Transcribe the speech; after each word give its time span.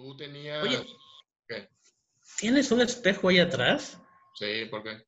Tú 0.00 0.16
tenías... 0.16 0.62
Oye, 0.62 0.86
¿Qué? 1.46 1.68
¿tienes 2.38 2.70
un 2.72 2.80
espejo 2.80 3.28
ahí 3.28 3.38
atrás? 3.38 4.00
Sí, 4.34 4.64
¿por 4.70 4.82
qué? 4.82 5.04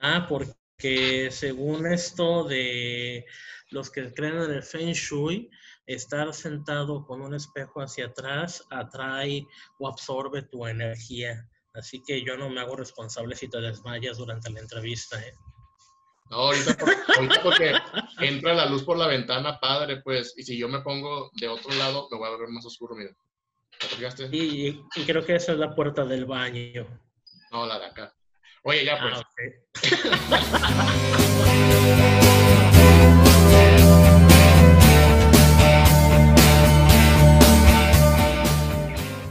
Ah, 0.00 0.26
porque 0.28 1.28
según 1.32 1.86
esto 1.88 2.44
de 2.44 3.26
los 3.72 3.90
que 3.90 4.14
creen 4.14 4.36
en 4.36 4.52
el 4.52 4.62
Feng 4.62 4.92
Shui, 4.92 5.50
estar 5.86 6.32
sentado 6.34 7.04
con 7.04 7.20
un 7.20 7.34
espejo 7.34 7.80
hacia 7.80 8.06
atrás 8.06 8.64
atrae 8.70 9.44
o 9.80 9.88
absorbe 9.88 10.42
tu 10.42 10.64
energía. 10.68 11.44
Así 11.74 12.00
que 12.06 12.24
yo 12.24 12.36
no 12.36 12.48
me 12.48 12.60
hago 12.60 12.76
responsable 12.76 13.34
si 13.34 13.48
te 13.50 13.60
desmayas 13.60 14.18
durante 14.18 14.50
la 14.50 14.60
entrevista. 14.60 15.20
¿eh? 15.20 15.32
No, 16.30 16.36
ahorita, 16.36 16.76
por- 16.76 16.94
ahorita 17.16 17.42
porque 17.42 17.74
entra 18.20 18.54
la 18.54 18.66
luz 18.66 18.84
por 18.84 18.98
la 18.98 19.08
ventana, 19.08 19.58
padre, 19.58 20.00
pues, 20.02 20.32
y 20.36 20.44
si 20.44 20.56
yo 20.56 20.68
me 20.68 20.82
pongo 20.82 21.28
de 21.40 21.48
otro 21.48 21.74
lado, 21.74 22.06
me 22.08 22.18
voy 22.18 22.28
a 22.28 22.36
ver 22.36 22.48
más 22.50 22.64
oscuro, 22.64 22.94
mira. 22.94 23.10
¿Te 23.88 23.94
fijaste? 23.96 24.28
Y, 24.32 24.82
y 24.96 25.04
creo 25.06 25.24
que 25.24 25.36
esa 25.36 25.52
es 25.52 25.58
la 25.58 25.72
puerta 25.72 26.04
del 26.04 26.24
baño. 26.24 26.86
No, 27.52 27.66
la 27.66 27.78
de 27.78 27.86
acá. 27.86 28.12
Oye, 28.64 28.84
ya 28.84 28.98
pues. 28.98 29.22
Ah. 30.32 30.92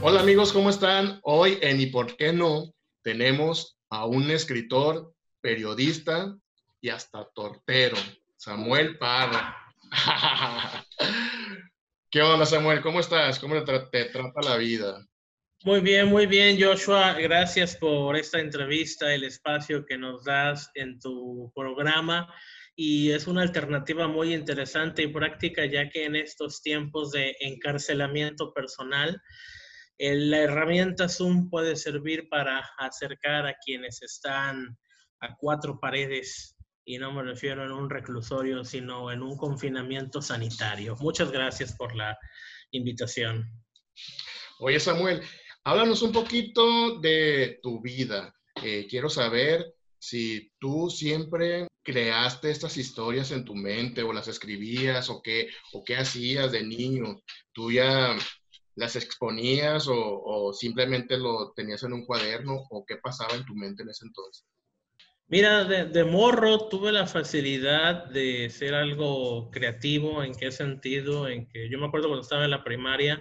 Hola 0.00 0.20
amigos, 0.20 0.52
¿cómo 0.54 0.70
están? 0.70 1.20
Hoy 1.22 1.58
en 1.60 1.80
¿Y 1.80 1.86
por 1.86 2.16
qué 2.16 2.32
no? 2.32 2.72
tenemos 3.02 3.76
a 3.90 4.06
un 4.06 4.30
escritor, 4.30 5.12
periodista 5.42 6.34
y 6.80 6.88
hasta 6.88 7.28
tortero, 7.34 7.96
Samuel 8.36 8.96
Parra. 8.96 9.54
¿Qué 12.10 12.22
onda, 12.22 12.46
Samuel? 12.46 12.80
¿Cómo 12.80 13.00
estás? 13.00 13.38
¿Cómo 13.38 13.54
te, 13.54 13.72
tra- 13.72 13.90
te 13.90 14.04
trata 14.06 14.40
la 14.42 14.56
vida? 14.56 15.06
Muy 15.64 15.80
bien, 15.80 16.08
muy 16.08 16.26
bien, 16.26 16.60
Joshua. 16.60 17.14
Gracias 17.14 17.76
por 17.76 18.16
esta 18.16 18.38
entrevista, 18.38 19.12
el 19.12 19.24
espacio 19.24 19.84
que 19.84 19.98
nos 19.98 20.24
das 20.24 20.70
en 20.74 20.98
tu 21.00 21.50
programa. 21.54 22.32
Y 22.76 23.10
es 23.10 23.26
una 23.26 23.42
alternativa 23.42 24.06
muy 24.06 24.34
interesante 24.34 25.02
y 25.02 25.08
práctica, 25.08 25.64
ya 25.64 25.88
que 25.88 26.04
en 26.04 26.14
estos 26.14 26.62
tiempos 26.62 27.10
de 27.12 27.34
encarcelamiento 27.40 28.52
personal, 28.52 29.20
la 29.98 30.38
herramienta 30.38 31.08
Zoom 31.08 31.48
puede 31.48 31.74
servir 31.74 32.28
para 32.28 32.58
acercar 32.78 33.46
a 33.46 33.56
quienes 33.64 34.02
están 34.02 34.78
a 35.20 35.34
cuatro 35.36 35.80
paredes. 35.80 36.55
Y 36.88 36.98
no 36.98 37.12
me 37.12 37.24
refiero 37.24 37.64
en 37.64 37.72
un 37.72 37.90
reclusorio, 37.90 38.64
sino 38.64 39.10
en 39.10 39.20
un 39.20 39.36
confinamiento 39.36 40.22
sanitario. 40.22 40.94
Muchas 41.00 41.32
gracias 41.32 41.74
por 41.76 41.96
la 41.96 42.16
invitación. 42.70 43.50
Oye, 44.60 44.78
Samuel, 44.78 45.20
háblanos 45.64 46.02
un 46.02 46.12
poquito 46.12 47.00
de 47.00 47.58
tu 47.60 47.82
vida. 47.82 48.32
Eh, 48.62 48.86
quiero 48.88 49.10
saber 49.10 49.66
si 49.98 50.52
tú 50.60 50.88
siempre 50.88 51.66
creaste 51.82 52.52
estas 52.52 52.76
historias 52.76 53.32
en 53.32 53.44
tu 53.44 53.56
mente 53.56 54.04
o 54.04 54.12
las 54.12 54.28
escribías 54.28 55.10
o 55.10 55.20
qué, 55.20 55.48
o 55.72 55.82
qué 55.82 55.96
hacías 55.96 56.52
de 56.52 56.62
niño. 56.62 57.20
¿Tú 57.52 57.72
ya 57.72 58.16
las 58.76 58.94
exponías 58.94 59.88
o, 59.88 60.22
o 60.22 60.52
simplemente 60.52 61.18
lo 61.18 61.52
tenías 61.52 61.82
en 61.82 61.94
un 61.94 62.06
cuaderno 62.06 62.64
o 62.70 62.84
qué 62.86 62.96
pasaba 62.98 63.34
en 63.34 63.44
tu 63.44 63.56
mente 63.56 63.82
en 63.82 63.88
ese 63.88 64.06
entonces? 64.06 64.46
Mira, 65.28 65.64
de, 65.64 65.86
de 65.86 66.04
morro 66.04 66.68
tuve 66.68 66.92
la 66.92 67.06
facilidad 67.06 68.06
de 68.06 68.48
ser 68.48 68.74
algo 68.74 69.50
creativo. 69.50 70.22
¿En 70.22 70.34
qué 70.34 70.52
sentido? 70.52 71.28
En 71.28 71.48
que 71.48 71.68
yo 71.68 71.78
me 71.78 71.86
acuerdo 71.86 72.06
cuando 72.08 72.22
estaba 72.22 72.44
en 72.44 72.52
la 72.52 72.62
primaria, 72.62 73.20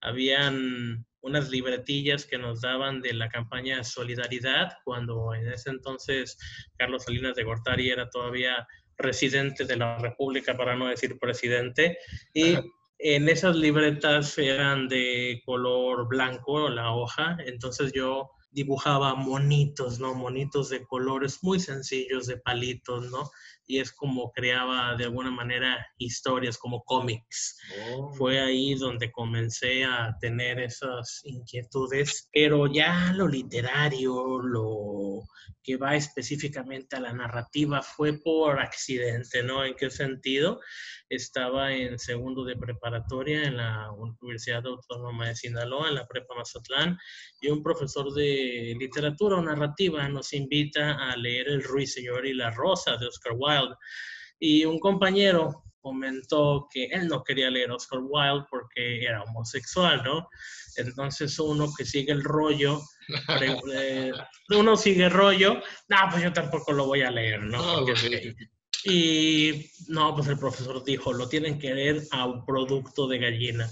habían 0.00 1.06
unas 1.26 1.50
libretillas 1.50 2.24
que 2.24 2.38
nos 2.38 2.60
daban 2.60 3.00
de 3.00 3.12
la 3.14 3.28
campaña 3.28 3.82
Solidaridad, 3.82 4.74
cuando 4.84 5.34
en 5.34 5.48
ese 5.48 5.70
entonces 5.70 6.38
Carlos 6.76 7.04
Salinas 7.04 7.34
de 7.34 7.44
Gortari 7.44 7.90
era 7.90 8.08
todavía 8.10 8.66
residente 8.96 9.64
de 9.64 9.76
la 9.76 9.98
República, 9.98 10.56
para 10.56 10.76
no 10.76 10.86
decir 10.86 11.18
presidente, 11.18 11.98
y 12.32 12.54
Ajá. 12.54 12.64
en 12.98 13.28
esas 13.28 13.56
libretas 13.56 14.38
eran 14.38 14.88
de 14.88 15.42
color 15.44 16.06
blanco 16.06 16.68
la 16.68 16.92
hoja, 16.92 17.36
entonces 17.44 17.92
yo 17.92 18.30
dibujaba 18.56 19.14
monitos, 19.14 20.00
¿no? 20.00 20.14
Monitos 20.14 20.70
de 20.70 20.82
colores 20.86 21.40
muy 21.42 21.60
sencillos, 21.60 22.26
de 22.26 22.38
palitos, 22.38 23.10
¿no? 23.10 23.30
Y 23.66 23.78
es 23.80 23.92
como 23.92 24.30
creaba 24.32 24.94
de 24.94 25.04
alguna 25.04 25.30
manera 25.30 25.84
historias 25.98 26.56
como 26.58 26.82
cómics. 26.84 27.58
Oh. 27.90 28.12
Fue 28.14 28.40
ahí 28.40 28.74
donde 28.74 29.10
comencé 29.10 29.84
a 29.84 30.16
tener 30.20 30.60
esas 30.60 31.20
inquietudes, 31.24 32.28
pero 32.32 32.66
ya 32.66 33.12
lo 33.14 33.26
literario, 33.28 34.38
lo 34.38 35.22
que 35.66 35.76
va 35.76 35.96
específicamente 35.96 36.94
a 36.94 37.00
la 37.00 37.12
narrativa 37.12 37.82
fue 37.82 38.12
por 38.20 38.60
accidente, 38.60 39.42
¿no? 39.42 39.64
¿En 39.64 39.74
qué 39.74 39.90
sentido? 39.90 40.60
Estaba 41.08 41.74
en 41.74 41.98
segundo 41.98 42.44
de 42.44 42.56
preparatoria 42.56 43.42
en 43.42 43.56
la 43.56 43.90
Universidad 43.90 44.64
Autónoma 44.64 45.26
de 45.26 45.34
Sinaloa, 45.34 45.88
en 45.88 45.96
la 45.96 46.06
Prepa 46.06 46.36
Mazatlán, 46.36 46.96
y 47.40 47.48
un 47.48 47.64
profesor 47.64 48.12
de 48.14 48.76
literatura 48.78 49.36
o 49.36 49.42
narrativa 49.42 50.08
nos 50.08 50.32
invita 50.32 51.10
a 51.10 51.16
leer 51.16 51.48
El 51.48 51.64
Ruiseñor 51.64 52.26
y 52.26 52.34
la 52.34 52.52
Rosa 52.52 52.96
de 52.96 53.08
Oscar 53.08 53.34
Wilde. 53.36 53.55
Y 54.38 54.64
un 54.64 54.78
compañero 54.78 55.64
comentó 55.80 56.66
que 56.72 56.86
él 56.86 57.06
no 57.06 57.22
quería 57.22 57.48
leer 57.48 57.70
Oscar 57.70 58.00
Wilde 58.02 58.46
porque 58.50 59.04
era 59.04 59.22
homosexual, 59.22 60.02
¿no? 60.04 60.28
Entonces 60.76 61.38
uno 61.38 61.72
que 61.76 61.84
sigue 61.84 62.12
el 62.12 62.24
rollo, 62.24 62.82
eh, 63.72 64.12
uno 64.50 64.76
sigue 64.76 65.04
el 65.04 65.12
rollo, 65.12 65.62
no, 65.88 65.96
pues 66.10 66.24
yo 66.24 66.32
tampoco 66.32 66.72
lo 66.72 66.86
voy 66.86 67.02
a 67.02 67.10
leer, 67.10 67.42
¿no? 67.42 67.58
No, 67.58 67.74
Porque 67.76 67.92
pues 67.92 68.04
es 68.04 68.22
sí. 68.22 68.36
Y 68.88 69.70
no, 69.88 70.14
pues 70.14 70.28
el 70.28 70.38
profesor 70.38 70.84
dijo, 70.84 71.12
lo 71.12 71.28
tienen 71.28 71.58
que 71.58 71.74
leer 71.74 72.02
a 72.12 72.26
un 72.26 72.44
producto 72.44 73.08
de 73.08 73.18
gallina. 73.18 73.68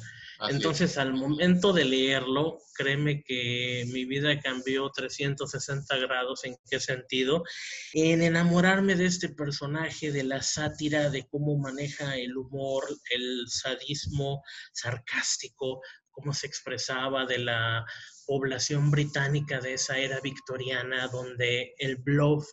Entonces, 0.49 0.99
al 0.99 1.15
momento 1.15 1.73
de 1.73 1.85
leerlo, 1.85 2.61
créeme 2.75 3.23
que 3.23 3.85
mi 3.93 4.05
vida 4.05 4.39
cambió 4.41 4.91
360 4.91 5.97
grados. 5.99 6.45
¿En 6.45 6.57
qué 6.69 6.81
sentido? 6.81 7.45
En 7.93 8.23
enamorarme 8.23 8.95
de 8.95 9.07
este 9.07 9.29
personaje, 9.29 10.13
de 10.13 10.25
la 10.25 10.43
sátira, 10.43 11.11
de 11.11 11.27
cómo 11.29 11.57
maneja 11.57 12.17
el 12.17 12.37
humor, 12.37 12.85
el 13.11 13.45
sadismo 13.49 14.43
sarcástico, 14.73 15.81
cómo 16.11 16.33
se 16.33 16.47
expresaba 16.47 17.27
de 17.27 17.39
la 17.39 17.85
población 18.27 18.91
británica 18.91 19.61
de 19.61 19.75
esa 19.75 19.99
era 19.99 20.21
victoriana, 20.21 21.09
donde 21.09 21.75
el 21.79 21.97
bluff 21.97 22.47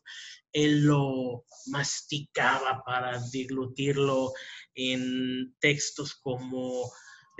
él 0.53 0.83
lo 0.83 1.45
masticaba 1.67 2.83
para 2.85 3.21
diglutirlo 3.31 4.33
en 4.75 5.55
textos 5.59 6.15
como 6.15 6.91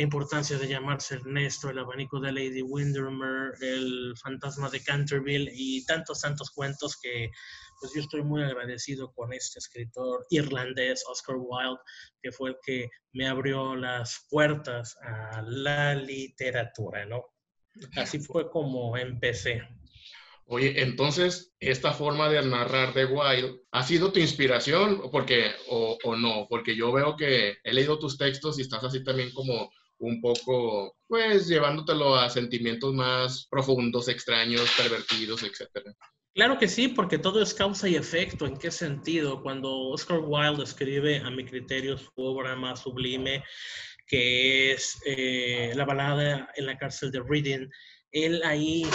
la 0.02 0.06
importancia 0.06 0.58
de 0.58 0.68
llamarse 0.68 1.14
Ernesto, 1.14 1.70
el 1.70 1.78
abanico 1.78 2.20
de 2.20 2.32
Lady 2.32 2.64
Windermere, 2.64 3.52
el 3.62 4.16
fantasma 4.18 4.68
de 4.68 4.82
Canterville 4.84 5.52
y 5.54 5.86
tantos, 5.86 6.22
tantos 6.22 6.50
cuentos 6.50 7.00
que 7.00 7.30
pues 7.80 7.94
yo 7.94 8.02
estoy 8.02 8.24
muy 8.24 8.42
agradecido 8.42 9.12
con 9.12 9.32
este 9.32 9.60
escritor 9.60 10.26
irlandés, 10.32 11.04
Oscar 11.08 11.36
Wilde, 11.38 11.80
que 12.20 12.32
fue 12.32 12.50
el 12.50 12.56
que 12.66 12.90
me 13.14 13.28
abrió 13.28 13.76
las 13.76 14.26
puertas 14.28 14.98
a 15.04 15.44
la 15.44 15.94
literatura, 15.94 17.06
¿no? 17.06 17.24
Así 17.96 18.18
fue 18.20 18.50
como 18.50 18.98
empecé. 18.98 19.62
Oye, 20.48 20.82
entonces, 20.82 21.54
esta 21.60 21.94
forma 21.94 22.28
de 22.28 22.42
narrar 22.44 22.96
de 22.96 23.06
Wilde, 23.06 23.62
¿ha 23.72 23.84
sido 23.84 24.12
tu 24.12 24.20
inspiración? 24.20 25.12
Porque, 25.12 25.52
o, 25.70 25.96
o 26.04 26.16
no, 26.16 26.48
porque 26.50 26.76
yo 26.76 26.92
veo 26.92 27.16
que 27.16 27.58
he 27.64 27.74
leído 27.74 28.00
tus 28.00 28.18
textos 28.18 28.58
y 28.58 28.64
estás 28.64 28.84
así 28.84 29.04
también 29.04 29.32
como 29.32 29.70
un 30.02 30.20
poco, 30.20 30.96
pues, 31.08 31.48
llevándotelo 31.48 32.16
a 32.16 32.30
sentimientos 32.30 32.94
más 32.94 33.48
profundos, 33.50 34.08
extraños, 34.08 34.70
pervertidos, 34.78 35.44
etcétera. 35.44 35.94
Claro 36.34 36.58
que 36.58 36.68
sí, 36.68 36.88
porque 36.88 37.18
todo 37.18 37.42
es 37.42 37.53
causa 37.53 37.90
y 37.90 37.96
efecto. 37.96 38.46
¿En 38.46 38.58
qué 38.58 38.72
sentido? 38.72 39.42
Cuando 39.42 39.90
Oscar 39.90 40.20
Wilde 40.24 40.64
escribe, 40.64 41.20
a 41.20 41.30
mi 41.30 41.46
criterio, 41.46 41.98
su 41.98 42.12
obra 42.16 42.56
más 42.56 42.82
sublime, 42.82 43.44
que 44.08 44.72
es 44.72 44.98
eh, 45.06 45.74
La 45.76 45.86
balada 45.86 46.50
en 46.56 46.66
la 46.66 46.78
cárcel 46.78 47.12
de 47.12 47.22
Reading, 47.22 47.68
él 48.12 48.42
ahí 48.44 48.86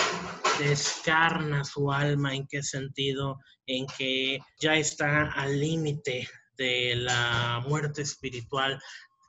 descarna 0.59 1.62
su 1.64 1.93
alma. 1.93 2.35
¿En 2.35 2.47
qué 2.47 2.62
sentido? 2.62 3.38
En 3.67 3.87
que 3.99 4.38
ya 4.59 4.76
está 4.76 5.31
al 5.32 5.61
límite 5.61 6.26
de 6.56 6.97
la 6.97 7.62
muerte 7.67 8.02
espiritual, 8.02 8.81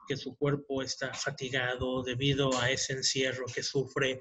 que 0.07 0.17
su 0.17 0.35
cuerpo 0.35 0.81
está 0.81 1.13
fatigado 1.13 2.03
debido 2.03 2.57
a 2.59 2.71
ese 2.71 2.93
encierro 2.93 3.45
que 3.53 3.63
sufre 3.63 4.19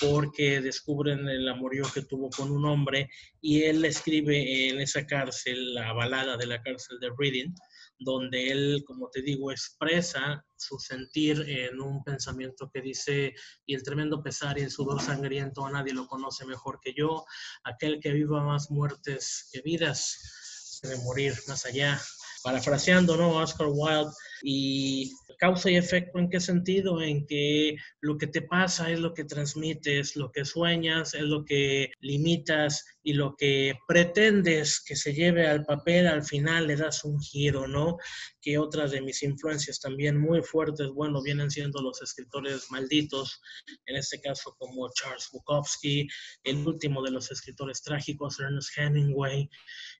porque 0.00 0.60
descubren 0.60 1.28
el 1.28 1.48
amorío 1.48 1.84
que 1.92 2.02
tuvo 2.02 2.30
con 2.30 2.50
un 2.50 2.64
hombre 2.64 3.10
y 3.40 3.62
él 3.62 3.84
escribe 3.84 4.68
en 4.68 4.80
esa 4.80 5.06
cárcel 5.06 5.74
la 5.74 5.92
balada 5.92 6.36
de 6.36 6.46
la 6.46 6.62
cárcel 6.62 6.98
de 7.00 7.10
Reading 7.16 7.52
donde 7.98 8.50
él, 8.50 8.84
como 8.86 9.10
te 9.10 9.22
digo, 9.22 9.50
expresa 9.50 10.44
su 10.56 10.78
sentir 10.78 11.44
en 11.48 11.80
un 11.80 12.02
pensamiento 12.04 12.70
que 12.72 12.80
dice, 12.80 13.34
y 13.66 13.74
el 13.74 13.82
tremendo 13.82 14.22
pesar 14.22 14.58
y 14.58 14.62
el 14.62 14.70
sudor 14.70 15.02
sangriento 15.02 15.66
a 15.66 15.70
nadie 15.70 15.92
lo 15.92 16.06
conoce 16.06 16.46
mejor 16.46 16.78
que 16.80 16.94
yo, 16.96 17.24
aquel 17.64 17.98
que 18.00 18.12
viva 18.12 18.42
más 18.42 18.70
muertes 18.70 19.48
que 19.52 19.62
vidas, 19.62 20.80
debe 20.82 20.98
morir 20.98 21.34
más 21.48 21.66
allá. 21.66 22.00
Parafraseando, 22.44 23.16
¿no? 23.16 23.36
Oscar 23.36 23.66
Wilde, 23.68 24.12
y 24.42 25.12
causa 25.38 25.70
y 25.70 25.76
efecto 25.76 26.18
en 26.18 26.28
qué 26.28 26.40
sentido? 26.40 27.00
En 27.00 27.26
que 27.26 27.76
lo 28.00 28.18
que 28.18 28.26
te 28.26 28.42
pasa 28.42 28.90
es 28.90 29.00
lo 29.00 29.14
que 29.14 29.24
transmites, 29.24 30.16
lo 30.16 30.30
que 30.30 30.44
sueñas 30.44 31.14
es 31.14 31.22
lo 31.22 31.44
que 31.44 31.90
limitas 32.00 32.84
y 33.08 33.14
lo 33.14 33.34
que 33.36 33.72
pretendes 33.86 34.82
que 34.84 34.94
se 34.94 35.14
lleve 35.14 35.46
al 35.46 35.64
papel, 35.64 36.06
al 36.06 36.22
final 36.22 36.66
le 36.66 36.76
das 36.76 37.06
un 37.06 37.18
giro, 37.18 37.66
¿no? 37.66 37.96
Que 38.38 38.58
otras 38.58 38.90
de 38.90 39.00
mis 39.00 39.22
influencias 39.22 39.80
también 39.80 40.20
muy 40.20 40.42
fuertes, 40.42 40.90
bueno, 40.90 41.22
vienen 41.22 41.50
siendo 41.50 41.80
los 41.80 42.02
escritores 42.02 42.70
malditos, 42.70 43.40
en 43.86 43.96
este 43.96 44.20
caso 44.20 44.54
como 44.58 44.90
Charles 44.92 45.30
Bukowski, 45.32 46.06
el 46.44 46.58
último 46.66 47.02
de 47.02 47.12
los 47.12 47.30
escritores 47.30 47.80
trágicos, 47.80 48.40
Ernest 48.40 48.76
Hemingway, 48.76 49.48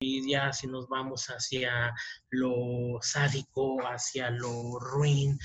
y 0.00 0.30
ya 0.30 0.52
si 0.52 0.66
nos 0.66 0.86
vamos 0.88 1.28
hacia 1.28 1.94
lo 2.28 2.98
sádico, 3.00 3.78
hacia 3.86 4.28
lo 4.28 4.78
ruin, 4.80 5.38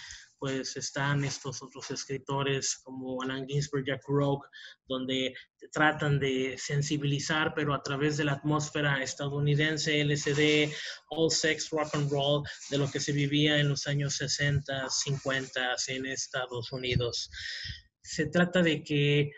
pues 0.44 0.76
están 0.76 1.24
estos 1.24 1.64
otros 1.64 1.90
escritores 1.90 2.76
como 2.84 3.22
Alan 3.22 3.48
Ginsberg, 3.48 3.86
Jack 3.86 4.02
Rock, 4.10 4.46
donde 4.90 5.34
tratan 5.72 6.20
de 6.20 6.58
sensibilizar, 6.58 7.54
pero 7.56 7.74
a 7.74 7.82
través 7.82 8.18
de 8.18 8.26
la 8.26 8.34
atmósfera 8.34 9.02
estadounidense, 9.02 10.04
LSD, 10.04 10.70
all 11.12 11.32
sex, 11.32 11.70
rock 11.70 11.96
and 11.96 12.12
roll, 12.12 12.44
de 12.70 12.78
lo 12.78 12.92
que 12.92 13.00
se 13.00 13.14
vivía 13.14 13.58
en 13.58 13.70
los 13.70 13.88
años 13.88 14.18
60, 14.18 14.90
50 14.90 15.76
en 15.88 16.08
Estados 16.08 16.74
Unidos. 16.74 17.32
Se 18.02 18.26
trata 18.26 18.62
de 18.62 18.84
que 18.84 19.32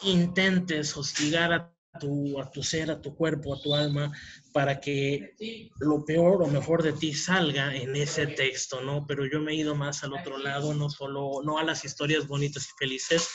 intentes 0.00 0.96
hostigar 0.96 1.52
a 1.52 1.77
a 1.98 2.50
tu 2.50 2.62
ser, 2.62 2.90
a 2.90 3.00
tu 3.00 3.14
cuerpo, 3.14 3.54
a 3.54 3.60
tu 3.60 3.74
alma, 3.74 4.12
para 4.52 4.80
que 4.80 5.34
lo 5.80 6.04
peor 6.04 6.42
o 6.42 6.46
mejor 6.46 6.82
de 6.82 6.92
ti 6.92 7.12
salga 7.14 7.74
en 7.74 7.94
ese 7.96 8.26
texto, 8.26 8.80
¿no? 8.80 9.06
Pero 9.06 9.26
yo 9.26 9.40
me 9.40 9.52
he 9.52 9.56
ido 9.56 9.74
más 9.74 10.04
al 10.04 10.14
otro 10.14 10.38
lado, 10.38 10.74
no 10.74 10.90
solo, 10.90 11.42
no 11.44 11.58
a 11.58 11.64
las 11.64 11.84
historias 11.84 12.26
bonitas 12.26 12.66
y 12.66 12.78
felices, 12.78 13.28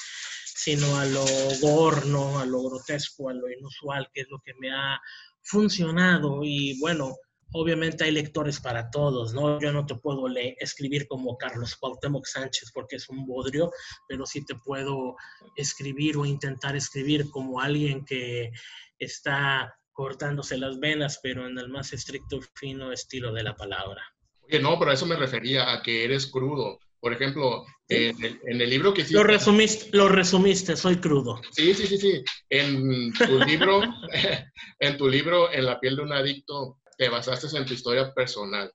sino 0.55 0.97
a 0.97 1.05
lo 1.05 1.25
gorno, 1.61 2.39
a 2.39 2.45
lo 2.45 2.63
grotesco, 2.63 3.29
a 3.29 3.33
lo 3.33 3.49
inusual, 3.49 4.09
que 4.13 4.21
es 4.21 4.27
lo 4.29 4.39
que 4.39 4.53
me 4.59 4.71
ha 4.71 4.99
funcionado. 5.41 6.43
Y 6.43 6.79
bueno, 6.79 7.15
obviamente 7.53 8.03
hay 8.03 8.11
lectores 8.11 8.59
para 8.59 8.89
todos, 8.89 9.33
¿no? 9.33 9.59
Yo 9.59 9.71
no 9.71 9.85
te 9.85 9.95
puedo 9.95 10.27
leer, 10.27 10.55
escribir 10.59 11.07
como 11.07 11.37
Carlos 11.37 11.75
Cuauhtémoc 11.75 12.25
Sánchez 12.25 12.71
porque 12.73 12.97
es 12.97 13.09
un 13.09 13.25
bodrio, 13.25 13.71
pero 14.07 14.25
sí 14.25 14.43
te 14.45 14.55
puedo 14.55 15.15
escribir 15.55 16.17
o 16.17 16.25
intentar 16.25 16.75
escribir 16.75 17.29
como 17.29 17.61
alguien 17.61 18.03
que 18.05 18.51
está 18.99 19.73
cortándose 19.91 20.57
las 20.57 20.79
venas, 20.79 21.19
pero 21.21 21.47
en 21.47 21.57
el 21.57 21.69
más 21.69 21.93
estricto 21.93 22.39
fino 22.55 22.91
estilo 22.91 23.31
de 23.31 23.43
la 23.43 23.55
palabra. 23.55 24.01
Oye, 24.41 24.59
no, 24.59 24.77
pero 24.77 24.91
a 24.91 24.95
eso 24.95 25.05
me 25.05 25.15
refería, 25.15 25.71
a 25.71 25.81
que 25.81 26.03
eres 26.03 26.27
crudo. 26.27 26.79
Por 26.99 27.13
ejemplo, 27.13 27.65
en, 27.89 28.15
el, 28.61 28.69
libro 28.69 28.93
que 28.93 29.01
hiciste... 29.01 29.17
Lo 29.17 29.23
resumiste, 29.23 29.89
lo 29.91 30.07
resumiste, 30.07 30.75
soy 30.77 30.97
crudo. 30.97 31.41
Sí, 31.51 31.73
sí, 31.73 31.85
sí, 31.85 31.97
sí. 31.97 32.23
En 32.49 33.11
tu 33.13 33.39
libro, 33.39 33.81
en 34.79 34.97
tu 34.97 35.09
libro, 35.09 35.51
En 35.51 35.65
la 35.65 35.79
piel 35.79 35.97
de 35.97 36.01
un 36.01 36.13
adicto, 36.13 36.79
te 37.03 37.09
basaste 37.09 37.57
en 37.57 37.65
tu 37.65 37.73
historia 37.73 38.13
personal. 38.13 38.71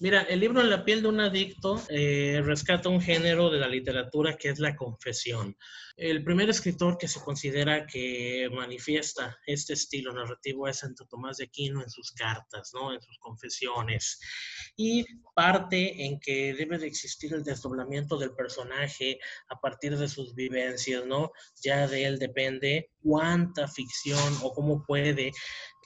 Mira, 0.00 0.22
el 0.22 0.40
libro 0.40 0.60
En 0.60 0.70
la 0.70 0.84
piel 0.84 1.02
de 1.02 1.08
un 1.08 1.20
adicto 1.20 1.82
eh, 1.90 2.40
rescata 2.42 2.88
un 2.88 3.00
género 3.02 3.50
de 3.50 3.58
la 3.58 3.68
literatura 3.68 4.36
que 4.36 4.48
es 4.48 4.58
la 4.58 4.74
confesión. 4.74 5.56
El 5.96 6.22
primer 6.24 6.50
escritor 6.50 6.98
que 6.98 7.08
se 7.08 7.20
considera 7.20 7.86
que 7.86 8.50
manifiesta 8.52 9.38
este 9.46 9.72
estilo 9.72 10.12
narrativo 10.12 10.68
es 10.68 10.78
Santo 10.78 11.06
Tomás 11.06 11.38
de 11.38 11.44
Aquino 11.44 11.82
en 11.82 11.88
sus 11.88 12.12
cartas, 12.12 12.72
¿no? 12.74 12.92
en 12.92 13.00
sus 13.00 13.18
confesiones. 13.18 14.20
Y 14.76 15.04
parte 15.34 16.04
en 16.04 16.20
que 16.20 16.52
debe 16.52 16.78
de 16.78 16.86
existir 16.86 17.32
el 17.32 17.44
desdoblamiento 17.44 18.18
del 18.18 18.34
personaje 18.34 19.18
a 19.48 19.58
partir 19.58 19.96
de 19.96 20.08
sus 20.08 20.34
vivencias, 20.34 21.06
¿no? 21.06 21.32
Ya 21.62 21.86
de 21.88 22.04
él 22.04 22.18
depende 22.18 22.90
cuánta 23.02 23.66
ficción 23.68 24.36
o 24.42 24.52
cómo 24.52 24.84
puede 24.84 25.32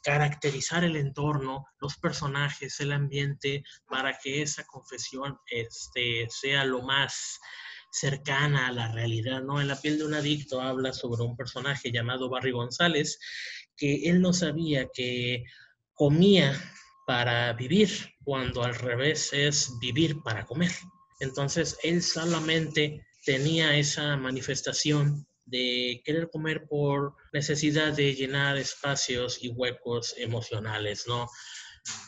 caracterizar 0.02 0.85
el 0.85 0.97
entorno, 0.97 1.67
los 1.81 1.97
personajes, 1.97 2.81
el 2.81 2.93
ambiente, 2.93 3.62
para 3.88 4.19
que 4.19 4.43
esa 4.43 4.64
confesión 4.64 5.38
este, 5.50 6.26
sea 6.31 6.64
lo 6.64 6.82
más 6.82 7.38
cercana 7.93 8.69
a 8.69 8.73
la 8.73 8.88
realidad, 8.93 9.43
¿no? 9.43 9.61
En 9.61 9.69
la 9.69 9.81
piel 9.81 9.99
de 9.99 10.05
un 10.05 10.14
adicto 10.14 10.61
habla 10.61 10.93
sobre 10.93 11.23
un 11.23 11.37
personaje 11.37 11.91
llamado 11.91 12.29
Barry 12.31 12.52
González, 12.52 13.19
que 13.76 14.08
él 14.08 14.20
no 14.20 14.32
sabía 14.32 14.88
que 14.93 15.44
comía 15.94 16.58
para 17.06 17.53
vivir, 17.55 17.91
cuando 18.25 18.62
al 18.62 18.75
revés 18.75 19.32
es 19.32 19.76
vivir 19.81 20.23
para 20.23 20.46
comer. 20.46 20.70
Entonces, 21.19 21.76
él 21.82 22.03
solamente 22.03 23.05
tenía 23.25 23.76
esa 23.76 24.17
manifestación 24.17 25.26
de 25.50 26.02
querer 26.05 26.31
comer 26.31 26.67
por 26.69 27.14
necesidad 27.32 27.93
de 27.93 28.14
llenar 28.14 28.56
espacios 28.56 29.43
y 29.43 29.49
huecos 29.49 30.14
emocionales, 30.19 31.05
¿no? 31.06 31.29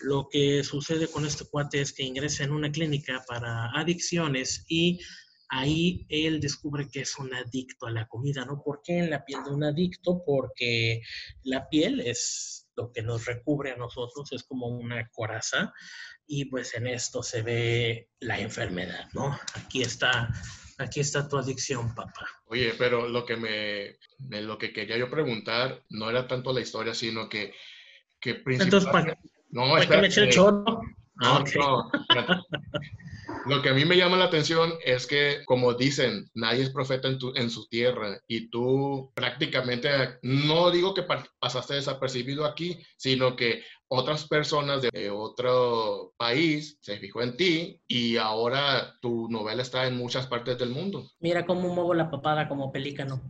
Lo 0.02 0.28
que 0.30 0.62
sucede 0.64 1.08
con 1.08 1.24
este 1.26 1.44
cuate 1.44 1.80
es 1.80 1.92
que 1.92 2.02
ingresa 2.02 2.44
en 2.44 2.52
una 2.52 2.70
clínica 2.70 3.24
para 3.26 3.70
adicciones 3.72 4.64
y 4.68 5.00
ahí 5.48 6.06
él 6.08 6.40
descubre 6.40 6.88
que 6.90 7.00
es 7.00 7.18
un 7.18 7.34
adicto 7.34 7.86
a 7.86 7.90
la 7.90 8.06
comida, 8.06 8.44
¿no? 8.44 8.62
¿Por 8.62 8.80
qué 8.82 8.98
en 8.98 9.10
la 9.10 9.24
piel 9.24 9.44
de 9.44 9.50
un 9.50 9.64
adicto? 9.64 10.22
Porque 10.24 11.02
la 11.42 11.68
piel 11.68 12.00
es 12.00 12.68
lo 12.76 12.90
que 12.90 13.02
nos 13.02 13.26
recubre 13.26 13.72
a 13.72 13.76
nosotros, 13.76 14.32
es 14.32 14.44
como 14.44 14.66
una 14.66 15.08
coraza 15.10 15.72
y 16.26 16.46
pues 16.46 16.74
en 16.74 16.86
esto 16.86 17.22
se 17.22 17.42
ve 17.42 18.08
la 18.20 18.38
enfermedad, 18.38 19.08
¿no? 19.12 19.38
Aquí 19.54 19.82
está 19.82 20.32
aquí 20.78 21.00
está 21.00 21.28
tu 21.28 21.36
adicción, 21.36 21.94
papá. 21.94 22.26
Oye, 22.46 22.74
pero 22.78 23.08
lo 23.08 23.24
que 23.24 23.36
me, 23.36 24.40
lo 24.40 24.58
que 24.58 24.72
quería 24.72 24.96
yo 24.96 25.10
preguntar 25.10 25.82
no 25.90 26.10
era 26.10 26.26
tanto 26.26 26.52
la 26.52 26.60
historia, 26.60 26.94
sino 26.94 27.28
que, 27.28 27.54
que 28.20 28.36
principalmente... 28.36 29.20
no, 29.50 29.76
es 29.76 29.86
que 29.86 29.96
me 29.96 30.06
eché 30.06 30.22
el 30.22 30.30
choro? 30.30 30.82
No, 31.14 31.44
no. 31.58 31.90
Lo 33.46 33.60
que 33.60 33.70
a 33.70 33.74
mí 33.74 33.84
me 33.84 33.96
llama 33.96 34.16
la 34.16 34.26
atención 34.26 34.72
es 34.84 35.06
que, 35.06 35.44
como 35.46 35.74
dicen, 35.74 36.30
nadie 36.34 36.62
es 36.62 36.70
profeta 36.70 37.08
en, 37.08 37.18
tu, 37.18 37.32
en 37.34 37.50
su 37.50 37.66
tierra 37.66 38.18
y 38.26 38.50
tú 38.50 39.10
prácticamente, 39.14 39.88
no 40.22 40.70
digo 40.70 40.94
que 40.94 41.04
pasaste 41.38 41.74
desapercibido 41.74 42.44
aquí, 42.44 42.78
sino 42.96 43.34
que 43.34 43.62
otras 43.88 44.26
personas 44.26 44.82
de 44.82 45.10
otro 45.10 46.14
país 46.16 46.78
se 46.80 46.98
fijó 46.98 47.22
en 47.22 47.36
ti 47.36 47.80
y 47.86 48.16
ahora 48.16 48.94
tu 49.00 49.28
novela 49.28 49.62
está 49.62 49.86
en 49.86 49.96
muchas 49.96 50.26
partes 50.26 50.58
del 50.58 50.70
mundo. 50.70 51.10
Mira 51.20 51.44
cómo 51.44 51.74
muevo 51.74 51.94
la 51.94 52.10
papada 52.10 52.48
como 52.48 52.72
pelícano. 52.72 53.20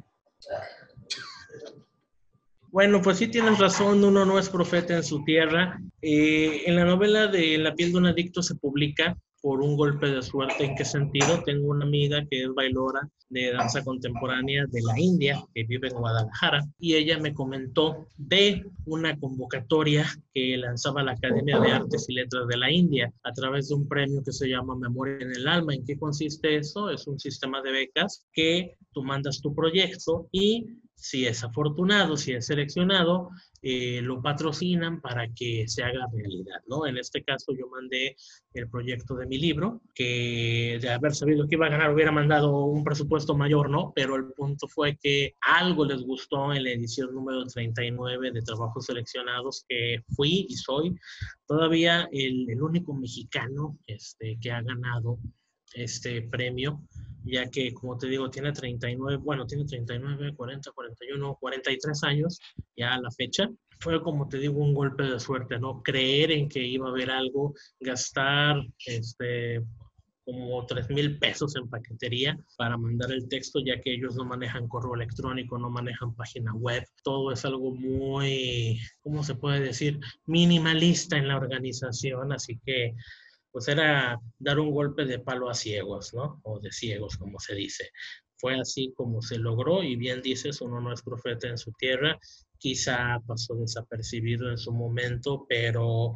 Bueno, 2.72 3.02
pues 3.02 3.18
sí 3.18 3.28
tienes 3.28 3.58
razón, 3.58 4.02
uno 4.02 4.24
no 4.24 4.38
es 4.38 4.48
profeta 4.48 4.96
en 4.96 5.04
su 5.04 5.22
tierra. 5.24 5.78
Eh, 6.00 6.62
en 6.64 6.76
la 6.76 6.86
novela 6.86 7.26
de 7.26 7.58
La 7.58 7.74
piel 7.74 7.92
de 7.92 7.98
un 7.98 8.06
adicto 8.06 8.42
se 8.42 8.54
publica 8.54 9.14
por 9.42 9.60
un 9.60 9.76
golpe 9.76 10.06
de 10.06 10.22
suerte. 10.22 10.64
¿En 10.64 10.74
qué 10.74 10.86
sentido? 10.86 11.42
Tengo 11.44 11.68
una 11.68 11.84
amiga 11.84 12.24
que 12.30 12.44
es 12.44 12.54
bailora 12.54 13.06
de 13.28 13.52
danza 13.52 13.84
contemporánea 13.84 14.64
de 14.70 14.80
la 14.82 14.98
India, 14.98 15.44
que 15.54 15.64
vive 15.64 15.88
en 15.88 15.96
Guadalajara, 15.96 16.64
y 16.78 16.94
ella 16.94 17.18
me 17.18 17.34
comentó 17.34 18.06
de 18.16 18.64
una 18.86 19.18
convocatoria 19.18 20.06
que 20.32 20.56
lanzaba 20.56 21.02
la 21.02 21.12
Academia 21.12 21.60
de 21.60 21.72
Artes 21.72 22.06
y 22.08 22.14
Letras 22.14 22.46
de 22.46 22.56
la 22.56 22.70
India 22.70 23.12
a 23.22 23.32
través 23.32 23.68
de 23.68 23.74
un 23.74 23.86
premio 23.86 24.22
que 24.24 24.32
se 24.32 24.48
llama 24.48 24.76
Memoria 24.76 25.18
en 25.20 25.32
el 25.32 25.46
Alma. 25.46 25.74
¿En 25.74 25.84
qué 25.84 25.98
consiste 25.98 26.56
eso? 26.56 26.88
Es 26.88 27.06
un 27.06 27.18
sistema 27.18 27.60
de 27.60 27.72
becas 27.72 28.26
que 28.32 28.76
tú 28.92 29.02
mandas 29.02 29.42
tu 29.42 29.54
proyecto 29.54 30.26
y 30.32 30.66
si 31.02 31.26
es 31.26 31.42
afortunado, 31.42 32.16
si 32.16 32.32
es 32.32 32.46
seleccionado, 32.46 33.30
eh, 33.60 34.00
lo 34.02 34.22
patrocinan 34.22 35.00
para 35.00 35.28
que 35.34 35.66
se 35.66 35.82
haga 35.82 36.06
realidad, 36.12 36.60
¿no? 36.68 36.86
En 36.86 36.96
este 36.96 37.24
caso 37.24 37.52
yo 37.58 37.66
mandé 37.68 38.14
el 38.54 38.68
proyecto 38.70 39.16
de 39.16 39.26
mi 39.26 39.36
libro, 39.36 39.82
que 39.94 40.78
de 40.80 40.90
haber 40.90 41.12
sabido 41.12 41.48
que 41.48 41.56
iba 41.56 41.66
a 41.66 41.70
ganar 41.70 41.92
hubiera 41.92 42.12
mandado 42.12 42.66
un 42.66 42.84
presupuesto 42.84 43.36
mayor, 43.36 43.68
¿no? 43.68 43.92
Pero 43.96 44.14
el 44.14 44.32
punto 44.32 44.68
fue 44.68 44.96
que 44.96 45.34
algo 45.40 45.84
les 45.84 46.02
gustó 46.02 46.52
en 46.52 46.62
la 46.62 46.70
edición 46.70 47.12
número 47.12 47.44
39 47.46 48.30
de 48.30 48.42
Trabajos 48.42 48.86
Seleccionados, 48.86 49.64
que 49.68 50.04
fui 50.14 50.46
y 50.48 50.54
soy 50.54 50.94
todavía 51.48 52.08
el, 52.12 52.48
el 52.48 52.62
único 52.62 52.94
mexicano 52.94 53.76
este, 53.88 54.38
que 54.40 54.52
ha 54.52 54.62
ganado 54.62 55.18
este 55.74 56.22
premio 56.22 56.82
ya 57.24 57.48
que, 57.48 57.72
como 57.72 57.96
te 57.96 58.08
digo, 58.08 58.30
tiene 58.30 58.52
39, 58.52 59.18
bueno, 59.18 59.46
tiene 59.46 59.64
39, 59.64 60.34
40, 60.34 60.72
41, 60.72 61.36
43 61.40 62.04
años 62.04 62.40
ya 62.76 62.94
a 62.94 63.00
la 63.00 63.10
fecha, 63.10 63.48
fue 63.78 64.02
como 64.02 64.28
te 64.28 64.38
digo 64.38 64.60
un 64.60 64.74
golpe 64.74 65.04
de 65.04 65.18
suerte, 65.18 65.58
¿no? 65.58 65.82
Creer 65.82 66.30
en 66.30 66.48
que 66.48 66.64
iba 66.64 66.86
a 66.88 66.90
haber 66.90 67.10
algo, 67.10 67.54
gastar 67.80 68.56
este, 68.86 69.60
como 70.24 70.64
3 70.66 70.88
mil 70.90 71.18
pesos 71.18 71.56
en 71.56 71.68
paquetería 71.68 72.38
para 72.56 72.76
mandar 72.76 73.10
el 73.10 73.28
texto, 73.28 73.60
ya 73.64 73.80
que 73.80 73.94
ellos 73.94 74.14
no 74.14 74.24
manejan 74.24 74.68
correo 74.68 74.94
electrónico, 74.94 75.58
no 75.58 75.68
manejan 75.68 76.14
página 76.14 76.54
web. 76.54 76.84
Todo 77.02 77.32
es 77.32 77.44
algo 77.44 77.74
muy, 77.74 78.78
¿cómo 79.00 79.24
se 79.24 79.34
puede 79.34 79.60
decir? 79.60 79.98
Minimalista 80.26 81.16
en 81.16 81.28
la 81.28 81.36
organización, 81.36 82.32
así 82.32 82.60
que 82.64 82.94
pues 83.52 83.68
era 83.68 84.18
dar 84.38 84.58
un 84.58 84.70
golpe 84.70 85.04
de 85.04 85.18
palo 85.18 85.50
a 85.50 85.54
ciegos, 85.54 86.14
¿no? 86.14 86.40
O 86.42 86.58
de 86.58 86.72
ciegos, 86.72 87.16
como 87.16 87.38
se 87.38 87.54
dice. 87.54 87.90
Fue 88.38 88.58
así 88.58 88.92
como 88.96 89.22
se 89.22 89.38
logró 89.38 89.82
y 89.82 89.94
bien 89.94 90.22
dices, 90.22 90.60
uno 90.60 90.80
no 90.80 90.92
es 90.92 91.02
profeta 91.02 91.48
en 91.48 91.58
su 91.58 91.70
tierra, 91.72 92.18
quizá 92.58 93.20
pasó 93.26 93.54
desapercibido 93.54 94.50
en 94.50 94.58
su 94.58 94.72
momento, 94.72 95.46
pero 95.48 96.14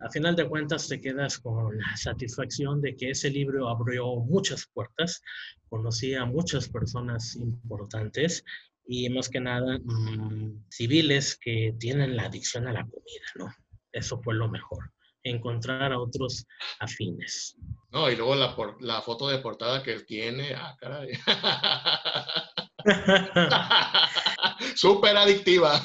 a 0.00 0.08
final 0.08 0.34
de 0.34 0.48
cuentas 0.48 0.88
te 0.88 1.00
quedas 1.00 1.38
con 1.38 1.76
la 1.76 1.96
satisfacción 1.96 2.80
de 2.80 2.96
que 2.96 3.10
ese 3.10 3.30
libro 3.30 3.68
abrió 3.68 4.16
muchas 4.16 4.66
puertas, 4.72 5.22
conocí 5.68 6.14
a 6.14 6.24
muchas 6.24 6.68
personas 6.68 7.36
importantes 7.36 8.42
y 8.86 9.08
más 9.10 9.28
que 9.28 9.40
nada 9.40 9.78
mm, 9.78 10.64
civiles 10.70 11.36
que 11.36 11.74
tienen 11.78 12.16
la 12.16 12.24
adicción 12.24 12.66
a 12.66 12.72
la 12.72 12.84
comida, 12.84 13.26
¿no? 13.36 13.54
Eso 13.92 14.20
fue 14.22 14.34
lo 14.34 14.48
mejor, 14.48 14.90
encontrar 15.22 15.92
a 15.92 16.00
otros 16.00 16.46
afines. 16.78 17.56
No, 17.92 18.10
y 18.10 18.16
luego 18.16 18.34
la, 18.34 18.54
la 18.80 19.02
foto 19.02 19.28
de 19.28 19.38
portada 19.38 19.82
que 19.82 19.92
él 19.92 20.06
tiene, 20.06 20.54
ah, 20.54 20.76
caray. 20.78 21.10
Súper 24.74 25.16
adictiva. 25.16 25.80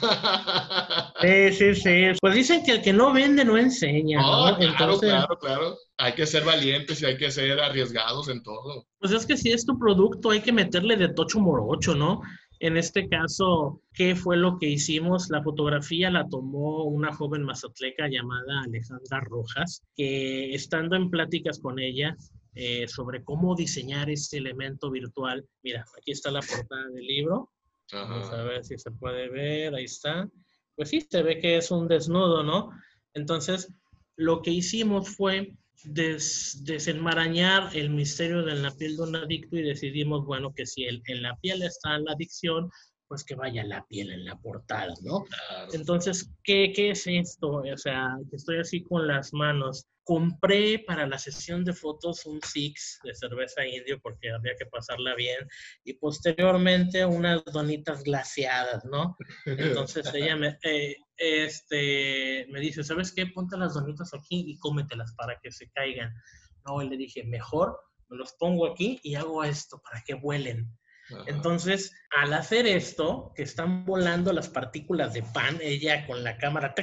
Sí, 1.22 1.52
sí, 1.54 1.76
sí. 1.76 2.06
Pues 2.22 2.36
dicen 2.36 2.64
que 2.64 2.74
el 2.74 2.82
que 2.82 2.94
no 2.94 3.12
vende 3.12 3.44
no 3.44 3.58
enseña. 3.58 4.22
¿no? 4.22 4.58
claro, 4.58 5.00
claro, 5.00 5.40
claro. 5.40 5.78
Hay 5.98 6.14
que 6.14 6.26
ser 6.26 6.44
valientes 6.46 7.02
y 7.02 7.06
hay 7.06 7.18
que 7.18 7.32
ser 7.32 7.60
arriesgados 7.60 8.30
en 8.30 8.44
todo. 8.44 8.86
Pues 9.00 9.12
es 9.12 9.26
que 9.26 9.38
si 9.38 9.52
es 9.52 9.66
tu 9.66 9.78
producto, 9.80 10.30
hay 10.32 10.42
que 10.42 10.52
meterle 10.52 10.96
de 10.98 11.10
tocho 11.10 11.40
morocho, 11.40 11.96
¿no? 11.96 12.22
En 12.60 12.78
este 12.78 13.10
caso, 13.10 13.82
¿qué 13.94 14.16
fue 14.16 14.38
lo 14.38 14.58
que 14.60 14.68
hicimos? 14.68 15.30
La 15.30 15.44
fotografía 15.44 16.10
la 16.10 16.28
tomó 16.28 16.86
una 16.86 17.14
joven 17.14 17.44
mazatleca 17.44 18.08
llamada 18.08 18.62
Alejandra 18.64 19.20
Rojas, 19.22 19.84
que 19.96 20.54
estando 20.54 20.96
en 20.96 21.10
pláticas 21.10 21.60
con 21.60 21.80
ella, 21.80 22.16
eh, 22.54 22.88
sobre 22.88 23.24
cómo 23.24 23.56
diseñar 23.56 24.10
este 24.10 24.38
elemento 24.38 24.90
virtual. 24.90 25.46
Mira, 25.62 25.84
aquí 25.98 26.12
está 26.12 26.32
la 26.32 26.40
portada 26.40 26.88
del 26.88 27.06
libro. 27.06 27.52
Vamos 27.92 28.30
a 28.32 28.44
ver 28.44 28.64
si 28.64 28.78
se 28.78 28.92
puede 28.92 29.30
ver, 29.30 29.76
ahí 29.76 29.84
está. 29.84 30.30
Pues 30.76 30.90
sí, 30.90 31.02
se 31.02 31.22
ve 31.22 31.40
que 31.40 31.58
es 31.58 31.70
un 31.72 31.88
desnudo, 31.88 32.44
¿no? 32.44 32.72
Entonces, 33.14 33.74
lo 34.16 34.42
que 34.42 34.52
hicimos 34.52 35.10
fue 35.10 35.54
desenmarañar 35.84 37.76
el 37.76 37.90
misterio 37.90 38.44
de 38.44 38.56
la 38.56 38.72
piel 38.72 38.98
de 38.98 39.04
un 39.04 39.16
adicto 39.16 39.58
y 39.58 39.64
decidimos, 39.64 40.26
bueno, 40.26 40.54
que 40.54 40.66
si 40.66 40.86
en 40.86 41.22
la 41.22 41.36
piel 41.38 41.64
está 41.64 41.98
la 42.00 42.14
adicción, 42.14 42.70
pues 43.16 43.24
que 43.24 43.36
vaya 43.36 43.64
la 43.64 43.86
piel 43.88 44.12
en 44.12 44.26
la 44.26 44.36
portada, 44.36 44.94
¿no? 45.02 45.24
Entonces, 45.72 46.30
¿qué, 46.44 46.74
¿qué, 46.76 46.92
es 46.92 47.08
esto? 47.08 47.62
O 47.62 47.78
sea, 47.78 48.18
estoy 48.34 48.60
así 48.60 48.84
con 48.84 49.08
las 49.08 49.32
manos. 49.32 49.88
Compré 50.04 50.80
para 50.80 51.08
la 51.08 51.18
sesión 51.18 51.64
de 51.64 51.72
fotos 51.72 52.26
un 52.26 52.42
Six 52.42 53.00
de 53.06 53.16
cerveza 53.16 53.66
indio 53.66 54.02
porque 54.02 54.30
había 54.32 54.54
que 54.60 54.66
pasarla 54.66 55.16
bien 55.16 55.48
y 55.86 55.94
posteriormente 55.94 57.06
unas 57.06 57.42
donitas 57.46 58.04
glaciadas, 58.04 58.84
¿no? 58.84 59.16
Entonces 59.46 60.14
ella 60.14 60.36
me, 60.36 60.60
eh, 60.64 60.98
este, 61.16 62.48
me 62.50 62.60
dice, 62.60 62.84
¿sabes 62.84 63.14
qué? 63.14 63.28
Ponte 63.28 63.58
las 63.58 63.76
donitas 63.76 64.14
aquí 64.14 64.44
y 64.46 64.60
cómetelas 64.60 65.14
para 65.14 65.40
que 65.42 65.54
se 65.54 65.70
caigan. 65.70 66.14
No, 66.66 66.82
y 66.82 66.90
le 66.90 66.98
dije, 66.98 67.24
mejor 67.24 67.80
me 68.10 68.18
los 68.18 68.34
pongo 68.34 68.68
aquí 68.68 69.00
y 69.04 69.16
hago 69.16 69.42
esto 69.46 69.82
para 69.82 70.04
que 70.04 70.16
vuelen. 70.16 70.70
Entonces, 71.28 71.94
al 72.10 72.34
hacer 72.34 72.66
esto, 72.66 73.32
que 73.36 73.44
están 73.44 73.86
volando 73.86 74.34
las 74.34 74.50
partículas 74.50 75.14
de 75.14 75.24
pan, 75.24 75.60
ella 75.62 76.06
con 76.08 76.24
la 76.24 76.38
cámara 76.38 76.74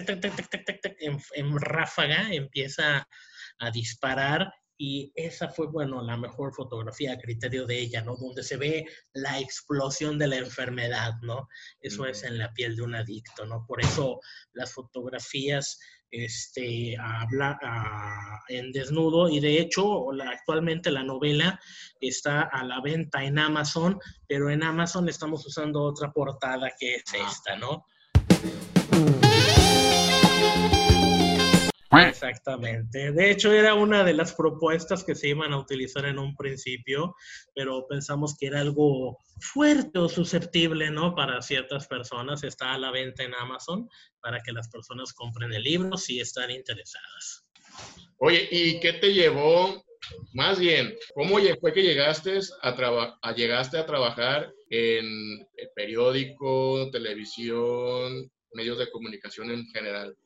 en, 1.34 1.60
ráfaga 1.60 2.32
empieza 2.32 3.08
a 3.58 3.70
disparar 3.70 4.52
y 4.78 5.12
esa 5.14 5.48
fue, 5.48 5.68
bueno, 5.68 6.02
la 6.02 6.16
mejor 6.16 6.52
fotografía 6.54 7.12
a 7.12 7.18
criterio 7.18 7.66
de 7.66 7.78
ella, 7.78 8.02
¿no? 8.02 8.16
Donde 8.16 8.42
se 8.42 8.56
ve 8.56 8.86
la 9.12 9.38
explosión 9.38 10.18
de 10.18 10.26
la 10.26 10.36
enfermedad, 10.36 11.12
¿no? 11.22 11.48
Eso 11.80 12.06
es 12.06 12.24
en 12.24 12.38
la 12.38 12.52
piel 12.52 12.74
de 12.74 12.82
un 12.82 12.94
adicto, 12.94 13.46
¿no? 13.46 13.64
Por 13.66 13.80
eso 13.80 14.20
las 14.52 14.72
fotografías 14.72 15.78
este, 16.12 16.94
habla, 16.98 17.58
en 18.48 18.70
desnudo 18.70 19.28
y 19.30 19.40
de 19.40 19.58
hecho 19.58 20.10
actualmente 20.22 20.90
la 20.90 21.02
novela 21.02 21.58
está 22.00 22.42
a 22.42 22.62
la 22.64 22.80
venta 22.80 23.24
en 23.24 23.38
Amazon, 23.38 23.98
pero 24.28 24.50
en 24.50 24.62
Amazon 24.62 25.08
estamos 25.08 25.44
usando 25.46 25.82
otra 25.82 26.12
portada 26.12 26.70
que 26.78 26.96
es 26.96 27.04
esta, 27.14 27.56
¿no? 27.56 27.86
Exactamente. 32.00 33.12
De 33.12 33.30
hecho, 33.30 33.52
era 33.52 33.74
una 33.74 34.02
de 34.04 34.14
las 34.14 34.32
propuestas 34.32 35.04
que 35.04 35.14
se 35.14 35.28
iban 35.28 35.52
a 35.52 35.58
utilizar 35.58 36.06
en 36.06 36.18
un 36.18 36.34
principio, 36.36 37.14
pero 37.54 37.86
pensamos 37.86 38.36
que 38.38 38.46
era 38.46 38.60
algo 38.60 39.18
fuerte 39.40 39.98
o 39.98 40.08
susceptible, 40.08 40.90
¿no? 40.90 41.14
Para 41.14 41.42
ciertas 41.42 41.86
personas. 41.86 42.44
Está 42.44 42.72
a 42.72 42.78
la 42.78 42.90
venta 42.90 43.24
en 43.24 43.34
Amazon 43.34 43.88
para 44.20 44.40
que 44.40 44.52
las 44.52 44.68
personas 44.68 45.12
compren 45.12 45.52
el 45.52 45.62
libro 45.62 45.96
si 45.96 46.20
están 46.20 46.50
interesadas. 46.50 47.44
Oye, 48.18 48.48
¿y 48.50 48.80
qué 48.80 48.94
te 48.94 49.12
llevó? 49.12 49.84
Más 50.32 50.58
bien, 50.58 50.94
¿cómo 51.14 51.38
fue 51.60 51.72
que 51.72 51.82
llegaste 51.82 52.38
a, 52.62 53.18
a 53.22 53.34
llegaste 53.34 53.78
a 53.78 53.86
trabajar 53.86 54.52
en 54.70 55.46
periódico, 55.74 56.90
televisión, 56.90 58.30
medios 58.52 58.78
de 58.78 58.90
comunicación 58.90 59.50
en 59.50 59.66
general? 59.66 60.16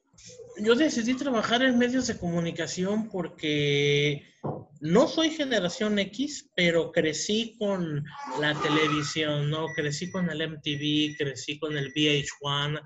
Yo 0.59 0.75
decidí 0.75 1.15
trabajar 1.15 1.63
en 1.63 1.79
medios 1.79 2.07
de 2.07 2.19
comunicación 2.19 3.09
porque 3.11 4.35
no 4.81 5.09
soy 5.09 5.31
generación 5.31 5.99
X, 5.99 6.51
pero 6.55 6.93
crecí 6.93 7.57
con 7.59 8.05
la 8.41 8.55
televisión, 8.61 9.51
¿no? 9.51 9.67
Crecí 9.75 10.11
con 10.11 10.31
el 10.31 10.43
MTV, 10.51 11.17
crecí 11.17 11.59
con 11.59 11.77
el 11.77 11.93
VH1, 11.93 12.83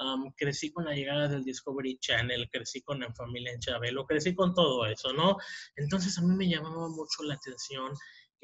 um, 0.00 0.32
crecí 0.36 0.72
con 0.72 0.86
la 0.86 0.94
llegada 0.94 1.28
del 1.28 1.44
Discovery 1.44 1.98
Channel, 1.98 2.48
crecí 2.50 2.82
con 2.82 3.02
En 3.02 3.14
Familia 3.14 3.52
en 3.52 3.60
Chabelo, 3.60 4.06
crecí 4.06 4.34
con 4.34 4.54
todo 4.54 4.86
eso, 4.86 5.12
¿no? 5.12 5.36
Entonces 5.76 6.18
a 6.18 6.22
mí 6.22 6.34
me 6.34 6.48
llamaba 6.48 6.88
mucho 6.88 7.22
la 7.22 7.34
atención 7.34 7.92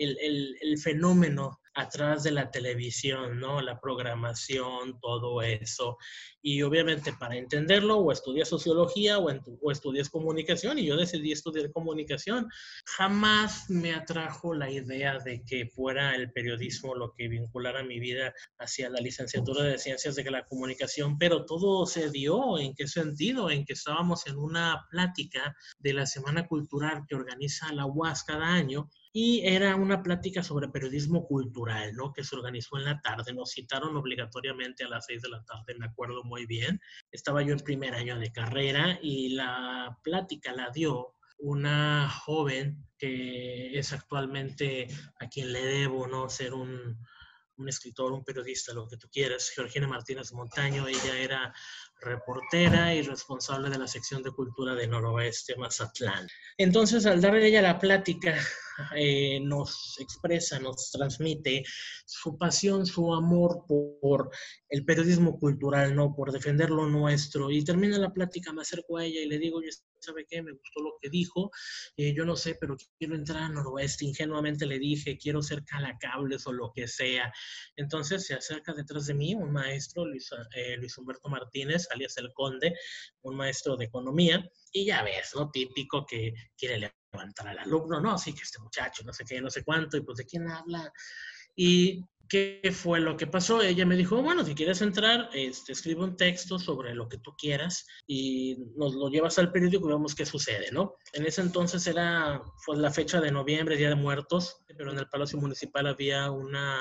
el, 0.01 0.19
el, 0.21 0.57
el 0.61 0.79
fenómeno 0.79 1.61
atrás 1.75 2.23
de 2.23 2.33
la 2.33 2.51
televisión, 2.51 3.39
¿no? 3.39 3.61
La 3.61 3.81
programación, 3.81 4.99
todo 5.01 5.43
eso. 5.43 5.97
Y 6.43 6.63
obviamente 6.63 7.13
para 7.13 7.37
entenderlo, 7.37 7.99
o 7.99 8.13
estudias 8.13 8.49
sociología 8.49 9.19
o, 9.19 9.31
en 9.31 9.41
o 9.63 9.71
estudias 9.71 10.09
comunicación, 10.09 10.79
y 10.79 10.87
yo 10.87 10.97
decidí 10.97 11.33
estudiar 11.33 11.71
comunicación. 11.73 12.49
Jamás 12.87 13.69
me 13.71 13.95
atrajo 13.95 14.55
la 14.55 14.71
idea 14.71 15.19
de 15.19 15.43
que 15.45 15.67
fuera 15.67 16.15
el 16.15 16.33
periodismo 16.33 16.95
lo 16.95 17.13
que 17.15 17.29
vinculara 17.29 17.83
mi 17.85 18.01
vida 18.01 18.35
hacia 18.59 18.91
la 18.91 19.01
licenciatura 19.01 19.65
de 19.65 19.79
Ciencias 19.79 20.17
de 20.17 20.31
la 20.31 20.47
Comunicación, 20.47 21.19
pero 21.19 21.45
todo 21.45 21.87
se 21.87 22.11
dio. 22.11 22.59
¿En 22.59 22.75
qué 22.75 22.87
sentido? 22.87 23.51
En 23.51 23.65
que 23.65 23.75
estábamos 23.75 24.27
en 24.27 24.39
una 24.39 24.87
plática 24.91 25.55
de 25.79 25.93
la 25.93 26.07
Semana 26.07 26.47
Cultural 26.47 27.05
que 27.09 27.15
organiza 27.15 27.73
la 27.73 27.87
UAS 27.87 28.25
cada 28.25 28.47
año 28.47 28.91
y 29.13 29.41
era 29.45 29.75
una 29.75 30.03
plática 30.03 30.43
sobre 30.43 30.69
periodismo 30.69 31.27
cultural, 31.27 31.95
¿no? 31.95 32.13
Que 32.13 32.23
se 32.23 32.37
organizó 32.37 32.79
en 32.79 32.85
la 32.85 33.01
tarde. 33.01 33.33
Nos 33.33 33.51
citaron 33.51 33.97
obligatoriamente 33.97 34.85
a 34.85 34.89
las 34.89 35.07
seis 35.07 35.23
de 35.23 35.29
la 35.29 35.43
tarde, 35.45 35.75
me 35.79 35.87
acuerdo 35.87 36.23
muy 36.25 36.47
bien. 36.47 36.81
Estaba 37.11 37.43
yo 37.43 37.53
en 37.53 37.61
primer 37.61 37.95
año 37.95 38.19
de 38.19 38.33
carrera 38.33 38.99
y 39.03 39.31
la 39.31 39.99
plática 40.05 40.53
la 40.53 40.71
dio 40.71 41.15
una 41.39 42.09
joven 42.09 42.87
que 42.99 43.79
es 43.79 43.93
actualmente 43.93 44.87
a 45.19 45.29
quien 45.29 45.53
le 45.53 45.65
debo, 45.65 46.07
¿no? 46.07 46.29
Ser 46.29 46.55
un, 46.55 46.99
un 47.61 47.69
escritor, 47.69 48.13
un 48.13 48.25
periodista, 48.25 48.73
lo 48.73 48.89
que 48.89 48.97
tú 48.97 49.09
quieras, 49.11 49.51
Georgina 49.55 49.87
Martínez 49.87 50.33
Montaño, 50.33 50.87
ella 50.87 51.19
era 51.19 51.55
reportera 52.01 52.95
y 52.95 53.03
responsable 53.03 53.71
de 53.71 53.79
la 53.79 53.87
sección 53.87 54.23
de 54.23 54.31
cultura 54.31 54.75
de 54.75 54.87
Noroeste 54.87 55.57
Mazatlán. 55.57 56.27
Entonces, 56.57 57.07
al 57.07 57.21
darle 57.21 57.47
ella 57.47 57.63
la 57.63 57.79
plática, 57.79 58.37
eh, 58.97 59.41
nos 59.41 59.97
expresa, 60.01 60.59
nos 60.59 60.91
transmite 60.91 61.65
su 62.07 62.39
pasión, 62.39 62.87
su 62.87 63.13
amor 63.13 63.65
por 63.67 64.31
el 64.69 64.85
periodismo 64.85 65.39
cultural, 65.39 65.95
¿no? 65.95 66.15
Por 66.15 66.33
defender 66.33 66.71
lo 66.71 66.87
nuestro. 66.87 67.51
Y 67.51 67.65
termina 67.65 67.99
la 67.99 68.13
plática, 68.13 68.53
me 68.53 68.63
acerco 68.63 68.97
a 68.97 69.05
ella 69.05 69.21
y 69.21 69.29
le 69.29 69.39
digo, 69.39 69.61
¿sabe 70.01 70.27
qué? 70.29 70.43
Me 70.43 70.53
gustó 70.53 70.81
lo 70.81 70.97
que 71.01 71.09
dijo, 71.11 71.51
eh, 71.97 72.15
yo 72.15 72.25
no 72.25 72.37
sé, 72.37 72.57
pero 72.61 72.77
quiero 72.99 73.15
entrar 73.15 73.45
a 73.45 73.49
Noroeste. 73.49 74.05
Ingenuamente 74.05 74.67
le 74.67 74.79
dije, 74.79 75.19
quiero 75.19 75.43
ser 75.43 75.65
calacables 75.65 76.47
o 76.47 76.53
lo 76.53 76.73
que 76.73 76.89
sea. 76.89 77.33
Entonces 77.77 78.27
se 78.27 78.35
acerca 78.35 78.73
detrás 78.73 79.07
de 79.07 79.15
mí 79.15 79.35
un 79.35 79.53
maestro, 79.53 80.07
Luis, 80.07 80.31
eh, 80.55 80.77
Luis 80.77 80.97
Humberto 80.99 81.29
Martínez, 81.29 81.87
alias 81.91 82.17
El 82.17 82.33
Conde, 82.33 82.75
un 83.23 83.37
maestro 83.37 83.77
de 83.77 83.87
economía, 83.87 84.49
y 84.73 84.87
ya 84.87 85.03
ves, 85.03 85.33
¿no? 85.35 85.51
Típico 85.51 86.07
que 86.07 86.33
quiere 86.57 86.93
levantar 87.13 87.49
al 87.49 87.59
alumno, 87.59 88.01
no, 88.01 88.19
sí 88.19 88.33
que 88.33 88.43
este 88.43 88.61
muchacho, 88.61 89.03
no 89.05 89.13
sé 89.13 89.25
qué, 89.25 89.41
no 89.41 89.51
sé 89.51 89.65
cuánto, 89.65 89.97
y 89.97 90.03
pues 90.03 90.19
de 90.19 90.27
quién 90.27 90.49
habla. 90.49 90.93
Y 91.57 92.05
¿Qué 92.31 92.61
fue 92.73 93.01
lo 93.01 93.17
que 93.17 93.27
pasó? 93.27 93.61
Ella 93.61 93.85
me 93.85 93.97
dijo, 93.97 94.23
bueno, 94.23 94.45
si 94.45 94.55
quieres 94.55 94.81
entrar, 94.83 95.29
este, 95.33 95.73
escribe 95.73 96.05
un 96.05 96.17
texto 96.17 96.61
sobre 96.61 96.95
lo 96.95 97.09
que 97.09 97.19
tú 97.19 97.35
quieras 97.37 97.85
y 98.07 98.57
nos 98.77 98.95
lo 98.95 99.09
llevas 99.09 99.37
al 99.41 99.51
periódico 99.51 99.89
y 99.89 99.93
vemos 99.93 100.15
qué 100.15 100.25
sucede, 100.25 100.71
¿no? 100.71 100.95
En 101.13 101.27
ese 101.27 101.41
entonces 101.41 101.85
era, 101.89 102.41
fue 102.59 102.77
la 102.77 102.93
fecha 102.93 103.21
de 103.21 103.33
noviembre, 103.33 103.77
Día 103.77 103.89
de 103.89 103.97
Muertos, 103.97 104.63
pero 104.69 104.93
en 104.93 104.99
el 104.99 105.09
Palacio 105.09 105.41
Municipal 105.41 105.89
había 105.89 106.31
una 106.31 106.79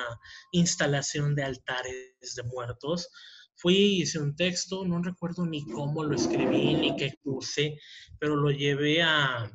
instalación 0.51 1.33
de 1.33 1.45
altares 1.45 2.35
de 2.35 2.43
muertos. 2.43 3.09
Fui, 3.55 4.01
hice 4.01 4.19
un 4.19 4.35
texto, 4.35 4.85
no 4.85 5.01
recuerdo 5.01 5.47
ni 5.47 5.65
cómo 5.65 6.03
lo 6.03 6.15
escribí 6.15 6.75
ni 6.75 6.95
qué 6.95 7.17
puse, 7.23 7.79
pero 8.19 8.35
lo 8.35 8.51
llevé 8.51 9.01
a, 9.01 9.51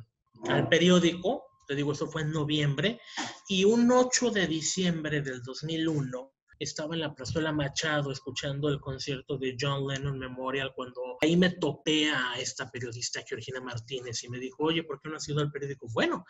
al 0.49 0.67
periódico 0.67 1.54
te 1.65 1.75
digo, 1.75 1.91
eso 1.91 2.07
fue 2.07 2.21
en 2.23 2.31
noviembre, 2.31 2.99
y 3.47 3.65
un 3.65 3.91
8 3.91 4.31
de 4.31 4.47
diciembre 4.47 5.21
del 5.21 5.41
2001 5.41 6.31
estaba 6.59 6.95
en 6.95 7.01
la 7.01 7.13
Plazuela 7.13 7.51
Machado 7.51 8.11
escuchando 8.11 8.69
el 8.69 8.79
concierto 8.79 9.37
de 9.37 9.55
John 9.59 9.87
Lennon 9.87 10.17
Memorial 10.17 10.73
cuando 10.73 11.17
ahí 11.21 11.35
me 11.35 11.49
topé 11.49 12.09
a 12.09 12.35
esta 12.39 12.69
periodista 12.71 13.21
Georgina 13.27 13.59
Martínez 13.61 14.23
y 14.23 14.29
me 14.29 14.39
dijo, 14.39 14.63
oye, 14.63 14.83
¿por 14.83 15.01
qué 15.01 15.09
no 15.09 15.17
has 15.17 15.27
ido 15.27 15.41
al 15.41 15.51
periódico? 15.51 15.87
Bueno, 15.91 16.25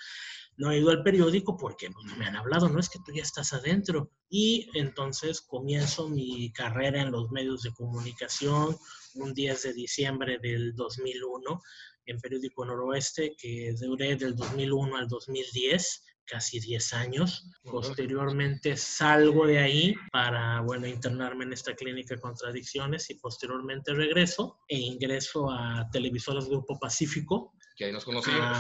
no 0.58 0.72
he 0.72 0.80
ido 0.80 0.90
al 0.90 1.04
periódico 1.04 1.58
porque 1.58 1.90
no 1.90 2.16
me 2.18 2.26
han 2.26 2.36
hablado, 2.36 2.70
no 2.70 2.80
es 2.80 2.90
que 2.90 3.00
tú 3.06 3.12
ya 3.14 3.22
estás 3.22 3.54
adentro. 3.54 4.12
Y 4.30 4.70
entonces 4.74 5.42
comienzo 5.42 6.10
mi 6.10 6.52
carrera 6.52 7.02
en 7.02 7.12
los 7.12 7.30
medios 7.32 7.62
de 7.62 7.74
comunicación 7.74 8.76
un 9.16 9.34
10 9.34 9.64
de 9.64 9.74
diciembre 9.74 10.40
del 10.40 10.76
2001 10.76 11.62
en 12.06 12.20
Periódico 12.20 12.66
Noroeste, 12.66 13.36
que 13.38 13.74
duré 13.80 14.16
del 14.16 14.36
2001 14.36 14.96
al 14.96 15.08
2010, 15.08 16.04
casi 16.26 16.60
10 16.60 16.94
años. 16.94 17.52
Posteriormente 17.64 18.76
salgo 18.78 19.46
de 19.48 19.60
ahí 19.60 19.96
para, 20.12 20.62
bueno, 20.62 20.88
internarme 20.88 21.46
en 21.46 21.54
esta 21.54 21.76
clínica 21.76 22.16
de 22.16 22.22
contradicciones 22.22 23.10
y 23.10 23.16
posteriormente 23.16 23.94
regreso 23.94 24.60
e 24.68 24.78
ingreso 24.78 25.50
a 25.52 25.88
Televisoras 25.92 26.48
Grupo 26.48 26.80
Pacífico. 26.80 27.54
Que 27.76 27.86
ahí 27.86 27.92
nos 27.92 28.06
conocimos. 28.06 28.58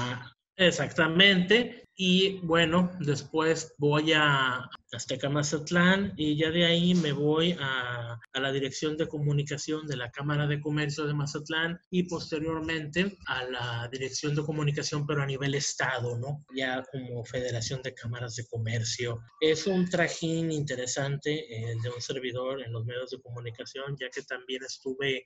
Exactamente. 0.57 1.85
Y 1.97 2.39
bueno, 2.39 2.91
después 2.99 3.73
voy 3.77 4.11
a 4.11 4.69
Azteca 4.91 5.29
Mazatlán 5.29 6.13
y 6.17 6.35
ya 6.35 6.51
de 6.51 6.65
ahí 6.65 6.93
me 6.93 7.13
voy 7.13 7.55
a, 7.57 8.19
a, 8.33 8.39
la 8.39 8.51
Dirección 8.51 8.97
de 8.97 9.07
Comunicación 9.07 9.87
de 9.87 9.95
la 9.95 10.11
Cámara 10.11 10.45
de 10.45 10.59
Comercio 10.59 11.05
de 11.05 11.13
Mazatlán 11.13 11.79
y 11.89 12.03
posteriormente 12.03 13.17
a 13.27 13.45
la 13.45 13.89
Dirección 13.89 14.35
de 14.35 14.43
Comunicación, 14.43 15.07
pero 15.07 15.21
a 15.21 15.25
nivel 15.25 15.55
Estado, 15.55 16.17
¿no? 16.17 16.43
Ya 16.53 16.83
como 16.91 17.23
Federación 17.23 17.81
de 17.81 17.93
Cámaras 17.93 18.35
de 18.35 18.45
Comercio. 18.47 19.21
Es 19.39 19.65
un 19.65 19.89
trajín 19.89 20.51
interesante 20.51 21.71
el 21.71 21.79
de 21.81 21.89
un 21.91 22.01
servidor 22.01 22.61
en 22.61 22.73
los 22.73 22.85
medios 22.85 23.11
de 23.11 23.21
comunicación, 23.21 23.95
ya 23.97 24.09
que 24.09 24.21
también 24.23 24.63
estuve 24.63 25.25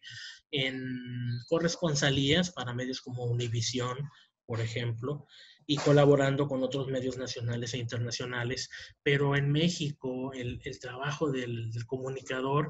en 0.51 0.88
corresponsalías 1.48 2.51
para 2.51 2.75
medios 2.75 3.01
como 3.01 3.25
Univisión, 3.25 3.98
por 4.50 4.62
ejemplo, 4.62 5.27
y 5.68 5.77
colaborando 5.77 6.48
con 6.48 6.63
otros 6.63 6.88
medios 6.88 7.20
nacionales 7.20 7.75
e 7.75 7.77
internacionales. 7.77 8.68
Pero 9.03 9.36
en 9.36 9.51
México 9.51 10.34
el, 10.34 10.60
trabajo 10.82 11.32
del, 11.32 11.72
comunicador 11.86 12.68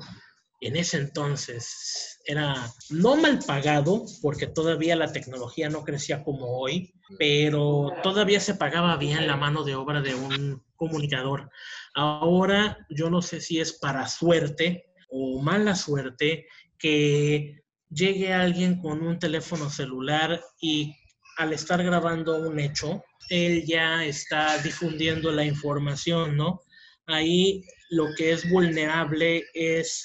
en 0.60 0.76
ese 0.76 0.98
entonces 0.98 2.20
era 2.26 2.70
no 2.90 3.16
mal 3.16 3.40
pagado, 3.48 4.04
porque 4.22 4.46
todavía 4.46 4.98
la 4.98 5.14
tecnología 5.14 5.70
no 5.70 5.86
crecía 5.86 6.22
como 6.22 6.60
hoy, 6.60 6.94
pero 7.18 7.94
todavía 8.04 8.42
se 8.42 8.56
pagaba 8.56 8.98
bien 8.98 9.26
la 9.26 9.38
mano 9.38 9.64
de 9.64 9.76
obra 9.76 10.02
de 10.02 10.16
un 10.16 10.62
comunicador. 10.76 11.50
Ahora 11.96 12.86
yo 12.90 13.10
no 13.10 13.22
sé 13.22 13.40
si 13.40 13.62
es 13.62 13.72
para 13.72 14.06
suerte 14.10 14.92
o 15.10 15.42
mala 15.42 15.76
suerte 15.76 16.46
que 16.78 17.64
llegue 17.90 18.34
alguien 18.34 18.82
con 18.82 19.02
un 19.08 19.18
teléfono 19.18 19.70
celular 19.70 20.42
y 20.60 20.94
al 21.40 21.54
estar 21.54 21.82
grabando 21.82 22.38
un 22.38 22.60
hecho, 22.60 23.02
él 23.30 23.66
ya 23.66 24.04
está 24.04 24.58
difundiendo 24.58 25.32
la 25.32 25.46
información, 25.46 26.36
¿no? 26.36 26.60
Ahí 27.08 27.64
lo 27.92 28.14
que 28.16 28.34
es 28.34 28.50
vulnerable 28.50 29.46
es 29.54 30.04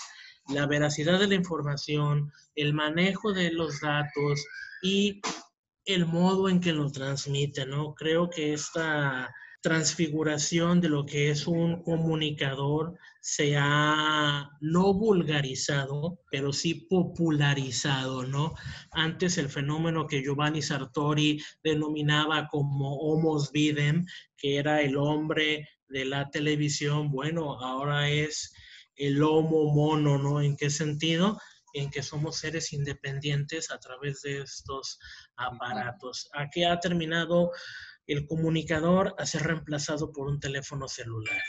la 0.49 0.67
veracidad 0.67 1.19
de 1.19 1.27
la 1.27 1.35
información, 1.35 2.33
el 2.55 2.73
manejo 2.73 3.33
de 3.33 3.51
los 3.51 3.81
datos 3.81 4.47
y 4.81 5.21
el 5.87 6.07
modo 6.07 6.49
en 6.49 6.61
que 6.61 6.73
lo 6.73 6.91
transmite, 6.93 7.67
¿no? 7.67 7.95
Creo 7.95 8.31
que 8.31 8.53
esta 8.53 9.29
transfiguración 9.65 10.83
de 10.83 10.91
lo 10.91 11.07
que 11.07 11.31
es 11.31 11.47
un 11.47 11.83
comunicador 11.83 12.99
se 13.23 13.57
ha 13.57 14.51
no 14.61 14.93
vulgarizado, 14.93 16.21
pero 16.31 16.53
sí 16.53 16.75
popularizado, 16.75 18.27
¿no? 18.27 18.53
Antes 18.91 19.39
el 19.39 19.49
fenómeno 19.49 20.07
que 20.07 20.23
Giovanni 20.23 20.61
Sartori 20.61 21.43
denominaba 21.63 22.47
como 22.49 22.95
homos 22.97 23.53
videm, 23.53 24.05
que 24.37 24.59
era 24.59 24.83
el 24.83 24.99
hombre 24.99 25.67
de 25.89 26.05
la 26.05 26.29
televisión, 26.29 27.11
bueno, 27.11 27.59
ahora 27.59 28.11
es 28.11 28.53
el 28.97 29.23
homo 29.23 29.73
mono, 29.73 30.19
¿no? 30.19 30.43
¿En 30.43 30.59
qué 30.59 30.69
sentido? 30.69 31.41
En 31.73 31.91
que 31.91 32.03
somos 32.03 32.37
seres 32.37 32.75
independientes 32.75 33.71
a 33.71 33.79
través 33.79 34.21
de 34.21 34.43
estos 34.43 34.99
aparatos. 35.37 36.29
Aquí 36.35 36.65
ha 36.65 36.79
terminado 36.79 37.51
el 38.07 38.27
comunicador 38.27 39.15
a 39.19 39.27
ser 39.27 39.43
reemplazado 39.43 40.13
por 40.13 40.27
un 40.29 40.41
teléfono 40.41 40.89
celular. 40.89 41.43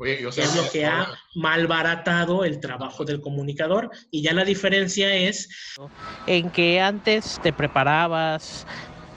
Oye, 0.00 0.28
es 0.28 0.56
lo 0.56 0.70
que 0.70 0.86
ha 0.86 1.08
malbaratado 1.34 2.44
el 2.44 2.60
trabajo 2.60 3.04
del 3.04 3.20
comunicador. 3.20 3.90
Y 4.12 4.22
ya 4.22 4.32
la 4.32 4.44
diferencia 4.44 5.12
es 5.12 5.48
en 6.26 6.50
que 6.50 6.80
antes 6.80 7.40
te 7.42 7.52
preparabas, 7.52 8.64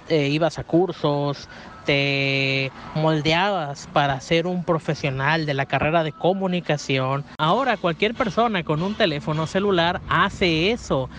eh, 0.09 0.29
ibas 0.29 0.57
a 0.57 0.63
cursos, 0.63 1.47
te 1.85 2.71
moldeabas 2.95 3.87
para 3.93 4.19
ser 4.21 4.47
un 4.47 4.63
profesional 4.63 5.45
de 5.45 5.53
la 5.53 5.67
carrera 5.67 6.03
de 6.03 6.13
comunicación. 6.13 7.25
Ahora 7.37 7.77
cualquier 7.77 8.15
persona 8.15 8.63
con 8.63 8.81
un 8.81 8.95
teléfono 8.95 9.45
celular 9.45 10.01
hace 10.09 10.71
eso. 10.71 11.09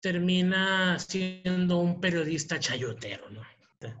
Termina 0.00 0.98
siendo 0.98 1.78
un 1.78 2.00
periodista 2.00 2.58
chayotero, 2.58 3.30
¿no? 3.30 3.42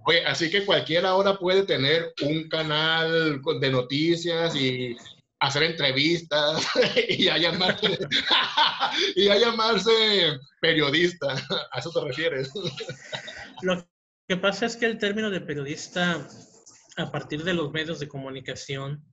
Oye, 0.04 0.24
así 0.24 0.50
que 0.50 0.64
cualquiera 0.64 1.10
ahora 1.10 1.38
puede 1.38 1.64
tener 1.64 2.12
un 2.22 2.48
canal 2.48 3.40
de 3.60 3.70
noticias 3.70 4.54
y 4.56 4.96
hacer 5.40 5.64
entrevistas 5.64 6.66
y 7.08 7.28
a 7.28 7.38
llamarse, 7.38 7.98
y 9.16 9.24
llamarse 9.26 10.38
periodista. 10.60 11.34
¿A 11.72 11.78
eso 11.78 11.90
te 11.92 12.00
refieres? 12.00 12.50
Lo 13.62 13.86
que 14.28 14.36
pasa 14.36 14.66
es 14.66 14.76
que 14.76 14.86
el 14.86 14.98
término 14.98 15.30
de 15.30 15.40
periodista, 15.40 16.26
a 16.96 17.10
partir 17.10 17.44
de 17.44 17.54
los 17.54 17.70
medios 17.72 18.00
de 18.00 18.08
comunicación, 18.08 19.04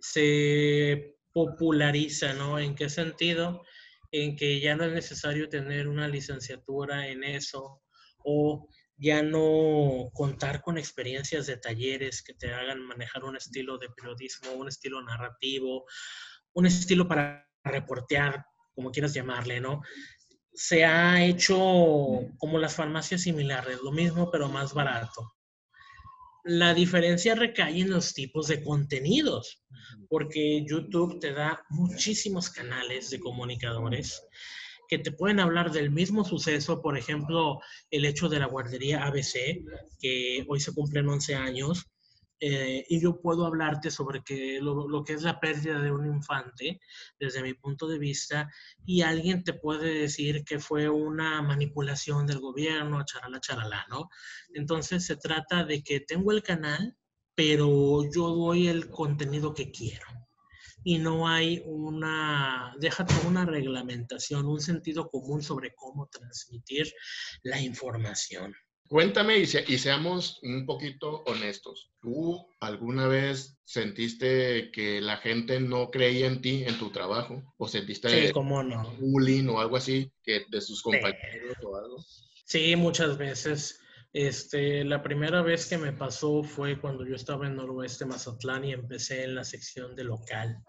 se 0.00 1.16
populariza, 1.32 2.32
¿no? 2.34 2.58
¿En 2.58 2.74
qué 2.74 2.88
sentido? 2.88 3.62
En 4.10 4.36
que 4.36 4.60
ya 4.60 4.74
no 4.74 4.84
es 4.84 4.92
necesario 4.92 5.48
tener 5.48 5.88
una 5.88 6.08
licenciatura 6.08 7.08
en 7.08 7.24
eso 7.24 7.82
o 8.24 8.68
ya 8.98 9.22
no 9.22 10.10
contar 10.12 10.60
con 10.60 10.76
experiencias 10.76 11.46
de 11.46 11.56
talleres 11.56 12.22
que 12.22 12.34
te 12.34 12.52
hagan 12.52 12.82
manejar 12.82 13.24
un 13.24 13.36
estilo 13.36 13.78
de 13.78 13.88
periodismo, 13.90 14.52
un 14.52 14.68
estilo 14.68 15.00
narrativo, 15.02 15.86
un 16.52 16.66
estilo 16.66 17.06
para 17.06 17.48
reportear, 17.62 18.44
como 18.74 18.90
quieras 18.90 19.14
llamarle, 19.14 19.60
¿no? 19.60 19.82
Se 20.52 20.84
ha 20.84 21.24
hecho 21.24 21.56
como 22.38 22.58
las 22.58 22.74
farmacias 22.74 23.22
similares, 23.22 23.78
lo 23.82 23.92
mismo 23.92 24.30
pero 24.30 24.48
más 24.48 24.74
barato. 24.74 25.34
La 26.44 26.74
diferencia 26.74 27.34
recae 27.34 27.80
en 27.80 27.90
los 27.90 28.14
tipos 28.14 28.48
de 28.48 28.64
contenidos, 28.64 29.62
porque 30.08 30.64
YouTube 30.66 31.20
te 31.20 31.32
da 31.32 31.62
muchísimos 31.68 32.50
canales 32.50 33.10
de 33.10 33.20
comunicadores 33.20 34.22
que 34.88 34.98
te 34.98 35.12
pueden 35.12 35.38
hablar 35.38 35.70
del 35.70 35.90
mismo 35.90 36.24
suceso, 36.24 36.80
por 36.82 36.96
ejemplo, 36.96 37.60
el 37.90 38.04
hecho 38.06 38.28
de 38.28 38.40
la 38.40 38.46
guardería 38.46 39.04
ABC, 39.04 39.62
que 40.00 40.44
hoy 40.48 40.60
se 40.60 40.72
cumplen 40.72 41.08
11 41.08 41.34
años, 41.36 41.86
eh, 42.40 42.84
y 42.88 43.00
yo 43.00 43.20
puedo 43.20 43.46
hablarte 43.46 43.90
sobre 43.90 44.22
que 44.22 44.60
lo, 44.60 45.02
que 45.04 45.14
es 45.14 45.22
la 45.22 45.40
pérdida 45.40 45.80
de 45.80 45.90
un 45.90 46.06
infante 46.06 46.80
desde 47.18 47.42
mi 47.42 47.54
punto 47.54 47.88
de 47.88 47.98
vista 47.98 48.48
y 48.86 49.02
alguien 49.02 49.42
te 49.42 49.54
puede 49.54 50.02
decir 50.02 50.44
que 50.44 50.60
fue 50.60 50.88
una 50.88 51.42
manipulación 51.42 52.26
del 52.26 52.38
gobierno, 52.38 53.04
charala, 53.04 53.40
charala, 53.40 53.86
¿no? 53.90 54.08
Entonces 54.54 55.04
se 55.04 55.16
trata 55.16 55.64
de 55.64 55.82
que 55.82 55.98
tengo 55.98 56.30
el 56.30 56.44
canal, 56.44 56.96
pero 57.34 58.08
yo 58.08 58.28
doy 58.28 58.68
el 58.68 58.88
contenido 58.88 59.52
que 59.52 59.72
quiero 59.72 60.06
y 60.88 60.96
no 60.96 61.28
hay 61.28 61.62
una, 61.66 62.74
déjate 62.80 63.12
una 63.26 63.44
reglamentación, 63.44 64.46
un 64.46 64.62
sentido 64.62 65.10
común 65.10 65.42
sobre 65.42 65.74
cómo 65.74 66.08
transmitir 66.10 66.90
la 67.42 67.60
información. 67.60 68.54
Cuéntame 68.88 69.36
y, 69.36 69.46
seamos 69.46 70.40
un 70.42 70.64
poquito 70.64 71.24
honestos. 71.26 71.90
¿Tú 72.00 72.48
alguna 72.60 73.06
vez 73.06 73.58
sentiste 73.66 74.70
que 74.70 75.02
la 75.02 75.18
gente 75.18 75.60
no 75.60 75.90
creía 75.90 76.26
en 76.26 76.40
ti, 76.40 76.64
en 76.66 76.78
tu 76.78 76.90
trabajo? 76.90 77.42
¿O 77.58 77.68
sentiste 77.68 78.32
no. 78.32 78.96
bullying 78.98 79.46
o 79.48 79.60
algo 79.60 79.76
así 79.76 80.10
que 80.22 80.46
de 80.48 80.60
sus 80.62 80.80
compañeros 80.80 81.54
o 81.64 81.76
algo? 81.76 82.02
Sí, 82.46 82.74
muchas 82.76 83.18
veces. 83.18 83.78
Este, 84.12 84.84
la 84.84 85.02
primera 85.02 85.42
vez 85.42 85.66
que 85.66 85.76
me 85.76 85.92
pasó 85.92 86.42
fue 86.42 86.80
cuando 86.80 87.04
yo 87.04 87.14
estaba 87.14 87.46
en 87.46 87.56
Noroeste 87.56 88.06
Mazatlán 88.06 88.64
y 88.64 88.72
empecé 88.72 89.24
en 89.24 89.34
la 89.34 89.44
sección 89.44 89.94
de 89.94 90.04
local. 90.04 90.62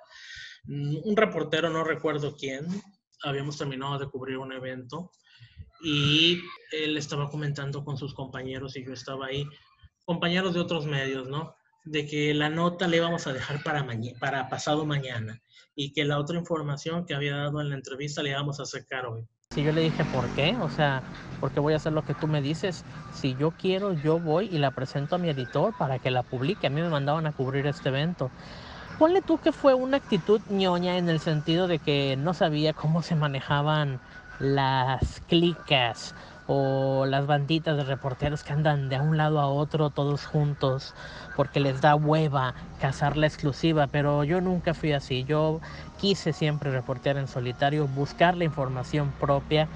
Mm, 0.66 0.98
un 1.04 1.16
reportero, 1.16 1.70
no 1.70 1.84
recuerdo 1.84 2.36
quién, 2.36 2.68
habíamos 3.24 3.58
terminado 3.58 3.98
de 3.98 4.10
cubrir 4.10 4.38
un 4.38 4.52
evento 4.52 5.12
y 5.82 6.42
él 6.72 6.98
estaba 6.98 7.30
comentando 7.30 7.84
con 7.86 7.98
sus 7.98 8.14
compañeros 8.14 8.76
y 8.76 8.86
yo 8.86 8.92
estaba 8.92 9.28
ahí, 9.28 9.46
compañeros 10.06 10.54
de 10.54 10.60
otros 10.60 10.86
medios, 10.86 11.30
¿no? 11.30 11.56
De 11.86 12.06
que 12.06 12.34
la 12.34 12.50
nota 12.50 12.88
le 12.88 12.98
íbamos 12.98 13.26
a 13.28 13.34
dejar 13.34 13.64
para, 13.64 13.88
para 14.20 14.50
pasado 14.50 14.86
mañana 14.86 15.42
y 15.76 15.94
que 15.94 16.04
la 16.04 16.20
otra 16.20 16.38
información 16.38 17.06
que 17.06 17.16
había 17.16 17.38
dado 17.38 17.62
en 17.62 17.70
la 17.70 17.76
entrevista 17.76 18.22
le 18.22 18.32
íbamos 18.32 18.60
a 18.60 18.66
sacar 18.66 19.06
hoy. 19.06 19.26
Si 19.56 19.64
yo 19.64 19.72
le 19.72 19.82
dije, 19.82 20.06
¿por 20.14 20.28
qué? 20.36 20.56
O 20.62 20.70
sea, 20.70 21.02
¿por 21.40 21.50
qué 21.50 21.60
voy 21.60 21.74
a 21.74 21.78
hacer 21.78 21.92
lo 21.92 22.06
que 22.06 22.14
tú 22.14 22.28
me 22.28 22.40
dices? 22.40 22.86
Si 23.16 23.36
yo 23.36 23.50
quiero, 23.50 23.94
yo 23.94 24.20
voy 24.20 24.46
y 24.46 24.60
la 24.60 24.70
presento 24.70 25.16
a 25.16 25.18
mi 25.18 25.28
editor 25.28 25.74
para 25.76 25.98
que 25.98 26.12
la 26.12 26.22
publique. 26.22 26.68
A 26.68 26.70
mí 26.70 26.80
me 26.80 26.90
mandaban 26.90 27.26
a 27.26 27.32
cubrir 27.32 27.66
este 27.66 27.90
evento. 27.90 28.30
Ponle 29.00 29.24
tú 29.24 29.40
que 29.40 29.52
fue 29.52 29.74
una 29.74 29.98
actitud 29.98 30.40
ñoña 30.50 30.98
en 30.98 31.10
el 31.10 31.20
sentido 31.20 31.68
de 31.68 31.80
que 31.80 32.16
no 32.16 32.36
sabía 32.36 32.74
cómo 32.74 33.02
se 33.02 33.16
manejaban 33.16 34.00
las 34.40 35.20
clicas 35.28 36.14
o 36.52 37.06
las 37.06 37.28
banditas 37.28 37.78
de 37.78 37.84
reporteros 37.84 38.44
que 38.44 38.54
andan 38.54 38.90
de 38.90 39.00
un 39.00 39.18
lado 39.18 39.40
a 39.40 39.48
otro 39.48 39.92
todos 39.92 40.26
juntos 40.26 40.96
porque 41.36 41.60
les 41.60 41.80
da 41.80 41.96
hueva 41.96 42.56
cazar 42.82 43.18
la 43.18 43.28
exclusiva, 43.28 43.86
pero 43.86 44.24
yo 44.24 44.42
nunca 44.42 44.74
fui 44.74 44.94
así, 44.94 45.26
yo 45.26 45.62
quise 46.00 46.34
siempre 46.34 46.72
reportear 46.72 47.18
en 47.18 47.28
solitario, 47.28 47.88
buscar 47.88 48.36
la 48.36 48.46
información 48.46 49.14
propia, 49.20 49.68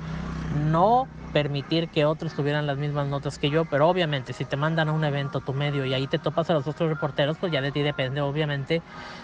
no 0.67 1.07
permitir 1.31 1.89
que 1.89 2.05
otros 2.05 2.33
tuvieran 2.33 2.65
las 2.65 2.77
mismas 2.77 3.07
notas 3.07 3.37
que 3.37 3.51
yo, 3.51 3.65
pero 3.65 3.87
obviamente 3.87 4.33
si 4.33 4.43
te 4.43 4.57
mandan 4.57 4.89
a 4.89 4.93
un 4.93 5.03
evento 5.03 5.41
tu 5.41 5.53
medio 5.53 5.85
y 5.85 5.93
ahí 5.93 6.07
te 6.07 6.17
topas 6.17 6.49
a 6.49 6.53
los 6.53 6.67
otros 6.67 6.89
reporteros, 6.89 7.37
pues 7.37 7.51
ya 7.51 7.61
de 7.61 7.71
ti 7.71 7.83
depende 7.83 8.21
obviamente 8.21 8.81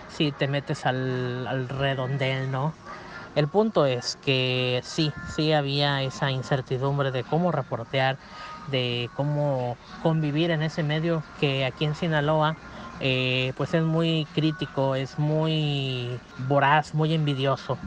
si 0.08 0.32
te 0.32 0.48
metes 0.48 0.86
al, 0.86 1.48
al 1.48 1.68
redondel, 1.68 2.52
¿no? 2.52 2.74
El 3.40 3.48
punto 3.48 3.86
es 3.86 4.18
que 4.18 4.82
sí, 4.84 5.14
sí 5.34 5.54
había 5.54 6.04
esa 6.04 6.30
incertidumbre 6.30 7.10
de 7.12 7.24
cómo 7.24 7.54
reportear, 7.54 8.18
de 8.70 9.10
cómo 9.16 9.78
convivir 10.04 10.52
en 10.52 10.62
ese 10.62 10.84
medio 10.84 11.24
que 11.40 11.64
aquí 11.64 11.86
en 11.86 11.96
Sinaloa 11.96 12.58
eh, 13.00 13.54
pues 13.56 13.74
es 13.74 13.84
muy 13.84 14.28
crítico, 14.36 14.94
es 14.94 15.18
muy 15.18 16.20
voraz, 16.50 16.94
muy 16.94 17.14
envidioso. 17.14 17.80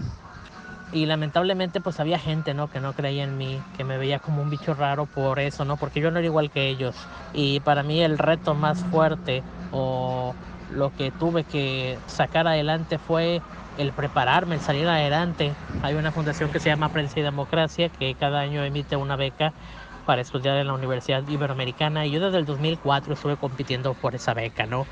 Y 0.90 1.04
lamentablemente 1.04 1.82
pues 1.82 2.00
había 2.00 2.18
gente, 2.18 2.54
¿no? 2.54 2.68
Que 2.68 2.80
no 2.80 2.94
creía 2.94 3.24
en 3.24 3.36
mí, 3.36 3.60
que 3.76 3.84
me 3.84 3.98
veía 3.98 4.20
como 4.20 4.40
un 4.40 4.48
bicho 4.48 4.72
raro 4.72 5.04
por 5.04 5.38
eso, 5.38 5.66
¿no? 5.66 5.76
Porque 5.76 6.00
yo 6.00 6.10
no 6.10 6.18
era 6.18 6.26
igual 6.26 6.50
que 6.50 6.70
ellos. 6.70 6.96
Y 7.34 7.60
para 7.60 7.82
mí 7.82 8.00
el 8.00 8.16
reto 8.16 8.54
más 8.54 8.78
fuerte 8.78 9.44
o 9.70 10.34
lo 10.72 10.90
que 10.94 11.10
tuve 11.12 11.44
que 11.44 11.98
sacar 12.06 12.46
adelante 12.46 12.98
fue 12.98 13.40
el 13.78 13.92
prepararme, 13.92 14.56
el 14.56 14.60
salir 14.60 14.86
adelante. 14.88 15.58
Hay 15.82 15.94
una 15.94 16.12
fundación 16.12 16.50
que 16.50 16.60
se 16.60 16.70
llama 16.70 16.90
Prensa 16.90 17.20
y 17.20 17.22
Democracia 17.22 17.88
que 17.90 18.14
cada 18.16 18.40
año 18.40 18.64
emite 18.64 18.96
una 18.96 19.16
beca 19.16 19.54
para 20.04 20.22
estudiar 20.22 20.56
en 20.58 20.66
la 20.66 20.74
Universidad 20.74 21.26
Iberoamericana 21.26 22.06
y 22.06 22.10
yo 22.10 22.20
desde 22.20 22.38
el 22.38 22.44
2004 22.44 23.14
estuve 23.14 23.36
compitiendo 23.36 23.94
por 23.94 24.14
esa 24.14 24.34
beca, 24.34 24.66
¿no? 24.66 24.88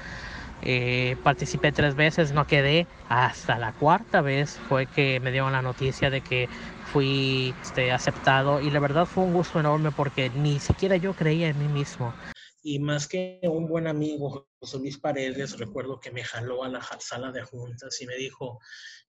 Eh, 0.63 1.17
participé 1.23 1.73
tres 1.73 1.95
veces, 1.95 2.33
no 2.33 2.47
quedé. 2.47 2.89
Hasta 3.09 3.59
la 3.59 3.73
cuarta 3.73 4.21
vez 4.21 4.59
fue 4.61 4.87
que 4.89 5.21
me 5.21 5.31
dieron 5.33 5.53
la 5.53 5.63
noticia 5.63 6.11
de 6.11 6.23
que 6.23 6.51
fui 6.83 7.57
este, 7.63 7.93
aceptado 7.93 8.61
y 8.61 8.71
la 8.71 8.81
verdad 8.81 9.07
fue 9.07 9.25
un 9.25 9.33
gusto 9.33 9.59
enorme 9.61 9.93
porque 9.93 10.31
ni 10.31 10.61
siquiera 10.61 10.97
yo 10.97 11.15
creía 11.15 11.49
en 11.49 11.59
mí 11.59 11.69
mismo 11.69 12.17
y 12.63 12.79
más 12.79 13.09
que 13.09 13.41
un 13.45 13.67
buen 13.67 13.87
amigo, 13.87 14.49
José 14.61 14.79
Luis 14.79 14.99
Paredes, 14.99 15.59
recuerdo 15.59 15.99
que 15.99 16.11
me 16.11 16.25
jaló 16.25 16.63
a 16.63 16.69
la 16.69 16.83
sala 16.99 17.33
de 17.33 17.43
juntas 17.43 18.01
y 18.01 18.07
me 18.07 18.17
dijo, 18.17 18.61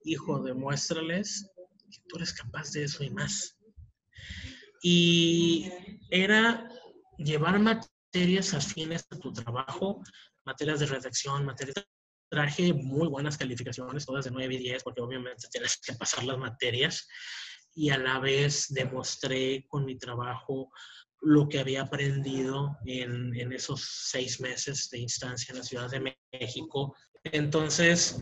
hijo, 0.03 0.41
demuéstrales 0.41 1.51
que 1.89 1.99
tú 2.07 2.17
eres 2.17 2.33
capaz 2.33 2.71
de 2.71 2.83
eso 2.83 3.03
y 3.03 3.09
más. 3.09 3.57
Y 4.81 5.69
era 6.09 6.69
llevar 7.17 7.59
materias 7.59 8.53
afines 8.53 9.05
a 9.11 9.19
tu 9.19 9.33
trabajo, 9.33 10.01
materias 10.45 10.79
de 10.79 10.85
redacción, 10.85 11.45
materias 11.45 11.75
de 11.75 11.85
traje 12.29 12.73
muy 12.73 13.09
buenas 13.09 13.37
calificaciones, 13.37 14.05
todas 14.05 14.23
de 14.25 14.31
9 14.31 14.55
y 14.55 14.57
10, 14.59 14.83
porque 14.83 15.01
obviamente 15.01 15.47
tienes 15.51 15.77
que 15.85 15.93
pasar 15.93 16.23
las 16.23 16.37
materias, 16.37 17.07
y 17.73 17.89
a 17.89 17.97
la 17.97 18.19
vez 18.19 18.67
demostré 18.69 19.65
con 19.67 19.85
mi 19.85 19.97
trabajo 19.97 20.71
lo 21.21 21.47
que 21.47 21.59
había 21.59 21.83
aprendido 21.83 22.77
en, 22.85 23.35
en, 23.35 23.53
esos 23.53 23.81
seis 24.09 24.41
meses 24.41 24.89
de 24.89 24.99
instancia 24.99 25.51
en 25.51 25.59
la 25.59 25.63
Ciudad 25.63 25.89
de 25.89 26.15
México. 26.33 26.95
Entonces, 27.23 28.21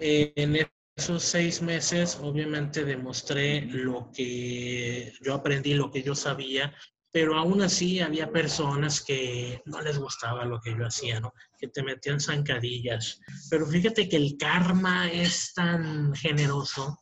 eh, 0.00 0.32
en 0.36 0.66
esos 0.96 1.22
seis 1.22 1.60
meses, 1.60 2.18
obviamente 2.22 2.84
demostré 2.84 3.62
lo 3.62 4.10
que 4.12 5.12
yo 5.22 5.34
aprendí, 5.34 5.74
lo 5.74 5.90
que 5.90 6.02
yo 6.02 6.14
sabía, 6.14 6.72
pero 7.12 7.36
aún 7.36 7.62
así 7.62 8.00
había 8.00 8.30
personas 8.30 9.02
que 9.02 9.62
no 9.64 9.80
les 9.80 9.98
gustaba 9.98 10.44
lo 10.44 10.60
que 10.60 10.76
yo 10.76 10.86
hacía, 10.86 11.18
¿no? 11.18 11.32
Que 11.58 11.68
te 11.68 11.82
metían 11.82 12.20
zancadillas. 12.20 13.20
Pero 13.50 13.66
fíjate 13.66 14.08
que 14.08 14.16
el 14.16 14.36
karma 14.38 15.10
es 15.10 15.52
tan 15.54 16.14
generoso 16.14 16.98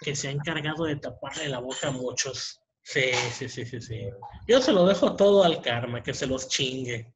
que 0.00 0.16
se 0.16 0.28
ha 0.28 0.30
encargado 0.32 0.84
de 0.84 0.96
taparle 0.96 1.48
la 1.48 1.60
boca 1.60 1.88
a 1.88 1.92
muchos 1.92 2.60
Sí, 2.86 3.10
sí, 3.32 3.48
sí, 3.48 3.66
sí, 3.66 3.80
sí. 3.80 4.00
Yo 4.46 4.62
se 4.62 4.72
lo 4.72 4.86
dejo 4.86 5.16
todo 5.16 5.42
al 5.42 5.60
karma, 5.60 6.04
que 6.04 6.14
se 6.14 6.24
los 6.24 6.48
chingue. 6.48 7.12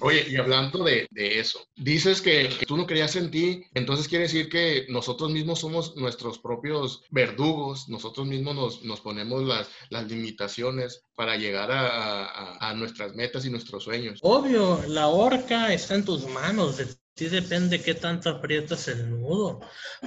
Oye, 0.00 0.26
y 0.28 0.36
hablando 0.36 0.82
de, 0.82 1.06
eso, 1.14 1.60
dices 1.76 2.20
que, 2.20 2.50
tú 2.66 2.76
no 2.76 2.86
creías 2.86 3.14
en 3.14 3.30
ti, 3.30 3.62
entonces 3.74 4.08
quiere 4.08 4.24
decir 4.24 4.48
que 4.48 4.86
nosotros 4.88 5.30
mismos 5.30 5.60
somos 5.60 5.94
nuestros 5.94 6.40
propios 6.40 7.04
verdugos, 7.10 7.88
nosotros 7.88 8.26
mismos 8.26 8.82
nos, 8.82 9.00
ponemos 9.00 9.44
las, 9.44 9.68
las, 9.90 10.08
limitaciones 10.10 11.02
para 11.14 11.36
llegar 11.36 11.70
a, 11.70 12.68
a, 12.68 12.74
nuestras 12.74 13.14
metas 13.14 13.44
y 13.44 13.50
nuestros 13.50 13.84
sueños. 13.84 14.18
Obvio, 14.22 14.82
la 14.88 15.06
horca 15.06 15.72
está 15.72 15.94
en 15.94 16.04
tus 16.04 16.26
manos, 16.26 16.78
de 16.78 16.86
sí 17.16 17.28
depende 17.28 17.80
qué 17.80 17.94
tanto 17.94 18.28
aprietas 18.28 18.88
el 18.88 19.10
nudo 19.10 19.60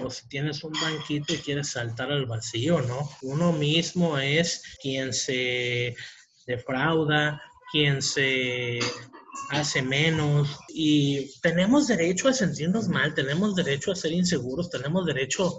o 0.03 0.09
si 0.11 0.27
tienes 0.27 0.63
un 0.63 0.73
banquito 0.73 1.33
y 1.33 1.37
quieres 1.37 1.71
saltar 1.71 2.11
al 2.11 2.27
vacío, 2.27 2.81
¿no? 2.81 3.09
Uno 3.23 3.51
mismo 3.51 4.19
es 4.19 4.61
quien 4.79 5.11
se 5.11 5.95
defrauda, 6.45 7.41
quien 7.71 8.03
se 8.03 8.79
hace 9.49 9.81
menos 9.81 10.59
y 10.67 11.31
tenemos 11.41 11.87
derecho 11.87 12.27
a 12.29 12.33
sentirnos 12.33 12.87
mal, 12.87 13.15
tenemos 13.15 13.55
derecho 13.55 13.91
a 13.91 13.95
ser 13.95 14.11
inseguros, 14.11 14.69
tenemos 14.69 15.07
derecho 15.07 15.57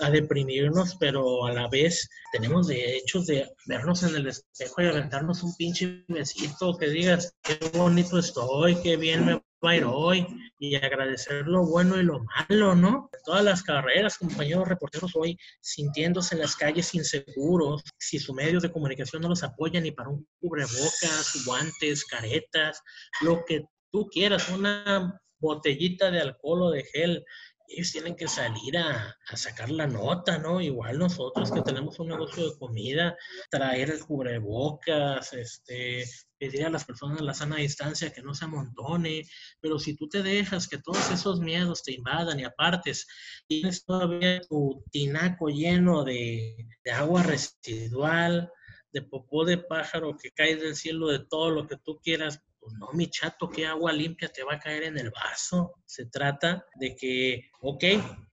a, 0.00 0.10
deprimirnos, 0.10 0.96
pero 0.98 1.46
a 1.46 1.52
la 1.52 1.68
vez 1.68 2.08
tenemos 2.32 2.66
derecho 2.66 3.20
de 3.22 3.48
vernos 3.66 4.02
en 4.02 4.16
el 4.16 4.26
espejo 4.26 4.82
y 4.82 4.86
aventarnos 4.86 5.44
un 5.44 5.54
pinche 5.54 6.04
besito 6.08 6.76
que 6.76 6.88
digas, 6.88 7.32
qué 7.42 7.58
bonito 7.74 8.18
estoy, 8.18 8.74
qué 8.82 8.96
bien 8.96 9.24
me 9.24 9.34
va 9.34 9.70
a 9.70 9.76
ir 9.76 9.84
hoy 9.84 10.26
y 10.58 10.76
agradecer 10.76 11.46
lo 11.46 11.66
bueno 11.66 12.00
y 12.00 12.04
lo 12.04 12.24
malo, 12.24 12.74
¿no? 12.74 13.10
Todas 13.24 13.44
las 13.44 13.62
carreras, 13.62 14.18
compañeros 14.18 14.68
reporteros 14.68 15.12
hoy 15.14 15.36
sintiéndose 15.60 16.34
en 16.34 16.42
las 16.42 16.56
calles 16.56 16.94
inseguros, 16.94 17.82
si 17.98 18.18
su 18.18 18.34
medio 18.34 18.60
de 18.60 18.72
comunicación 18.72 19.22
no 19.22 19.28
los 19.28 19.42
apoya 19.42 19.80
ni 19.80 19.90
para 19.90 20.10
un 20.10 20.26
cubrebocas, 20.40 21.44
guantes, 21.44 22.04
caretas, 22.04 22.82
lo 23.20 23.44
que 23.44 23.64
tú 23.90 24.08
quieras, 24.10 24.48
una 24.48 25.20
botellita 25.38 26.10
de 26.10 26.20
alcohol 26.20 26.62
o 26.62 26.70
de 26.70 26.84
gel 26.84 27.24
ellos 27.68 27.92
tienen 27.92 28.16
que 28.16 28.28
salir 28.28 28.76
a, 28.76 29.16
sacar 29.34 29.70
la 29.70 29.86
nota, 29.86 30.38
¿no? 30.38 30.60
Igual 30.60 30.98
nosotros 30.98 31.50
que 31.50 31.62
tenemos 31.62 31.98
un 31.98 32.08
negocio 32.08 32.50
de 32.50 32.58
comida, 32.58 33.16
traer 33.50 33.90
el 33.90 34.04
cubrebocas, 34.04 35.32
este, 35.32 36.04
pedir 36.44 36.66
a 36.66 36.70
las 36.70 36.84
personas 36.84 37.20
la 37.22 37.32
sana 37.32 37.56
distancia 37.56 38.12
que 38.12 38.22
no 38.22 38.34
se 38.34 38.44
amontone, 38.44 39.26
pero 39.60 39.78
si 39.78 39.96
tú 39.96 40.08
te 40.08 40.22
dejas 40.22 40.68
que 40.68 40.78
todos 40.78 41.10
esos 41.10 41.40
miedos 41.40 41.82
te 41.82 41.92
invadan 41.92 42.38
y 42.38 42.44
apartes, 42.44 43.06
tienes 43.46 43.84
todavía 43.84 44.40
tu 44.42 44.84
tinaco 44.90 45.48
lleno 45.48 46.04
de, 46.04 46.66
de 46.84 46.90
agua 46.90 47.22
residual, 47.22 48.50
de 48.92 49.02
popó 49.02 49.44
de 49.44 49.58
pájaro 49.58 50.16
que 50.16 50.30
cae 50.32 50.56
del 50.56 50.76
cielo, 50.76 51.08
de 51.08 51.20
todo 51.20 51.50
lo 51.50 51.66
que 51.66 51.76
tú 51.78 51.98
quieras, 52.02 52.40
pues 52.60 52.74
no, 52.78 52.88
mi 52.92 53.08
chato, 53.08 53.50
¿qué 53.50 53.66
agua 53.66 53.92
limpia 53.92 54.28
te 54.28 54.42
va 54.42 54.54
a 54.54 54.58
caer 54.58 54.84
en 54.84 54.98
el 54.98 55.10
vaso? 55.10 55.74
Se 55.84 56.06
trata 56.06 56.64
de 56.76 56.94
que, 56.94 57.50
ok, 57.60 57.84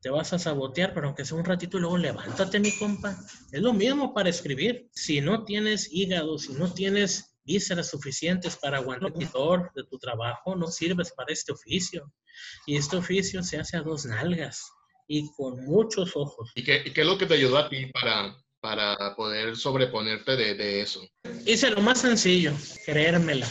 te 0.01 0.09
vas 0.09 0.31
a 0.33 0.39
sabotear, 0.39 0.93
pero 0.93 1.07
aunque 1.07 1.25
sea 1.25 1.37
un 1.37 1.43
ratito 1.43 1.77
y 1.77 1.81
luego 1.81 1.97
levántate, 1.97 2.59
mi 2.59 2.71
compa. 2.77 3.17
Es 3.51 3.61
lo 3.61 3.73
mismo 3.73 4.13
para 4.13 4.29
escribir. 4.29 4.89
Si 4.93 5.19
no 5.19 5.43
tienes 5.43 5.91
hígado, 5.91 6.37
si 6.37 6.53
no 6.53 6.71
tienes 6.71 7.30
vísceras 7.43 7.89
suficientes 7.89 8.55
para 8.57 8.77
aguantar 8.77 9.11
el 9.15 9.69
de 9.75 9.83
tu 9.89 9.97
trabajo, 9.97 10.55
no 10.55 10.67
sirves 10.67 11.11
para 11.15 11.33
este 11.33 11.51
oficio. 11.51 12.11
Y 12.65 12.77
este 12.77 12.97
oficio 12.97 13.43
se 13.43 13.57
hace 13.57 13.77
a 13.77 13.81
dos 13.81 14.05
nalgas 14.05 14.71
y 15.07 15.29
con 15.33 15.63
muchos 15.65 16.15
ojos. 16.15 16.51
¿Y 16.55 16.63
qué, 16.63 16.83
qué 16.93 17.01
es 17.01 17.07
lo 17.07 17.17
que 17.17 17.25
te 17.25 17.33
ayudó 17.33 17.57
a 17.57 17.69
ti 17.69 17.87
para, 17.87 18.35
para 18.59 19.15
poder 19.15 19.55
sobreponerte 19.55 20.35
de, 20.35 20.55
de 20.55 20.81
eso? 20.81 21.01
Hice 21.45 21.69
lo 21.71 21.81
más 21.81 22.01
sencillo, 22.01 22.53
creérmela. 22.85 23.47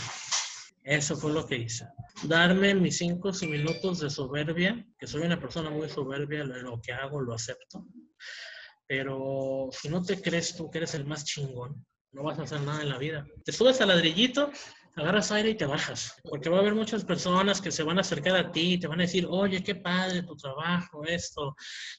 Eso 0.83 1.17
fue 1.17 1.33
lo 1.33 1.47
que 1.47 1.57
hice. 1.57 1.87
Darme 2.23 2.75
mis 2.75 2.99
cinco 2.99 3.31
minutos 3.43 4.01
de 4.01 4.11
soberbia, 4.11 4.85
que 4.99 5.07
soy 5.07 5.23
una 5.23 5.39
persona 5.39 5.71
muy 5.71 5.89
soberbia, 5.89 6.45
lo 6.45 6.81
que 6.81 6.93
hago 6.93 7.21
lo 7.21 7.35
acepto. 7.35 7.87
Pero 8.87 9.69
si 9.73 9.89
no 9.89 10.03
te 10.03 10.21
crees 10.21 10.57
tú 10.57 10.71
que 10.71 10.79
eres 10.79 10.95
el 10.95 11.05
más 11.05 11.25
chingón, 11.25 11.87
no 12.13 12.23
vas 12.23 12.39
a 12.39 12.43
hacer 12.43 12.61
nada 12.63 12.83
en 12.83 12.89
la 12.89 12.99
vida. 12.99 13.27
Te 13.45 13.53
subes 13.53 13.81
al 13.81 13.89
ladrillito, 13.89 14.51
agarras 14.97 15.31
aire 15.33 15.51
y 15.51 15.57
te 15.57 15.67
bajas. 15.67 16.17
Porque 16.23 16.49
va 16.49 16.59
a 16.59 16.61
haber 16.61 16.75
muchas 16.75 17.05
personas 17.05 17.61
que 17.61 17.71
se 17.71 17.83
van 17.83 17.99
a 17.99 18.03
acercar 18.03 18.37
a 18.37 18.51
ti 18.53 18.75
y 18.75 18.79
te 18.79 18.87
van 18.87 19.01
a 19.01 19.05
decir, 19.05 19.27
oye, 19.29 19.63
qué 19.63 19.75
padre 19.75 20.23
tu 20.23 20.37
trabajo, 20.37 21.05
esto, 21.05 21.55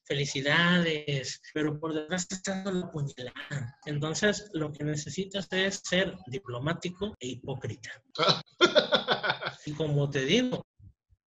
felicidades. 0.05 1.41
Pero 1.53 1.79
por 1.79 1.93
detrás 1.93 2.27
te 2.27 2.35
estás 2.35 2.63
dando 2.63 2.85
la 2.85 2.91
puñalada. 2.91 3.77
Entonces, 3.85 4.49
lo 4.53 4.71
que 4.71 4.83
necesitas 4.83 5.47
es 5.51 5.81
ser 5.83 6.15
diplomático 6.27 7.15
e 7.19 7.27
hipócrita. 7.27 7.89
y 9.65 9.73
como 9.73 10.09
te 10.09 10.25
digo, 10.25 10.65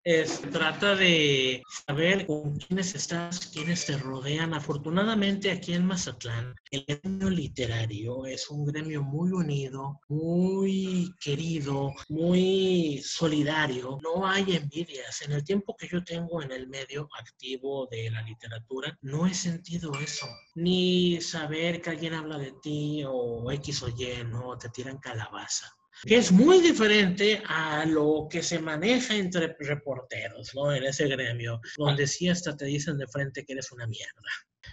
es, 0.05 0.41
trata 0.51 0.97
de 0.97 1.63
saber 1.87 2.27
con 2.27 2.57
quiénes 2.59 2.95
estás, 2.95 3.47
quiénes 3.47 3.85
te 3.85 3.99
rodean. 3.99 4.55
Afortunadamente 4.55 5.51
aquí 5.51 5.75
en 5.75 5.87
Mazatlán, 5.87 6.55
el 6.71 6.85
gremio 6.87 7.29
literario 7.29 8.25
es 8.27 8.49
un 8.49 8.65
gremio 8.65 9.03
muy 9.03 9.33
unido, 9.33 10.01
muy 10.09 11.15
querido, 11.21 11.93
muy 12.09 13.03
solidario. 13.05 13.99
No 14.03 14.27
hay 14.27 14.57
envidias. 14.57 15.23
En 15.23 15.33
el 15.33 15.45
tiempo 15.45 15.77
que 15.77 15.89
yo 15.89 16.03
tengo 16.03 16.43
en 16.43 16.53
el 16.53 16.69
medio 16.69 17.09
activo 17.19 17.87
de 17.91 18.11
la 18.11 18.23
literatura, 18.23 18.97
no 19.03 19.27
he 19.27 19.35
sentido 19.35 19.93
eso. 20.01 20.27
Ni 20.55 21.21
saber 21.21 21.81
que 21.83 21.91
alguien 21.91 22.15
habla 22.15 22.39
de 22.39 22.53
ti 22.63 23.03
o 23.07 23.51
X 23.53 23.83
o 23.83 23.89
Y, 23.89 24.25
no, 24.25 24.57
te 24.57 24.71
tiran 24.71 24.99
calabaza 24.99 25.80
que 26.07 26.17
es 26.17 26.33
muy 26.33 26.61
diferente 26.61 27.43
a 27.47 27.85
lo 27.85 28.27
que 28.31 28.43
se 28.43 28.59
maneja 28.59 29.17
entre 29.17 29.57
reporteros, 29.59 30.55
¿no? 30.55 30.73
En 30.73 30.85
ese 30.85 31.07
gremio, 31.09 31.61
donde 31.77 32.07
sí 32.07 32.29
hasta 32.29 32.57
te 32.57 32.65
dicen 32.65 32.99
de 32.99 33.07
frente 33.07 33.45
que 33.45 33.53
eres 33.53 33.71
una 33.73 33.87
mierda. 33.87 34.31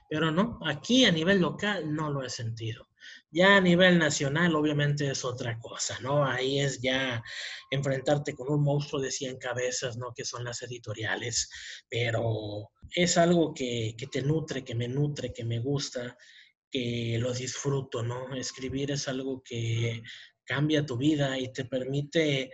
Pero 0.10 0.32
no, 0.32 0.60
aquí 0.66 1.06
a 1.06 1.12
nivel 1.12 1.40
local 1.40 1.94
no 1.94 2.10
lo 2.12 2.24
he 2.24 2.30
sentido. 2.30 2.88
Ya 3.30 3.58
a 3.58 3.62
nivel 3.62 3.98
nacional 3.98 4.56
obviamente 4.56 5.10
es 5.10 5.24
otra 5.26 5.60
cosa, 5.60 5.98
¿no? 6.02 6.26
Ahí 6.26 6.60
es 6.60 6.82
ya 6.82 7.22
enfrentarte 7.72 8.34
con 8.34 8.50
un 8.52 8.64
monstruo 8.64 9.02
de 9.02 9.12
100 9.12 9.38
cabezas, 9.38 9.98
¿no? 9.98 10.14
Que 10.14 10.26
son 10.26 10.44
las 10.44 10.62
editoriales, 10.62 11.50
pero 11.90 12.70
es 12.94 13.18
algo 13.18 13.54
que, 13.54 13.96
que 13.98 14.08
te 14.08 14.22
nutre, 14.22 14.64
que 14.64 14.76
me 14.76 14.88
nutre, 14.88 15.34
que 15.34 15.46
me 15.46 15.60
gusta, 15.60 16.18
que 16.72 17.18
lo 17.20 17.34
disfruto, 17.34 18.04
¿no? 18.04 18.34
Escribir 18.36 18.92
es 18.92 19.08
algo 19.08 19.42
que 19.44 20.04
cambia 20.48 20.86
tu 20.86 20.98
vida 20.98 21.38
y 21.38 21.52
te 21.52 21.66
permite 21.66 22.50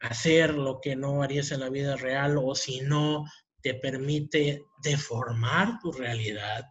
hacer 0.00 0.54
lo 0.54 0.80
que 0.82 0.96
no 0.96 1.22
harías 1.22 1.52
en 1.52 1.60
la 1.60 1.70
vida 1.70 1.96
real 1.96 2.36
o 2.42 2.54
si 2.54 2.80
no, 2.80 3.24
te 3.62 3.74
permite 3.74 4.64
deformar 4.82 5.78
tu 5.80 5.92
realidad 5.92 6.64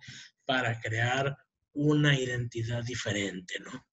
para 0.45 0.79
crear 0.79 1.35
una 1.73 2.19
identidad 2.19 2.83
diferente, 2.83 3.55
¿no? 3.59 3.85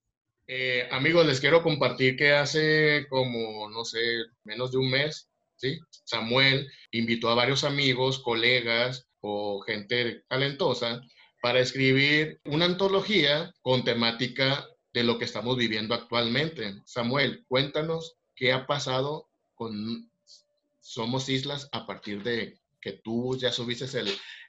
Eh, 0.49 0.89
amigos, 0.91 1.27
les 1.27 1.41
quiero 1.41 1.63
compartir 1.63 2.17
que 2.17 2.33
hace 2.33 3.07
como, 3.09 3.69
no 3.69 3.85
sé, 3.85 3.99
menos 4.45 4.73
de 4.73 4.79
un 4.79 4.91
mes, 4.91 5.29
¿sí? 5.57 5.79
Samuel 6.05 6.71
invitó 6.93 7.29
a 7.31 7.35
varios 7.35 7.65
amigos, 7.65 8.21
colegas 8.21 9.09
o 9.21 9.61
gente 9.61 10.25
talentosa 10.29 11.01
para 11.43 11.61
escribir 11.61 12.41
una 12.45 12.65
antología 12.65 13.53
con 13.61 13.85
temática 13.85 14.67
de 14.97 15.05
lo 15.05 15.19
que 15.19 15.27
estamos 15.27 15.59
viviendo 15.59 15.95
actualmente. 15.95 16.81
Samuel, 16.87 17.45
cuéntanos 17.49 18.17
qué 18.35 18.55
ha 18.55 18.67
pasado 18.67 19.29
con 19.55 20.11
Somos 20.81 21.29
Islas 21.29 21.69
a 21.73 21.87
partir 21.87 22.23
de 22.23 22.59
que 22.81 22.93
tú 22.93 23.37
ya 23.37 23.53
subiste 23.53 23.85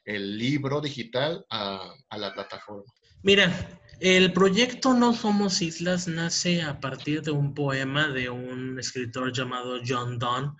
el, 0.05 0.37
libro 0.37 0.79
digital 0.79 1.45
a, 1.49 1.93
a 2.07 2.17
la 2.17 2.33
plataforma. 2.33 2.89
Mira, 3.23 3.77
el 3.99 4.31
proyecto 4.31 4.93
No 4.93 5.13
Somos 5.13 5.61
Islas 5.61 6.07
nace 6.07 6.61
a 6.61 6.79
partir 6.79 7.23
de 7.23 7.31
un 7.31 7.53
poema 7.53 8.07
de 8.07 8.29
un 8.29 8.79
escritor 8.79 9.33
llamado 9.33 9.81
John 9.85 10.17
Donne. 10.17 10.53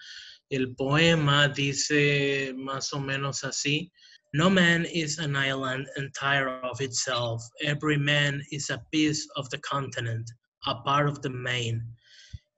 El 0.49 0.75
poema 0.75 1.47
dice 1.47 2.53
más 2.57 2.91
o 2.91 2.99
menos 2.99 3.45
así, 3.45 3.93
No 4.33 4.49
man 4.49 4.85
is 4.85 5.19
an 5.19 5.35
island 5.35 5.87
entire 5.95 6.49
of 6.49 6.81
itself. 6.81 7.41
Every 7.63 7.97
man 7.97 8.41
is 8.51 8.69
a 8.69 8.83
piece 8.91 9.25
of 9.37 9.49
the 9.49 9.57
continent, 9.59 10.29
a 10.65 10.75
part 10.75 11.07
of 11.07 11.21
the 11.21 11.29
main. 11.29 11.81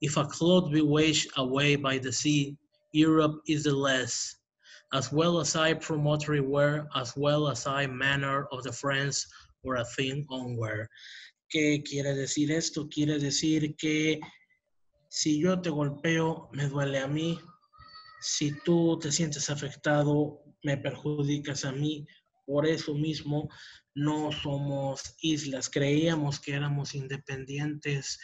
If 0.01 0.17
a 0.17 0.25
cloud 0.25 0.71
be 0.71 0.82
washed 0.82 1.29
away 1.38 1.75
by 1.75 1.99
the 1.99 2.12
sea, 2.12 2.58
Europe 2.91 3.41
is 3.47 3.65
the 3.65 3.75
less. 3.75 4.36
As 4.93 5.12
well 5.12 5.39
as 5.39 5.55
I 5.55 5.75
promontory 5.75 6.41
were, 6.41 6.88
as 6.95 7.15
well 7.15 7.47
as 7.47 7.67
I 7.67 7.86
manner 7.86 8.47
of 8.51 8.63
the 8.63 8.71
friends 8.71 9.27
or 9.63 9.75
a 9.75 9.86
thing 9.86 10.25
onward. 10.29 10.88
¿Qué 11.53 11.84
quiere 11.84 12.15
decir 12.15 12.49
esto? 12.49 12.88
Quiere 12.88 13.19
decir 13.19 13.75
que 13.77 14.19
si 15.10 15.39
yo 15.39 15.55
te 15.62 15.69
golpeo, 15.69 16.49
me 16.51 16.67
duele 16.67 17.03
a 17.03 17.08
mí. 17.08 17.39
Si 18.21 18.53
tú 18.65 18.99
te 18.99 19.12
sientes 19.12 19.49
afectado, 19.49 20.41
me 20.63 20.78
perjudicas 20.78 21.65
a 21.65 21.72
mí. 21.72 22.06
Por 22.45 22.65
eso 22.65 22.95
mismo 22.95 23.48
no 23.93 24.32
somos 24.32 25.15
islas. 25.22 25.69
Creíamos 25.69 26.39
que 26.39 26.54
éramos 26.54 26.95
independientes, 26.95 28.19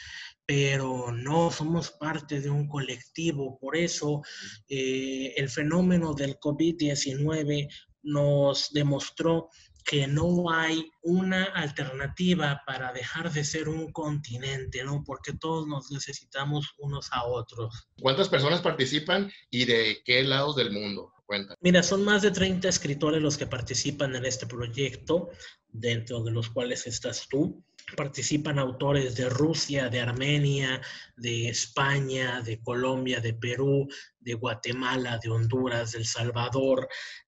pero 0.46 1.12
no 1.12 1.52
somos 1.52 1.92
parte 1.92 2.42
de 2.42 2.50
un 2.50 2.68
colectivo. 2.68 3.60
Por 3.60 3.76
eso 3.76 4.22
eh, 4.68 5.34
el 5.38 5.50
fenómeno 5.50 6.14
del 6.14 6.40
COVID-19 6.40 7.70
nos 8.04 8.72
demostró 8.72 9.50
que 9.86 10.08
no 10.08 10.50
hay 10.50 10.90
una 11.04 11.44
alternativa 11.44 12.64
para 12.66 12.92
dejar 12.92 13.32
de 13.32 13.44
ser 13.44 13.70
un 13.70 13.92
continente, 13.92 14.84
¿no? 14.84 15.04
Porque 15.06 15.34
todos 15.34 15.68
nos 15.68 15.92
necesitamos 15.92 16.74
unos 16.80 17.12
a 17.12 17.24
otros. 17.26 17.88
¿Cuántas 18.02 18.28
personas 18.28 18.62
participan 18.62 19.32
y 19.52 19.66
de 19.66 20.02
qué 20.04 20.24
lados 20.24 20.56
del 20.56 20.72
mundo? 20.72 21.14
Mira, 21.60 21.82
son 21.82 22.04
más 22.04 22.22
de 22.22 22.32
30 22.32 22.70
escritores 22.70 23.22
los 23.22 23.38
que 23.38 23.48
participan 23.48 24.16
en 24.16 24.26
este 24.26 24.46
proyecto, 24.46 25.30
dentro 25.68 26.24
de 26.24 26.32
los 26.32 26.50
cuales 26.50 26.86
estás 26.88 27.28
tú. 27.28 27.64
Participan 27.96 28.58
autores 28.58 29.16
de 29.16 29.30
Rusia, 29.30 29.90
de 29.90 30.02
Armenia, 30.02 30.82
de 31.16 31.50
España, 31.50 32.42
de 32.42 32.60
Colombia, 32.60 33.20
de 33.20 33.34
Perú, 33.34 33.88
de 34.20 34.34
Guatemala, 34.34 35.20
de 35.22 35.30
Honduras, 35.30 35.92
de 35.92 36.00
El 36.00 36.06
Salvador, 36.06 36.88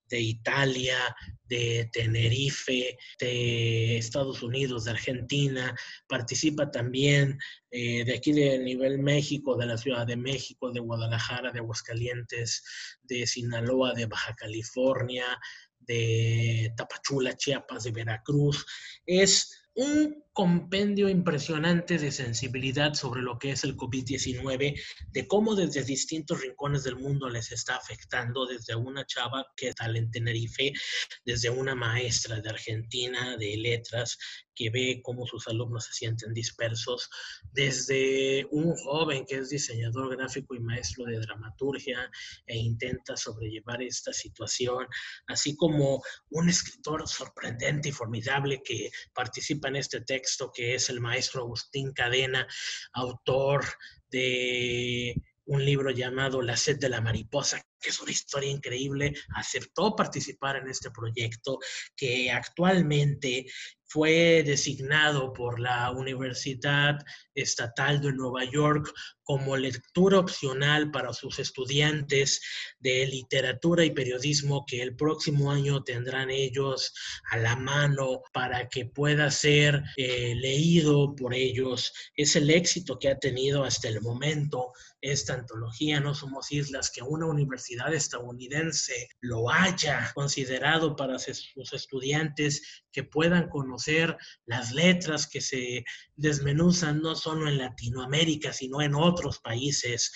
de 0.10 0.20
Italia, 0.20 0.98
de 1.44 1.90
Tenerife, 1.92 2.98
de 3.20 3.98
Estados 3.98 4.42
Unidos, 4.42 4.86
de 4.86 4.92
Argentina, 4.92 5.76
participa 6.08 6.72
también 6.72 7.38
eh, 7.72 8.04
de 8.04 8.14
aquí 8.16 8.32
de 8.32 8.60
nivel 8.60 9.00
México, 9.00 9.58
de 9.58 9.66
la 9.66 9.78
Ciudad 9.78 10.08
de 10.08 10.18
México, 10.18 10.72
de 10.72 10.80
Guadalajara, 10.80 11.52
de 11.52 11.60
Aguascalientes, 11.60 12.64
de 13.04 13.28
Sinaloa, 13.28 13.94
de 13.94 14.06
Baja 14.06 14.34
California, 14.36 15.26
de 15.80 16.74
Tapachula, 16.76 17.36
Chiapas, 17.36 17.84
de 17.84 17.92
Veracruz. 17.92 18.66
Es 19.06 19.64
un 19.74 20.24
compendio 20.38 21.10
impresionante 21.10 21.98
de 21.98 22.12
sensibilidad 22.12 22.94
sobre 22.94 23.24
lo 23.24 23.40
que 23.40 23.50
es 23.54 23.64
el 23.64 23.76
COVID-19, 23.76 24.80
de 25.10 25.28
cómo 25.28 25.56
desde 25.56 25.84
distintos 25.84 26.42
rincones 26.42 26.84
del 26.84 26.96
mundo 26.96 27.28
les 27.28 27.52
está 27.52 27.76
afectando, 27.76 28.46
desde 28.46 28.76
una 28.76 29.04
chava 29.08 29.48
que 29.56 29.74
tal 29.74 29.96
en 29.96 30.12
Tenerife, 30.12 30.74
desde 31.26 31.50
una 31.50 31.74
maestra 31.74 32.40
de 32.40 32.50
Argentina 32.52 33.36
de 33.36 33.58
letras 33.58 34.16
que 34.54 34.70
ve 34.70 35.02
cómo 35.04 35.26
sus 35.26 35.48
alumnos 35.48 35.86
se 35.86 35.94
sienten 35.94 36.34
dispersos, 36.34 37.10
desde 37.52 38.48
un 38.52 38.76
joven 38.76 39.26
que 39.26 39.38
es 39.38 39.50
diseñador 39.50 40.16
gráfico 40.16 40.56
y 40.56 40.60
maestro 40.60 41.06
de 41.06 41.20
dramaturgia 41.20 42.10
e 42.46 42.58
intenta 42.58 43.16
sobrellevar 43.16 43.82
esta 43.84 44.14
situación, 44.14 44.88
así 45.28 45.56
como 45.56 46.02
un 46.32 46.50
escritor 46.50 47.08
sorprendente 47.08 47.90
y 47.90 47.92
formidable 47.92 48.62
que 48.64 48.90
participa 49.14 49.68
en 49.68 49.78
este 49.78 50.02
texto, 50.02 50.27
que 50.54 50.76
es 50.76 50.90
el 50.90 51.00
maestro 51.00 51.42
Agustín 51.42 51.94
Cadena, 51.94 52.48
autor 52.94 53.66
de 54.10 55.16
un 55.46 55.64
libro 55.64 55.92
llamado 55.92 56.42
La 56.42 56.58
sed 56.58 56.78
de 56.78 56.90
la 56.90 57.02
mariposa, 57.02 57.62
que 57.80 57.90
es 57.90 58.00
una 58.02 58.12
historia 58.12 58.52
increíble, 58.52 59.14
aceptó 59.36 59.96
participar 59.96 60.58
en 60.58 60.68
este 60.68 60.92
proyecto, 60.92 61.60
que 61.96 62.30
actualmente 62.30 63.46
fue 63.88 64.44
designado 64.46 65.34
por 65.34 65.60
la 65.60 65.92
Universidad 65.92 67.00
Estatal 67.34 68.02
de 68.02 68.12
Nueva 68.12 68.44
York 68.44 68.94
como 69.24 69.58
lectura 69.58 70.20
opcional 70.20 70.90
para 70.90 71.14
sus 71.14 71.40
estudiantes 71.40 72.42
de 72.80 73.06
literatura 73.08 73.84
y 73.84 73.92
periodismo 73.92 74.66
que 74.66 74.82
el 74.82 74.96
próximo 74.96 75.52
año 75.52 75.84
tendrán 75.84 76.30
ellos 76.30 76.94
a 77.30 77.38
la 77.38 77.56
mano 77.56 78.22
para 78.32 78.70
que 78.70 78.86
pueda 78.86 79.30
ser 79.30 79.84
eh, 79.98 80.34
leído 80.36 81.14
por 81.16 81.34
ellos. 81.34 81.94
Es 82.16 82.36
el 82.38 82.50
éxito 82.50 82.98
que 83.00 83.10
ha 83.10 83.20
tenido 83.20 83.64
hasta 83.64 83.90
el 83.90 84.02
momento 84.02 84.72
esta 85.02 85.34
antología 85.34 86.00
No 86.00 86.14
Somos 86.14 86.52
Islas, 86.52 86.90
que 86.90 87.02
una 87.02 87.26
universidad 87.26 87.94
estadounidense 87.94 89.10
lo 89.20 89.50
haya 89.50 90.12
considerado 90.16 90.96
para 90.96 91.20
sus 91.20 91.74
estudiantes 91.74 92.86
que 92.98 93.04
puedan 93.04 93.48
conocer 93.48 94.18
las 94.48 94.72
letras 94.72 95.28
que 95.28 95.40
se 95.40 95.86
desmenuzan 96.16 97.00
no 97.00 97.14
solo 97.14 97.48
en 97.48 97.60
Latinoamérica, 97.60 98.52
sino 98.52 98.82
en 98.82 98.96
otros 98.96 99.38
países. 99.38 100.12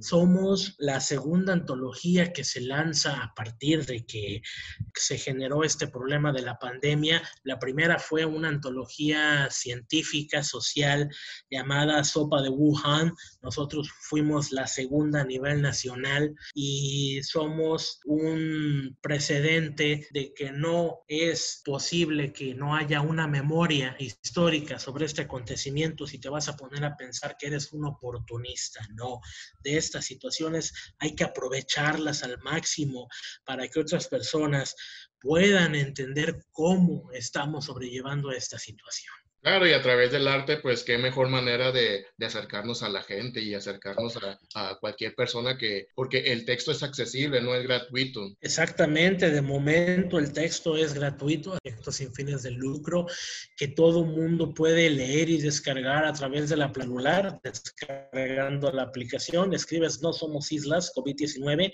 Somos 0.00 0.74
la 0.76 1.00
segunda 1.00 1.54
antología 1.54 2.34
que 2.34 2.44
se 2.44 2.60
lanza 2.60 3.22
a 3.22 3.32
partir 3.34 3.86
de 3.86 4.04
que 4.04 4.42
se 4.92 5.16
generó 5.16 5.64
este 5.64 5.88
problema 5.88 6.30
de 6.30 6.42
la 6.42 6.58
pandemia. 6.58 7.22
La 7.42 7.58
primera 7.58 7.98
fue 7.98 8.26
una 8.26 8.48
antología 8.48 9.48
científica, 9.50 10.42
social, 10.42 11.08
llamada 11.50 12.04
Sopa 12.04 12.42
de 12.42 12.50
Wuhan. 12.50 13.14
Nosotros 13.40 13.90
fuimos 14.02 14.52
la 14.52 14.66
segunda 14.66 15.22
a 15.22 15.24
nivel 15.24 15.62
nacional 15.62 16.34
y 16.52 17.22
somos 17.22 17.98
un 18.04 18.94
precedente 19.00 20.06
de 20.10 20.34
que 20.34 20.52
no 20.52 20.98
es 21.08 21.62
posible 21.64 22.25
que 22.32 22.54
no 22.54 22.74
haya 22.74 23.00
una 23.00 23.26
memoria 23.26 23.96
histórica 23.98 24.78
sobre 24.78 25.06
este 25.06 25.22
acontecimiento 25.22 26.06
si 26.06 26.18
te 26.18 26.28
vas 26.28 26.48
a 26.48 26.56
poner 26.56 26.84
a 26.84 26.96
pensar 26.96 27.36
que 27.36 27.48
eres 27.48 27.72
un 27.72 27.84
oportunista. 27.84 28.86
No, 28.94 29.20
de 29.60 29.76
estas 29.76 30.04
situaciones 30.04 30.72
hay 30.98 31.14
que 31.14 31.24
aprovecharlas 31.24 32.22
al 32.22 32.38
máximo 32.38 33.08
para 33.44 33.66
que 33.68 33.80
otras 33.80 34.08
personas 34.08 34.74
puedan 35.20 35.74
entender 35.74 36.44
cómo 36.52 37.10
estamos 37.12 37.66
sobrellevando 37.66 38.30
esta 38.30 38.58
situación. 38.58 39.25
Claro, 39.46 39.64
y 39.64 39.72
a 39.74 39.80
través 39.80 40.10
del 40.10 40.26
arte, 40.26 40.56
pues 40.56 40.82
qué 40.82 40.98
mejor 40.98 41.28
manera 41.28 41.70
de, 41.70 42.04
acercarnos 42.20 42.82
a 42.82 42.88
la 42.88 43.00
gente 43.00 43.40
y 43.40 43.54
acercarnos 43.54 44.18
a, 44.56 44.76
cualquier 44.80 45.14
persona 45.14 45.56
que, 45.56 45.86
porque 45.94 46.32
el 46.32 46.44
texto 46.44 46.72
es 46.72 46.82
accesible, 46.82 47.40
no 47.40 47.54
es 47.54 47.62
gratuito. 47.62 48.34
Exactamente, 48.40 49.30
de 49.30 49.40
momento 49.42 50.18
el 50.18 50.32
texto 50.32 50.76
es 50.76 50.94
gratuito, 50.94 51.56
texto 51.62 51.92
sin 51.92 52.12
fines 52.12 52.42
de 52.42 52.50
lucro, 52.50 53.06
que 53.56 53.68
todo 53.68 54.04
mundo 54.04 54.52
puede 54.52 54.90
leer 54.90 55.30
y 55.30 55.40
descargar 55.40 56.04
a 56.04 56.12
través 56.12 56.48
de 56.48 56.56
la 56.56 56.72
planular, 56.72 57.38
descargando 57.44 58.72
la 58.72 58.82
aplicación, 58.82 59.54
escribes 59.54 60.02
No 60.02 60.12
Somos 60.12 60.50
Islas, 60.50 60.92
COVID-19, 60.92 61.70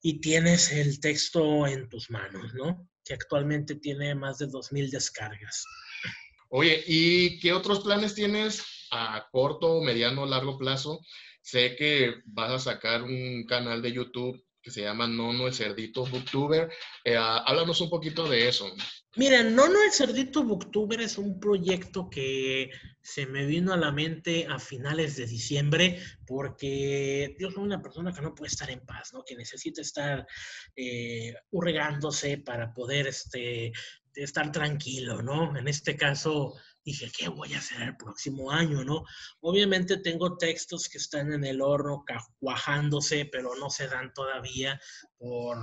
y 0.00 0.20
tienes 0.20 0.70
el 0.70 1.00
texto 1.00 1.66
en 1.66 1.88
tus 1.88 2.08
manos, 2.08 2.54
¿no? 2.54 2.88
Que 3.04 3.14
actualmente 3.14 3.74
tiene 3.74 4.14
más 4.14 4.38
de 4.38 4.46
2.000 4.46 4.90
descargas. 4.90 5.64
Oye, 6.58 6.82
¿y 6.86 7.38
qué 7.38 7.52
otros 7.52 7.80
planes 7.80 8.14
tienes 8.14 8.86
a 8.90 9.28
corto, 9.30 9.82
mediano, 9.82 10.24
largo 10.24 10.56
plazo? 10.56 11.00
Sé 11.42 11.76
que 11.76 12.14
vas 12.24 12.50
a 12.50 12.58
sacar 12.58 13.02
un 13.02 13.44
canal 13.44 13.82
de 13.82 13.92
YouTube 13.92 14.42
que 14.62 14.70
se 14.70 14.80
llama 14.80 15.06
Nono 15.06 15.48
el 15.48 15.52
Cerdito 15.52 16.06
Booktuber. 16.06 16.72
Eh, 17.04 17.14
háblanos 17.14 17.82
un 17.82 17.90
poquito 17.90 18.26
de 18.26 18.48
eso. 18.48 18.74
Mira, 19.16 19.42
Nono 19.42 19.82
el 19.82 19.92
Cerdito 19.92 20.44
Booktuber 20.44 21.02
es 21.02 21.18
un 21.18 21.38
proyecto 21.38 22.08
que 22.08 22.70
se 23.02 23.26
me 23.26 23.44
vino 23.44 23.74
a 23.74 23.76
la 23.76 23.92
mente 23.92 24.46
a 24.48 24.58
finales 24.58 25.16
de 25.16 25.26
diciembre 25.26 26.02
porque 26.26 27.36
yo 27.38 27.50
soy 27.50 27.64
una 27.64 27.82
persona 27.82 28.14
que 28.14 28.22
no 28.22 28.34
puede 28.34 28.48
estar 28.48 28.70
en 28.70 28.80
paz, 28.80 29.12
¿no? 29.12 29.22
Que 29.24 29.36
necesita 29.36 29.82
estar 29.82 30.26
eh, 30.74 31.34
para 32.46 32.72
poder 32.72 33.08
este, 33.08 33.72
estar 34.16 34.50
tranquilo, 34.52 35.22
¿no? 35.22 35.56
En 35.56 35.68
este 35.68 35.96
caso 35.96 36.54
dije, 36.84 37.10
¿qué 37.16 37.28
voy 37.28 37.54
a 37.54 37.58
hacer 37.58 37.82
el 37.82 37.96
próximo 37.96 38.50
año, 38.50 38.84
no? 38.84 39.04
Obviamente 39.40 39.98
tengo 39.98 40.36
textos 40.36 40.88
que 40.88 40.98
están 40.98 41.32
en 41.32 41.44
el 41.44 41.60
horno 41.60 42.04
cuajándose, 42.38 43.26
pero 43.26 43.54
no 43.56 43.70
se 43.70 43.88
dan 43.88 44.12
todavía 44.14 44.80
por 45.18 45.58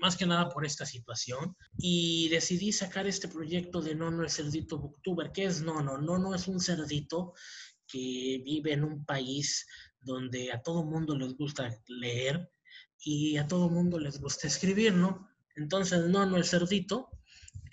más 0.00 0.16
que 0.16 0.26
nada 0.26 0.48
por 0.48 0.66
esta 0.66 0.84
situación 0.84 1.56
y 1.78 2.28
decidí 2.28 2.72
sacar 2.72 3.06
este 3.06 3.28
proyecto 3.28 3.80
de 3.80 3.94
Nono 3.94 4.24
el 4.24 4.30
cerdito 4.30 4.78
booktuber. 4.78 5.30
¿Qué 5.32 5.44
es 5.44 5.62
Nono? 5.62 5.96
Nono 5.96 6.34
es 6.34 6.48
un 6.48 6.60
cerdito 6.60 7.34
que 7.86 8.42
vive 8.44 8.72
en 8.72 8.82
un 8.82 9.04
país 9.04 9.66
donde 10.00 10.50
a 10.50 10.60
todo 10.60 10.84
mundo 10.84 11.16
les 11.16 11.36
gusta 11.36 11.70
leer 11.86 12.50
y 12.98 13.36
a 13.36 13.46
todo 13.46 13.68
mundo 13.68 13.98
les 13.98 14.20
gusta 14.20 14.48
escribir, 14.48 14.92
¿no? 14.94 15.28
Entonces 15.54 16.08
Nono 16.08 16.36
el 16.36 16.44
cerdito 16.44 17.10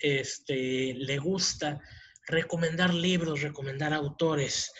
este, 0.00 0.94
le 0.94 1.18
gusta 1.18 1.80
recomendar 2.26 2.94
libros, 2.94 3.42
recomendar 3.42 3.92
autores. 3.92 4.72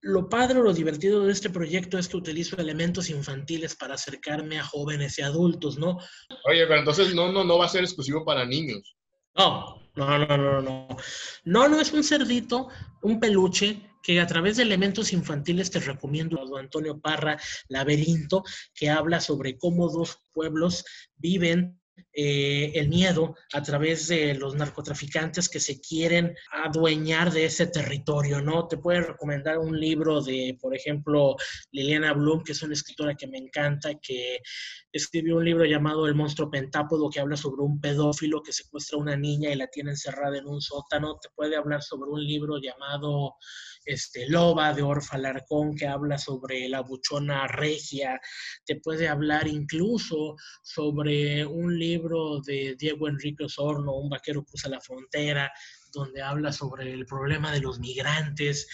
Lo 0.00 0.28
padre 0.28 0.60
lo 0.60 0.72
divertido 0.72 1.24
de 1.24 1.32
este 1.32 1.50
proyecto 1.50 1.98
es 1.98 2.08
que 2.08 2.16
utilizo 2.16 2.56
elementos 2.56 3.10
infantiles 3.10 3.74
para 3.74 3.94
acercarme 3.94 4.58
a 4.58 4.64
jóvenes 4.64 5.18
y 5.18 5.22
adultos, 5.22 5.78
¿no? 5.78 5.98
Oye, 6.44 6.66
pero 6.66 6.78
entonces 6.78 7.14
no, 7.14 7.32
no, 7.32 7.44
no 7.44 7.58
va 7.58 7.66
a 7.66 7.70
ser 7.70 7.82
exclusivo 7.82 8.24
para 8.24 8.46
niños. 8.46 8.96
No, 9.34 9.82
no, 9.96 10.18
no, 10.18 10.36
no, 10.36 10.62
no. 10.62 10.96
No, 11.44 11.68
no 11.68 11.80
es 11.80 11.92
un 11.92 12.04
cerdito, 12.04 12.68
un 13.02 13.18
peluche 13.18 13.90
que 14.02 14.20
a 14.20 14.26
través 14.26 14.56
de 14.56 14.62
elementos 14.62 15.12
infantiles 15.12 15.70
te 15.70 15.80
recomiendo 15.80 16.56
a 16.56 16.60
Antonio 16.60 17.00
Parra, 17.00 17.38
Laberinto, 17.68 18.44
que 18.72 18.88
habla 18.88 19.20
sobre 19.20 19.58
cómo 19.58 19.90
dos 19.90 20.18
pueblos 20.32 20.84
viven 21.16 21.80
eh, 22.12 22.72
el 22.74 22.88
miedo 22.88 23.34
a 23.52 23.62
través 23.62 24.08
de 24.08 24.34
los 24.34 24.54
narcotraficantes 24.54 25.48
que 25.48 25.60
se 25.60 25.80
quieren 25.80 26.34
adueñar 26.50 27.32
de 27.32 27.44
ese 27.44 27.66
territorio, 27.66 28.40
¿no? 28.40 28.66
Te 28.68 28.78
puedo 28.78 29.00
recomendar 29.00 29.58
un 29.58 29.78
libro 29.78 30.22
de, 30.22 30.56
por 30.60 30.74
ejemplo, 30.74 31.36
Liliana 31.72 32.12
Bloom, 32.12 32.42
que 32.42 32.52
es 32.52 32.62
una 32.62 32.74
escritora 32.74 33.14
que 33.14 33.26
me 33.26 33.38
encanta, 33.38 33.94
que 34.00 34.40
escribió 34.92 35.36
un 35.36 35.44
libro 35.44 35.64
llamado 35.64 36.06
El 36.06 36.14
monstruo 36.14 36.50
pentápodo, 36.50 37.10
que 37.10 37.20
habla 37.20 37.36
sobre 37.36 37.62
un 37.62 37.80
pedófilo 37.80 38.42
que 38.42 38.52
secuestra 38.52 38.96
a 38.96 39.02
una 39.02 39.16
niña 39.16 39.50
y 39.50 39.56
la 39.56 39.66
tiene 39.66 39.90
encerrada 39.90 40.38
en 40.38 40.46
un 40.46 40.60
sótano. 40.60 41.18
Te 41.20 41.28
puede 41.34 41.56
hablar 41.56 41.82
sobre 41.82 42.10
un 42.10 42.24
libro 42.24 42.58
llamado 42.58 43.34
este, 43.86 44.28
Loba 44.28 44.74
de 44.74 44.82
Orfa 44.82 45.16
Larcón, 45.16 45.74
que 45.74 45.86
habla 45.86 46.18
sobre 46.18 46.68
la 46.68 46.80
buchona 46.80 47.46
regia. 47.46 48.20
Te 48.64 48.80
puede 48.80 49.08
hablar 49.08 49.46
incluso 49.46 50.36
sobre 50.62 51.46
un 51.46 51.78
libro 51.78 52.40
de 52.40 52.76
Diego 52.78 53.08
Enrique 53.08 53.44
Osorno, 53.44 53.94
Un 53.94 54.10
vaquero 54.10 54.44
cruza 54.44 54.68
la 54.68 54.80
frontera, 54.80 55.50
donde 55.92 56.20
habla 56.20 56.52
sobre 56.52 56.92
el 56.92 57.06
problema 57.06 57.52
de 57.52 57.60
los 57.60 57.78
migrantes. 57.78 58.66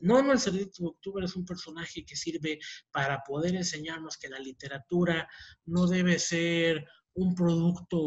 No, 0.00 0.22
no, 0.22 0.32
el 0.32 0.38
Cerdito 0.38 0.82
de 0.82 0.88
Octubre 0.90 1.24
es 1.24 1.34
un 1.34 1.44
personaje 1.44 2.04
que 2.04 2.14
sirve 2.14 2.58
para 2.92 3.22
poder 3.24 3.56
enseñarnos 3.56 4.16
que 4.16 4.28
la 4.28 4.38
literatura 4.38 5.28
no 5.64 5.86
debe 5.86 6.18
ser 6.18 6.86
un 7.18 7.34
producto 7.34 7.98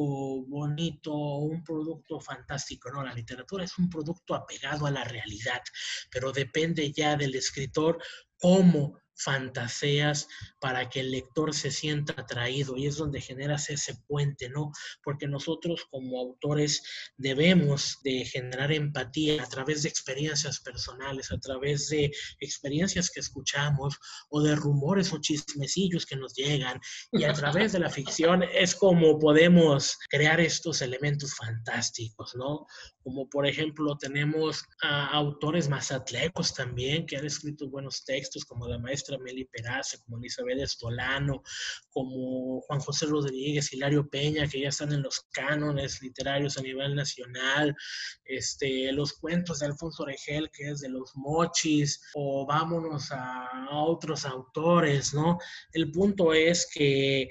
bonito, 0.48 1.14
un 1.14 1.64
producto 1.64 2.20
fantástico, 2.20 2.90
no, 2.92 3.04
la 3.04 3.14
literatura 3.14 3.64
es 3.64 3.78
un 3.78 3.90
producto 3.90 4.36
apegado 4.36 4.86
a 4.86 4.92
la 4.92 5.04
realidad, 5.04 5.62
pero 6.10 6.32
depende 6.32 6.92
ya 6.92 7.16
del 7.16 7.36
escritor 7.36 8.02
cómo 8.38 9.01
fantaseas 9.16 10.28
para 10.60 10.90
que 10.90 11.02
el 11.02 11.12
lector 11.12 11.54
se 11.54 11.72
sienta 11.72 12.14
atraído 12.18 12.78
y 12.78 12.88
es 12.88 12.98
donde 12.98 13.22
generas 13.22 13.70
ese 13.70 13.96
puente, 14.08 14.50
¿no? 14.50 14.72
Porque 15.04 15.28
nosotros 15.28 15.86
como 15.90 16.20
autores 16.20 16.84
debemos 17.18 18.00
de 18.04 18.26
generar 18.26 18.72
empatía 18.72 19.44
a 19.44 19.48
través 19.48 19.84
de 19.84 19.90
experiencias 19.90 20.60
personales, 20.60 21.32
a 21.32 21.40
través 21.40 21.90
de 21.90 22.12
experiencias 22.40 23.10
que 23.10 23.20
escuchamos 23.20 23.98
o 24.30 24.42
de 24.42 24.56
rumores 24.56 25.14
o 25.14 25.20
chismecillos 25.20 26.06
que 26.06 26.16
nos 26.16 26.34
llegan 26.34 26.80
y 27.12 27.24
a 27.24 27.34
través 27.34 27.74
de 27.74 27.80
la 27.80 27.90
ficción 27.90 28.44
es 28.44 28.76
como 28.76 29.20
podemos 29.20 29.98
crear 30.10 30.40
estos 30.40 30.82
elementos 30.82 31.36
fantásticos, 31.36 32.36
¿no? 32.36 32.66
Como 33.04 33.30
por 33.30 33.48
ejemplo 33.48 33.98
tenemos 33.98 34.64
a 34.82 35.08
autores 35.08 35.70
mazatlecos 35.70 36.54
también 36.54 37.06
que 37.06 37.18
han 37.18 37.26
escrito 37.26 37.70
buenos 37.70 38.04
textos 38.06 38.46
como 38.46 38.68
la 38.68 38.80
maestra 38.80 39.01
Meli 39.20 39.46
Peraza, 39.46 39.98
como 40.04 40.18
Elizabeth 40.18 40.60
Estolano, 40.60 41.44
como 41.90 42.62
Juan 42.62 42.80
José 42.80 43.06
Rodríguez, 43.08 43.72
Hilario 43.74 44.10
Peña, 44.10 44.48
que 44.48 44.62
ya 44.62 44.70
están 44.70 44.94
en 44.94 45.02
los 45.02 45.22
cánones 45.32 46.02
literarios 46.02 46.58
a 46.58 46.62
nivel 46.62 46.96
nacional, 46.96 47.76
este, 48.26 48.92
los 48.92 49.14
cuentos 49.14 49.60
de 49.60 49.68
Alfonso 49.68 50.06
Regel, 50.06 50.50
que 50.52 50.70
es 50.70 50.82
de 50.82 50.90
los 50.90 51.12
mochis, 51.16 52.02
o 52.14 52.46
vámonos 52.46 53.12
a 53.12 53.50
otros 53.72 54.26
autores, 54.26 55.14
¿no? 55.14 55.38
El 55.74 55.92
punto 55.92 56.34
es 56.34 56.70
que 56.74 57.30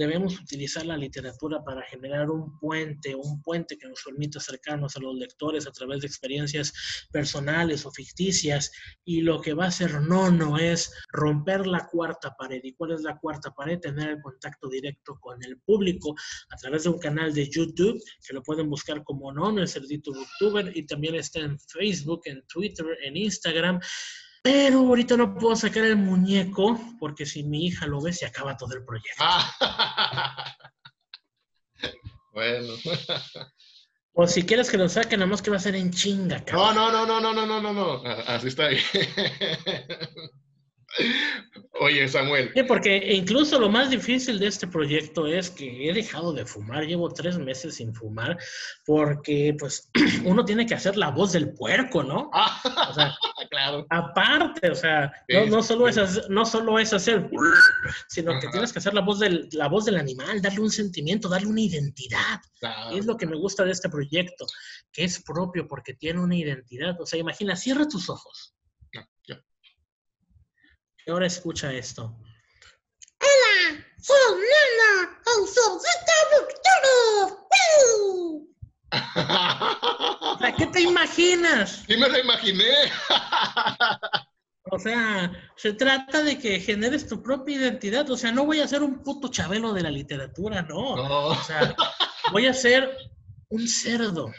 debemos 0.00 0.40
utilizar 0.40 0.86
la 0.86 0.96
literatura 0.96 1.62
para 1.62 1.82
generar 1.82 2.30
un 2.30 2.58
puente, 2.58 3.14
un 3.14 3.42
puente 3.42 3.76
que 3.76 3.86
nos 3.86 4.02
permita 4.02 4.38
acercarnos 4.38 4.96
a 4.96 5.00
los 5.00 5.14
lectores 5.14 5.66
a 5.66 5.72
través 5.72 6.00
de 6.00 6.06
experiencias 6.06 6.72
personales 7.12 7.84
o 7.84 7.90
ficticias. 7.90 8.72
Y 9.04 9.20
lo 9.20 9.42
que 9.42 9.52
va 9.52 9.66
a 9.66 9.68
hacer 9.68 10.00
Nono 10.00 10.56
es 10.58 10.90
romper 11.12 11.66
la 11.66 11.86
cuarta 11.86 12.34
pared. 12.34 12.60
¿Y 12.62 12.72
cuál 12.72 12.92
es 12.92 13.02
la 13.02 13.18
cuarta 13.18 13.50
pared? 13.54 13.78
Tener 13.78 14.08
el 14.08 14.22
contacto 14.22 14.70
directo 14.70 15.18
con 15.20 15.44
el 15.44 15.60
público 15.60 16.14
a 16.48 16.56
través 16.56 16.84
de 16.84 16.88
un 16.88 16.98
canal 16.98 17.34
de 17.34 17.50
YouTube 17.50 18.02
que 18.26 18.32
lo 18.32 18.42
pueden 18.42 18.70
buscar 18.70 19.04
como 19.04 19.30
Nono, 19.30 19.60
el 19.60 19.68
cerdito 19.68 20.12
booktuber, 20.14 20.74
y 20.74 20.86
también 20.86 21.14
está 21.14 21.40
en 21.40 21.58
Facebook, 21.60 22.22
en 22.24 22.42
Twitter, 22.46 22.86
en 23.02 23.18
Instagram. 23.18 23.80
Pero 24.42 24.78
ahorita 24.78 25.16
no 25.16 25.34
puedo 25.34 25.54
sacar 25.54 25.84
el 25.84 25.96
muñeco 25.96 26.80
porque 26.98 27.26
si 27.26 27.44
mi 27.44 27.66
hija 27.66 27.86
lo 27.86 28.00
ve 28.00 28.12
se 28.12 28.26
acaba 28.26 28.56
todo 28.56 28.74
el 28.74 28.84
proyecto. 28.84 29.22
bueno. 32.32 32.74
O 34.12 34.26
si 34.26 34.42
quieres 34.42 34.68
que 34.68 34.76
lo 34.76 34.88
saque, 34.88 35.16
nada 35.16 35.30
más 35.30 35.40
que 35.40 35.50
va 35.50 35.56
a 35.56 35.60
ser 35.60 35.76
en 35.76 35.92
chinga, 35.92 36.44
cabrón. 36.44 36.74
No, 36.74 36.90
no, 36.90 37.06
no, 37.06 37.20
no, 37.20 37.32
no, 37.32 37.46
no, 37.46 37.62
no, 37.62 37.72
no. 37.72 38.02
Así 38.26 38.48
está 38.48 38.68
bien. 38.68 38.82
Oye, 41.80 42.08
Samuel. 42.08 42.50
Sí, 42.54 42.62
porque 42.64 43.14
incluso 43.14 43.58
lo 43.58 43.68
más 43.68 43.90
difícil 43.90 44.38
de 44.38 44.48
este 44.48 44.66
proyecto 44.66 45.26
es 45.26 45.48
que 45.50 45.88
he 45.88 45.92
dejado 45.94 46.32
de 46.32 46.44
fumar, 46.44 46.84
llevo 46.84 47.08
tres 47.08 47.38
meses 47.38 47.76
sin 47.76 47.94
fumar, 47.94 48.36
porque 48.84 49.56
pues 49.58 49.88
uno 50.24 50.44
tiene 50.44 50.66
que 50.66 50.74
hacer 50.74 50.96
la 50.96 51.10
voz 51.10 51.32
del 51.32 51.54
puerco, 51.54 52.02
¿no? 52.02 52.30
o 52.90 52.94
sea, 52.94 53.14
claro. 53.48 53.86
Aparte, 53.88 54.70
o 54.70 54.74
sea, 54.74 55.12
no, 55.48 55.62
solo 55.62 55.88
es 55.88 55.96
hacer, 55.96 56.28
no 56.28 56.44
solo 56.44 56.78
es 56.78 56.92
hacer, 56.92 57.30
sino 58.08 58.38
que 58.40 58.48
tienes 58.48 58.72
que 58.72 58.80
hacer 58.80 58.92
la 58.92 59.02
voz, 59.02 59.20
del, 59.20 59.48
la 59.52 59.68
voz 59.68 59.84
del 59.84 59.96
animal, 59.96 60.42
darle 60.42 60.60
un 60.60 60.70
sentimiento, 60.70 61.28
darle 61.28 61.48
una 61.48 61.60
identidad. 61.60 62.40
Es 62.92 63.06
lo 63.06 63.16
que 63.16 63.26
me 63.26 63.36
gusta 63.36 63.64
de 63.64 63.70
este 63.70 63.88
proyecto, 63.88 64.44
que 64.92 65.04
es 65.04 65.22
propio 65.22 65.66
porque 65.66 65.94
tiene 65.94 66.20
una 66.20 66.36
identidad. 66.36 67.00
O 67.00 67.06
sea, 67.06 67.18
imagina, 67.18 67.56
cierra 67.56 67.88
tus 67.88 68.10
ojos 68.10 68.54
ahora 71.10 71.26
escucha 71.26 71.72
esto. 71.72 72.16
Hola, 73.20 73.84
soy 74.00 74.40
Nana, 74.40 75.20
el 75.26 75.46
cerdito 75.48 76.10
¿Qué 80.56 80.66
te 80.66 80.80
imaginas? 80.82 81.84
Sí 81.86 81.96
me 81.96 82.08
lo 82.08 82.18
imaginé. 82.18 82.64
O 84.72 84.78
sea, 84.78 85.32
se 85.56 85.72
trata 85.72 86.22
de 86.22 86.38
que 86.38 86.60
generes 86.60 87.08
tu 87.08 87.22
propia 87.22 87.56
identidad. 87.56 88.08
O 88.10 88.16
sea, 88.16 88.30
no 88.30 88.44
voy 88.44 88.60
a 88.60 88.68
ser 88.68 88.82
un 88.82 89.02
puto 89.02 89.28
chabelo 89.28 89.72
de 89.72 89.82
la 89.82 89.90
literatura, 89.90 90.62
no. 90.62 90.96
no. 90.96 91.26
O 91.28 91.42
sea, 91.42 91.74
voy 92.30 92.46
a 92.46 92.54
ser 92.54 92.94
un 93.48 93.66
cerdo. 93.66 94.30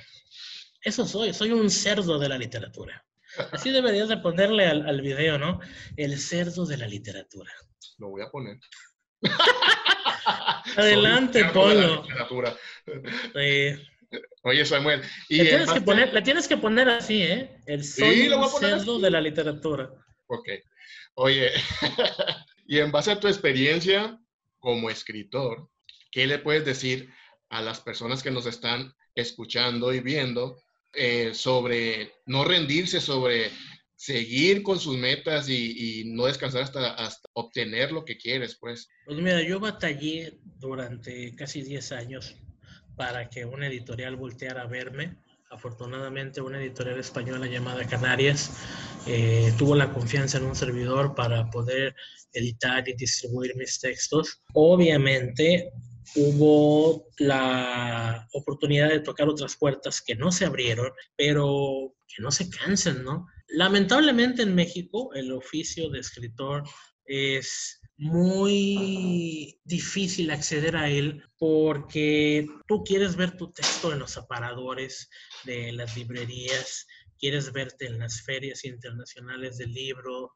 Eso 0.83 1.05
soy, 1.07 1.33
soy 1.33 1.51
un 1.51 1.69
cerdo 1.69 2.17
de 2.17 2.29
la 2.29 2.37
literatura. 2.37 3.03
Así 3.51 3.71
deberías 3.71 4.09
de 4.09 4.17
ponerle 4.17 4.67
al, 4.67 4.87
al, 4.87 5.01
video, 5.01 5.37
¿no? 5.37 5.59
El 5.95 6.19
cerdo 6.19 6.65
de 6.65 6.77
la 6.77 6.87
literatura. 6.87 7.51
Lo 7.97 8.09
voy 8.09 8.21
a 8.21 8.29
poner. 8.29 8.59
Adelante, 10.77 11.45
Polo. 11.45 12.03
Oye, 14.43 14.65
Samuel. 14.65 15.01
Y 15.29 15.37
le, 15.37 15.49
tienes 15.49 15.71
que 15.71 15.81
poner, 15.81 16.23
tienes 16.23 16.47
que 16.47 16.57
poner 16.57 16.89
así, 16.89 17.21
¿eh? 17.21 17.57
El 17.65 17.83
cerdo 17.83 18.99
de 18.99 19.11
la 19.11 19.21
literatura. 19.21 19.89
Ok. 20.27 20.49
Oye, 21.15 21.51
y 22.65 22.79
en 22.79 22.91
base 22.91 23.11
a 23.11 23.19
tu 23.19 23.27
experiencia 23.27 24.19
como 24.59 24.89
escritor, 24.89 25.69
¿qué 26.11 26.27
le 26.27 26.39
puedes 26.39 26.65
decir 26.65 27.09
a 27.49 27.61
las 27.61 27.79
personas 27.79 28.23
que 28.23 28.31
nos 28.31 28.45
están 28.45 28.93
escuchando 29.15 29.93
y 29.93 29.99
viendo 29.99 30.61
eh, 30.93 31.33
sobre 31.33 32.11
no 32.25 32.43
rendirse, 32.43 32.99
sobre 32.99 33.51
seguir 34.01 34.63
con 34.63 34.79
sus 34.79 34.97
metas 34.97 35.47
y, 35.47 36.03
no 36.07 36.25
descansar 36.25 36.63
hasta, 36.63 37.19
obtener 37.33 37.91
lo 37.91 38.03
que 38.03 38.17
quieres, 38.17 38.57
pues. 38.59 38.89
Pues 39.05 39.19
mira, 39.19 39.41
yo 39.43 39.59
batallé 39.59 40.39
durante 40.57 41.35
casi 41.35 41.61
10 41.61 41.91
años 41.91 42.35
para 42.95 43.29
que 43.29 43.45
una 43.45 43.67
editorial 43.67 44.15
volteara 44.15 44.63
a 44.63 44.67
verme. 44.67 45.15
Afortunadamente, 45.51 46.41
una 46.41 46.59
editorial 46.59 46.99
española 46.99 47.45
llamada 47.45 47.85
Canarias 47.85 48.57
eh, 49.05 49.53
tuvo 49.57 49.75
la 49.75 49.93
confianza 49.93 50.39
en 50.39 50.45
un 50.45 50.55
servidor 50.55 51.13
para 51.13 51.49
poder 51.51 51.95
editar 52.33 52.87
y 52.89 52.93
distribuir 52.93 53.55
mis 53.55 53.79
textos. 53.79 54.41
Obviamente, 54.53 55.71
hubo 56.15 57.07
la 57.17 58.27
oportunidad 58.33 58.89
de 58.89 58.99
tocar 58.99 59.29
otras 59.29 59.55
puertas 59.55 60.01
que 60.01 60.15
no 60.15 60.31
se 60.31 60.45
abrieron, 60.45 60.91
pero 61.15 61.93
que 62.07 62.21
no 62.21 62.31
se 62.31 62.49
cansen, 62.49 63.03
¿no? 63.03 63.27
Lamentablemente 63.47 64.43
en 64.43 64.55
México 64.55 65.13
el 65.13 65.31
oficio 65.31 65.89
de 65.89 65.99
escritor 65.99 66.63
es 67.05 67.81
muy 67.97 69.59
difícil 69.63 70.31
acceder 70.31 70.75
a 70.75 70.89
él 70.89 71.23
porque 71.37 72.47
tú 72.67 72.83
quieres 72.83 73.15
ver 73.15 73.37
tu 73.37 73.51
texto 73.51 73.93
en 73.93 73.99
los 73.99 74.17
aparadores 74.17 75.09
de 75.43 75.71
las 75.73 75.95
librerías, 75.95 76.87
quieres 77.19 77.51
verte 77.51 77.85
en 77.85 77.99
las 77.99 78.21
ferias 78.21 78.65
internacionales 78.65 79.57
del 79.57 79.71
libro 79.73 80.33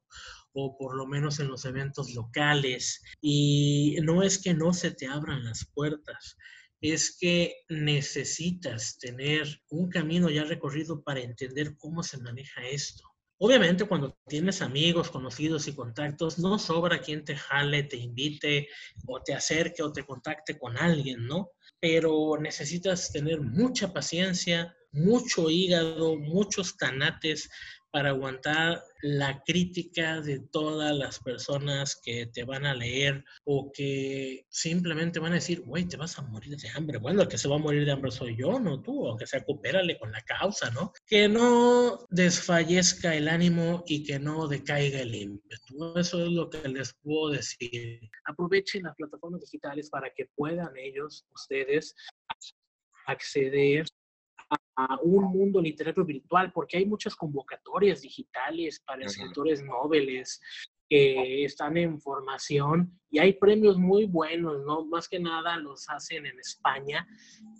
o 0.55 0.77
por 0.77 0.95
lo 0.95 1.05
menos 1.05 1.39
en 1.39 1.49
los 1.49 1.65
eventos 1.65 2.13
locales. 2.15 3.03
Y 3.21 3.97
no 4.01 4.23
es 4.23 4.41
que 4.41 4.53
no 4.53 4.73
se 4.73 4.91
te 4.91 5.07
abran 5.07 5.43
las 5.43 5.69
puertas, 5.73 6.37
es 6.81 7.17
que 7.19 7.53
necesitas 7.69 8.97
tener 8.97 9.61
un 9.69 9.89
camino 9.89 10.29
ya 10.29 10.43
recorrido 10.43 11.03
para 11.03 11.19
entender 11.19 11.75
cómo 11.77 12.01
se 12.03 12.17
maneja 12.17 12.65
esto. 12.67 13.03
Obviamente 13.37 13.83
cuando 13.83 14.17
tienes 14.27 14.61
amigos, 14.61 15.11
conocidos 15.11 15.67
y 15.67 15.75
contactos, 15.75 16.39
no 16.39 16.57
sobra 16.57 17.01
quien 17.01 17.25
te 17.25 17.35
jale, 17.35 17.83
te 17.83 17.97
invite 17.97 18.69
o 19.07 19.21
te 19.21 19.33
acerque 19.33 19.83
o 19.83 19.91
te 19.91 20.05
contacte 20.05 20.57
con 20.57 20.77
alguien, 20.77 21.27
¿no? 21.27 21.49
Pero 21.81 22.37
necesitas 22.39 23.11
tener 23.11 23.41
mucha 23.41 23.91
paciencia, 23.91 24.73
mucho 24.93 25.49
hígado, 25.49 26.15
muchos 26.15 26.77
tanates 26.77 27.49
para 27.95 28.09
aguantar 28.09 28.83
la 29.03 29.41
crítica 29.45 30.19
de 30.19 30.41
todas 30.41 30.93
las 30.93 31.17
personas 31.19 31.95
que 32.03 32.25
te 32.25 32.43
van 32.43 32.65
a 32.65 32.75
leer 32.75 33.23
o 33.45 33.71
que 33.71 34.45
simplemente 34.49 35.17
van 35.21 35.31
a 35.31 35.35
decir, 35.35 35.61
güey, 35.61 35.85
te 35.85 35.95
vas 35.95 36.19
a 36.19 36.23
morir 36.23 36.57
de 36.57 36.67
hambre. 36.75 36.97
Bueno, 36.97 37.21
el 37.21 37.29
que 37.29 37.37
se 37.37 37.47
va 37.47 37.55
a 37.55 37.59
morir 37.59 37.85
de 37.85 37.93
hambre 37.93 38.11
soy 38.11 38.35
yo, 38.35 38.59
no 38.59 38.81
tú, 38.81 39.07
aunque 39.07 39.25
sea 39.25 39.45
coopérale 39.45 39.97
con 39.97 40.11
la 40.11 40.19
causa, 40.23 40.69
¿no? 40.71 40.91
Que 41.07 41.29
no 41.29 42.05
desfallezca 42.09 43.15
el 43.15 43.29
ánimo 43.29 43.85
y 43.87 44.03
que 44.03 44.19
no 44.19 44.49
decaiga 44.49 44.99
el 44.99 45.15
ímpetu. 45.15 45.97
Eso 45.97 46.25
es 46.25 46.31
lo 46.33 46.49
que 46.49 46.67
les 46.67 46.93
puedo 47.01 47.29
decir. 47.29 48.01
Aprovechen 48.25 48.83
las 48.83 48.95
plataformas 48.97 49.39
digitales 49.39 49.89
para 49.89 50.09
que 50.13 50.25
puedan 50.35 50.75
ellos, 50.75 51.25
ustedes, 51.33 51.95
acceder 53.07 53.85
a 54.49 54.99
un 55.01 55.23
mundo 55.25 55.61
literario 55.61 56.03
virtual, 56.03 56.51
porque 56.51 56.77
hay 56.77 56.85
muchas 56.85 57.15
convocatorias 57.15 58.01
digitales 58.01 58.81
para 58.85 59.05
escritores 59.05 59.63
noveles 59.63 60.41
que 60.87 61.43
están 61.43 61.77
en 61.77 61.99
formación 61.99 62.99
y 63.09 63.19
hay 63.19 63.33
premios 63.33 63.77
muy 63.77 64.05
buenos, 64.05 64.63
¿no? 64.65 64.85
Más 64.85 65.07
que 65.07 65.19
nada 65.19 65.57
los 65.57 65.89
hacen 65.89 66.25
en 66.25 66.37
España 66.39 67.07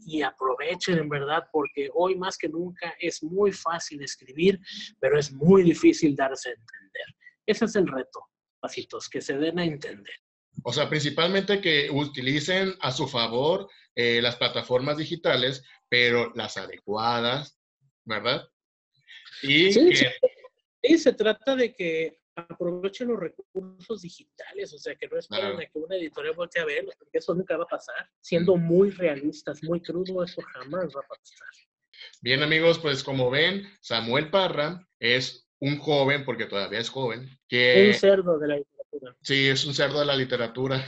y 0.06 0.22
aprovechen 0.22 1.00
en 1.00 1.10
verdad 1.10 1.48
porque 1.52 1.90
hoy 1.94 2.16
más 2.16 2.38
que 2.38 2.50
nunca 2.50 2.94
es 3.00 3.24
muy 3.24 3.52
fácil 3.52 4.04
escribir, 4.04 4.60
pero 5.00 5.18
es 5.18 5.32
muy 5.34 5.64
difícil 5.64 6.16
darse 6.16 6.50
a 6.50 6.54
entender. 6.54 7.16
Ese 7.48 7.66
es 7.66 7.76
el 7.76 7.88
reto 7.88 8.28
papitos, 8.66 9.10
que 9.10 9.22
se 9.22 9.38
den 9.38 9.60
a 9.60 9.66
entender. 9.66 10.16
O 10.64 10.74
sea, 10.74 10.90
principalmente 10.90 11.62
que 11.62 11.90
utilicen 11.92 12.74
a 12.82 12.92
su 12.92 13.08
favor 13.08 13.68
eh, 13.96 14.22
las 14.22 14.36
plataformas 14.36 14.98
digitales, 14.98 15.64
pero 15.90 16.32
las 16.36 16.58
adecuadas, 16.58 17.58
¿verdad? 18.04 18.48
Y 19.42 19.72
sí, 19.72 19.92
sí, 20.84 20.98
se 20.98 21.14
trata 21.14 21.56
de 21.56 21.74
que 21.74 22.20
aprovechen 22.36 23.08
los 23.08 23.20
recursos 23.20 24.02
digitales, 24.02 24.74
o 24.74 24.78
sea, 24.78 24.96
que 24.96 25.08
no 25.08 25.18
esperen 25.18 25.60
a 25.60 25.66
que 25.66 25.80
una 25.80 25.96
editorial 25.96 26.36
voltee 26.36 26.62
a 26.62 26.66
verlos, 26.66 26.96
porque 26.98 27.20
eso 27.20 27.34
nunca 27.34 27.56
va 27.58 27.64
a 27.64 27.68
pasar. 27.68 28.10
Siendo 28.20 28.58
muy 28.58 28.92
realistas, 28.92 29.64
muy 29.64 29.82
crudo, 29.82 30.24
eso 30.24 30.42
jamás 30.54 30.88
va 30.96 31.02
a 31.02 31.08
pasar. 31.08 31.48
Bien, 32.22 32.44
amigos, 32.44 32.80
pues 32.80 33.04
como 33.04 33.30
ven, 33.30 33.64
Samuel 33.82 34.30
Parra 34.30 34.86
es 35.00 35.48
un 35.60 35.80
joven, 35.80 36.26
porque 36.26 36.46
todavía 36.46 36.80
es 36.80 36.90
joven, 36.90 37.30
que... 37.48 37.88
Un 37.88 37.94
cerdo 37.94 38.38
de 38.38 38.48
la 38.48 38.58
literatura. 38.58 39.16
Sí, 39.22 39.48
es 39.48 39.66
un 39.66 39.74
cerdo 39.74 40.00
de 40.00 40.06
la 40.06 40.16
literatura. 40.16 40.86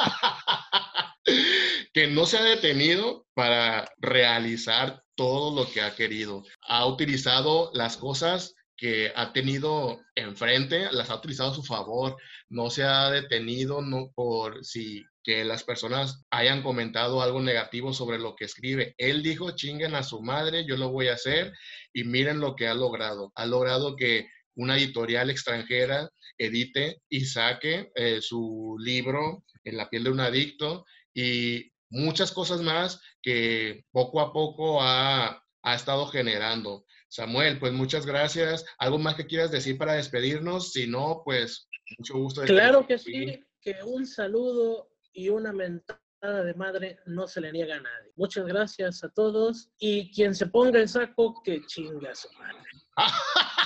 que 1.92 2.06
no 2.08 2.26
se 2.26 2.38
ha 2.38 2.42
detenido 2.42 3.26
para 3.34 3.90
realizar 3.98 5.02
todo 5.14 5.54
lo 5.54 5.70
que 5.70 5.82
ha 5.82 5.94
querido. 5.94 6.44
Ha 6.62 6.86
utilizado 6.86 7.70
las 7.74 7.96
cosas 7.96 8.54
que 8.76 9.12
ha 9.14 9.32
tenido 9.34 10.00
enfrente, 10.14 10.88
las 10.92 11.10
ha 11.10 11.16
utilizado 11.16 11.50
a 11.50 11.54
su 11.54 11.62
favor, 11.62 12.16
no 12.48 12.70
se 12.70 12.82
ha 12.82 13.10
detenido 13.10 13.82
por 14.14 14.64
si 14.64 15.04
que 15.22 15.44
las 15.44 15.64
personas 15.64 16.24
hayan 16.30 16.62
comentado 16.62 17.20
algo 17.20 17.42
negativo 17.42 17.92
sobre 17.92 18.18
lo 18.18 18.34
que 18.34 18.46
escribe. 18.46 18.94
Él 18.96 19.22
dijo, 19.22 19.50
chinguen 19.50 19.94
a 19.94 20.02
su 20.02 20.22
madre, 20.22 20.64
yo 20.66 20.78
lo 20.78 20.88
voy 20.88 21.08
a 21.08 21.14
hacer 21.14 21.52
y 21.92 22.04
miren 22.04 22.40
lo 22.40 22.56
que 22.56 22.68
ha 22.68 22.74
logrado. 22.74 23.30
Ha 23.34 23.44
logrado 23.44 23.96
que 23.96 24.28
una 24.56 24.76
editorial 24.76 25.30
extranjera 25.30 26.10
edite 26.38 27.02
y 27.08 27.24
saque 27.24 27.90
eh, 27.94 28.20
su 28.20 28.76
libro 28.78 29.44
En 29.64 29.76
la 29.76 29.88
piel 29.90 30.04
de 30.04 30.10
un 30.10 30.20
adicto 30.20 30.84
y 31.14 31.70
muchas 31.90 32.32
cosas 32.32 32.62
más 32.62 33.00
que 33.22 33.84
poco 33.90 34.20
a 34.20 34.32
poco 34.32 34.80
ha, 34.82 35.42
ha 35.62 35.74
estado 35.74 36.06
generando. 36.06 36.86
Samuel, 37.08 37.58
pues 37.58 37.72
muchas 37.72 38.06
gracias. 38.06 38.64
¿Algo 38.78 38.98
más 38.98 39.16
que 39.16 39.26
quieras 39.26 39.50
decir 39.50 39.76
para 39.76 39.94
despedirnos? 39.94 40.72
Si 40.72 40.86
no, 40.86 41.22
pues 41.24 41.68
mucho 41.98 42.14
gusto. 42.18 42.42
claro 42.44 42.86
que 42.86 42.98
sí, 42.98 43.44
que 43.60 43.76
un 43.84 44.06
saludo 44.06 44.90
y 45.12 45.28
una 45.28 45.52
mentada 45.52 46.44
de 46.44 46.54
madre 46.54 46.98
no 47.06 47.26
se 47.26 47.40
le 47.40 47.52
niega 47.52 47.76
a 47.76 47.80
nadie. 47.80 48.12
Muchas 48.16 48.46
gracias 48.46 49.02
a 49.02 49.08
todos 49.08 49.70
y 49.78 50.10
quien 50.12 50.34
se 50.34 50.46
ponga 50.46 50.78
el 50.80 50.88
saco, 50.88 51.42
que 51.42 51.64
chinga 51.66 52.12
a 52.12 52.14
su 52.14 52.28
madre. 52.34 52.62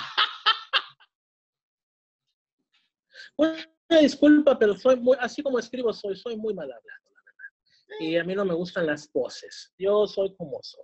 una 3.37 4.01
disculpa, 4.01 4.57
pero 4.57 4.75
soy 4.75 4.97
muy, 4.97 5.17
así 5.19 5.43
como 5.43 5.59
escribo, 5.59 5.93
soy, 5.93 6.15
soy 6.15 6.37
muy 6.37 6.53
mal 6.53 6.71
hablado 6.71 7.05
y 7.99 8.17
a 8.17 8.23
mí 8.23 8.35
no 8.35 8.45
me 8.45 8.53
gustan 8.53 8.85
las 8.85 9.07
poses. 9.07 9.73
Yo 9.77 10.07
soy 10.07 10.35
como 10.35 10.59
soy. 10.61 10.83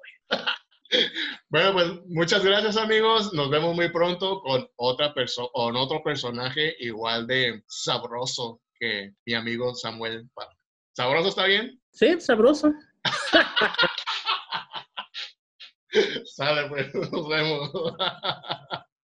bueno, 1.49 1.73
pues 1.73 1.87
muchas 2.07 2.43
gracias 2.43 2.77
amigos. 2.77 3.33
Nos 3.33 3.49
vemos 3.49 3.75
muy 3.75 3.91
pronto 3.91 4.41
con 4.41 4.67
otra 4.77 5.13
persona, 5.13 5.49
con 5.53 5.75
otro 5.75 6.01
personaje 6.03 6.75
igual 6.79 7.27
de 7.27 7.63
sabroso 7.67 8.61
que 8.79 9.13
mi 9.25 9.33
amigo 9.33 9.75
Samuel. 9.75 10.29
¿Sabroso 10.95 11.29
está 11.29 11.45
bien? 11.45 11.81
Sí, 11.91 12.19
sabroso. 12.19 12.73
Sale, 16.25 16.69
pues, 16.69 16.93
nos 17.11 17.27
vemos. 17.27 17.71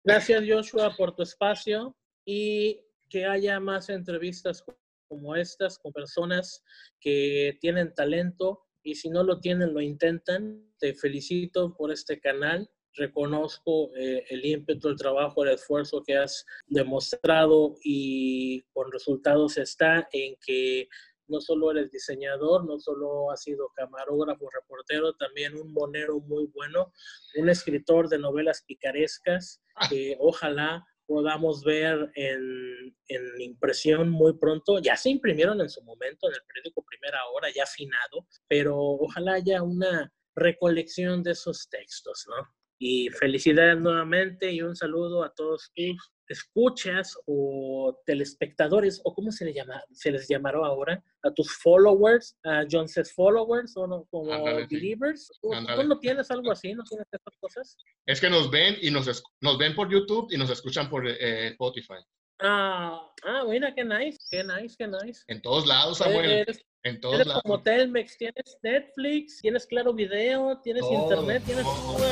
Gracias, 0.04 0.44
Joshua, 0.46 0.94
por 0.96 1.14
tu 1.14 1.22
espacio 1.22 1.96
y 2.24 2.80
que 3.16 3.24
haya 3.24 3.58
más 3.60 3.88
entrevistas 3.88 4.62
como 5.08 5.36
estas 5.36 5.78
con 5.78 5.90
personas 5.90 6.62
que 7.00 7.56
tienen 7.62 7.94
talento 7.94 8.66
y 8.82 8.94
si 8.94 9.08
no 9.08 9.22
lo 9.22 9.40
tienen, 9.40 9.72
lo 9.72 9.80
intentan. 9.80 10.70
Te 10.78 10.92
felicito 10.92 11.74
por 11.74 11.90
este 11.90 12.20
canal. 12.20 12.68
Reconozco 12.92 13.90
eh, 13.96 14.22
el 14.28 14.44
ímpetu, 14.44 14.90
el 14.90 14.98
trabajo, 14.98 15.44
el 15.44 15.54
esfuerzo 15.54 16.02
que 16.06 16.18
has 16.18 16.44
demostrado 16.66 17.76
y 17.82 18.60
con 18.74 18.92
resultados 18.92 19.56
está 19.56 20.06
en 20.12 20.36
que 20.46 20.86
no 21.26 21.40
solo 21.40 21.70
eres 21.70 21.90
diseñador, 21.90 22.66
no 22.66 22.78
solo 22.78 23.30
has 23.30 23.42
sido 23.42 23.70
camarógrafo, 23.74 24.50
reportero, 24.50 25.14
también 25.14 25.56
un 25.56 25.72
monero 25.72 26.20
muy 26.20 26.48
bueno, 26.52 26.92
un 27.36 27.48
escritor 27.48 28.10
de 28.10 28.18
novelas 28.18 28.62
picarescas 28.66 29.62
que 29.88 30.18
ojalá 30.20 30.86
podamos 31.06 31.62
ver 31.64 32.10
en, 32.14 32.94
en, 33.08 33.40
impresión 33.40 34.10
muy 34.10 34.36
pronto. 34.38 34.80
Ya 34.80 34.96
se 34.96 35.10
imprimieron 35.10 35.60
en 35.60 35.68
su 35.68 35.82
momento 35.82 36.28
en 36.28 36.34
el 36.34 36.42
periódico 36.46 36.84
Primera 36.84 37.18
Hora, 37.32 37.48
ya 37.54 37.64
afinado, 37.64 38.26
pero 38.48 38.76
ojalá 38.76 39.34
haya 39.34 39.62
una 39.62 40.12
recolección 40.34 41.22
de 41.22 41.32
esos 41.32 41.68
textos, 41.70 42.26
¿no? 42.28 42.46
Y 42.78 43.08
felicidades 43.08 43.78
nuevamente 43.78 44.52
y 44.52 44.60
un 44.60 44.76
saludo 44.76 45.24
a 45.24 45.32
todos 45.34 45.72
tus 45.74 46.15
escuchas 46.32 47.16
o 47.26 47.98
telespectadores, 48.06 49.00
o 49.04 49.14
cómo 49.14 49.30
se 49.32 49.44
les, 49.44 49.54
llama, 49.54 49.82
se 49.92 50.10
les 50.10 50.28
llamará 50.28 50.58
ahora, 50.58 51.02
a 51.22 51.30
tus 51.32 51.56
followers, 51.58 52.36
a 52.44 52.64
John's 52.70 52.94
followers 53.14 53.76
o 53.76 53.86
no, 53.86 54.04
como 54.10 54.44
believers. 54.68 55.30
¿Tú, 55.40 55.50
no 55.50 55.98
tienes 55.98 56.30
algo 56.30 56.50
así? 56.52 56.74
¿No 56.74 56.84
tienes 56.84 57.06
estas 57.10 57.36
cosas? 57.38 57.76
Es 58.06 58.20
que 58.20 58.30
nos 58.30 58.50
ven 58.50 58.76
y 58.80 58.90
nos, 58.90 59.22
nos 59.40 59.58
ven 59.58 59.74
por 59.74 59.90
YouTube 59.90 60.28
y 60.30 60.36
nos 60.36 60.50
escuchan 60.50 60.88
por 60.88 61.06
eh, 61.06 61.48
Spotify. 61.48 61.94
Ah, 62.40 63.00
ah, 63.24 63.44
mira, 63.48 63.74
qué 63.74 63.84
nice, 63.84 64.18
qué 64.30 64.44
nice, 64.44 64.76
qué 64.78 64.86
nice. 64.86 65.22
En 65.28 65.40
todos 65.40 65.66
lados, 65.66 65.98
Samuel. 65.98 66.44
En 66.82 67.00
todos 67.00 67.16
eres 67.16 67.26
lados. 67.26 67.42
como 67.42 67.62
Telmex, 67.62 68.16
tienes 68.16 68.58
Netflix, 68.62 69.40
tienes 69.40 69.66
Claro 69.66 69.92
Video, 69.92 70.60
tienes 70.62 70.84
Internet, 70.90 71.42
tienes... 71.44 71.66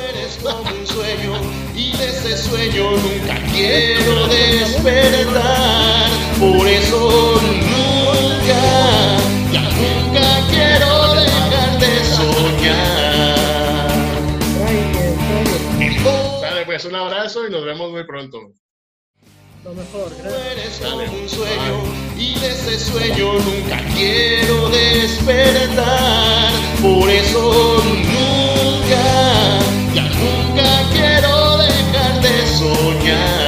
Eres 0.09 0.37
como 0.43 0.61
un 0.61 0.87
sueño 0.87 1.64
de 1.97 2.09
ese 2.09 2.37
sueño 2.37 2.91
nunca 2.91 3.39
quiero 3.51 4.27
despertar. 4.27 6.09
Por 6.39 6.67
eso 6.67 7.39
nunca, 7.41 8.61
ya 9.51 9.61
nunca 9.61 10.47
quiero 10.49 11.15
dejar 11.15 11.79
de 11.79 12.05
soñar. 12.05 13.35
Dale, 16.41 16.65
pues 16.65 16.85
un 16.85 16.95
abrazo 16.95 17.47
y 17.47 17.51
nos 17.51 17.65
vemos 17.65 17.91
muy 17.91 18.03
pronto 18.05 18.51
lo 19.65 19.73
mejor. 19.73 20.11
Gracias. 20.21 20.51
Eres 20.51 20.79
como 20.79 21.03
un 21.03 21.29
sueño 21.29 21.83
y 22.17 22.39
de 22.39 22.47
ese 22.51 22.79
sueño 22.79 23.33
nunca 23.33 23.81
quiero 23.95 24.69
despertar. 24.69 26.51
Por 26.81 27.09
eso 27.09 27.81
nunca 27.83 28.45
soñar. 32.65 33.44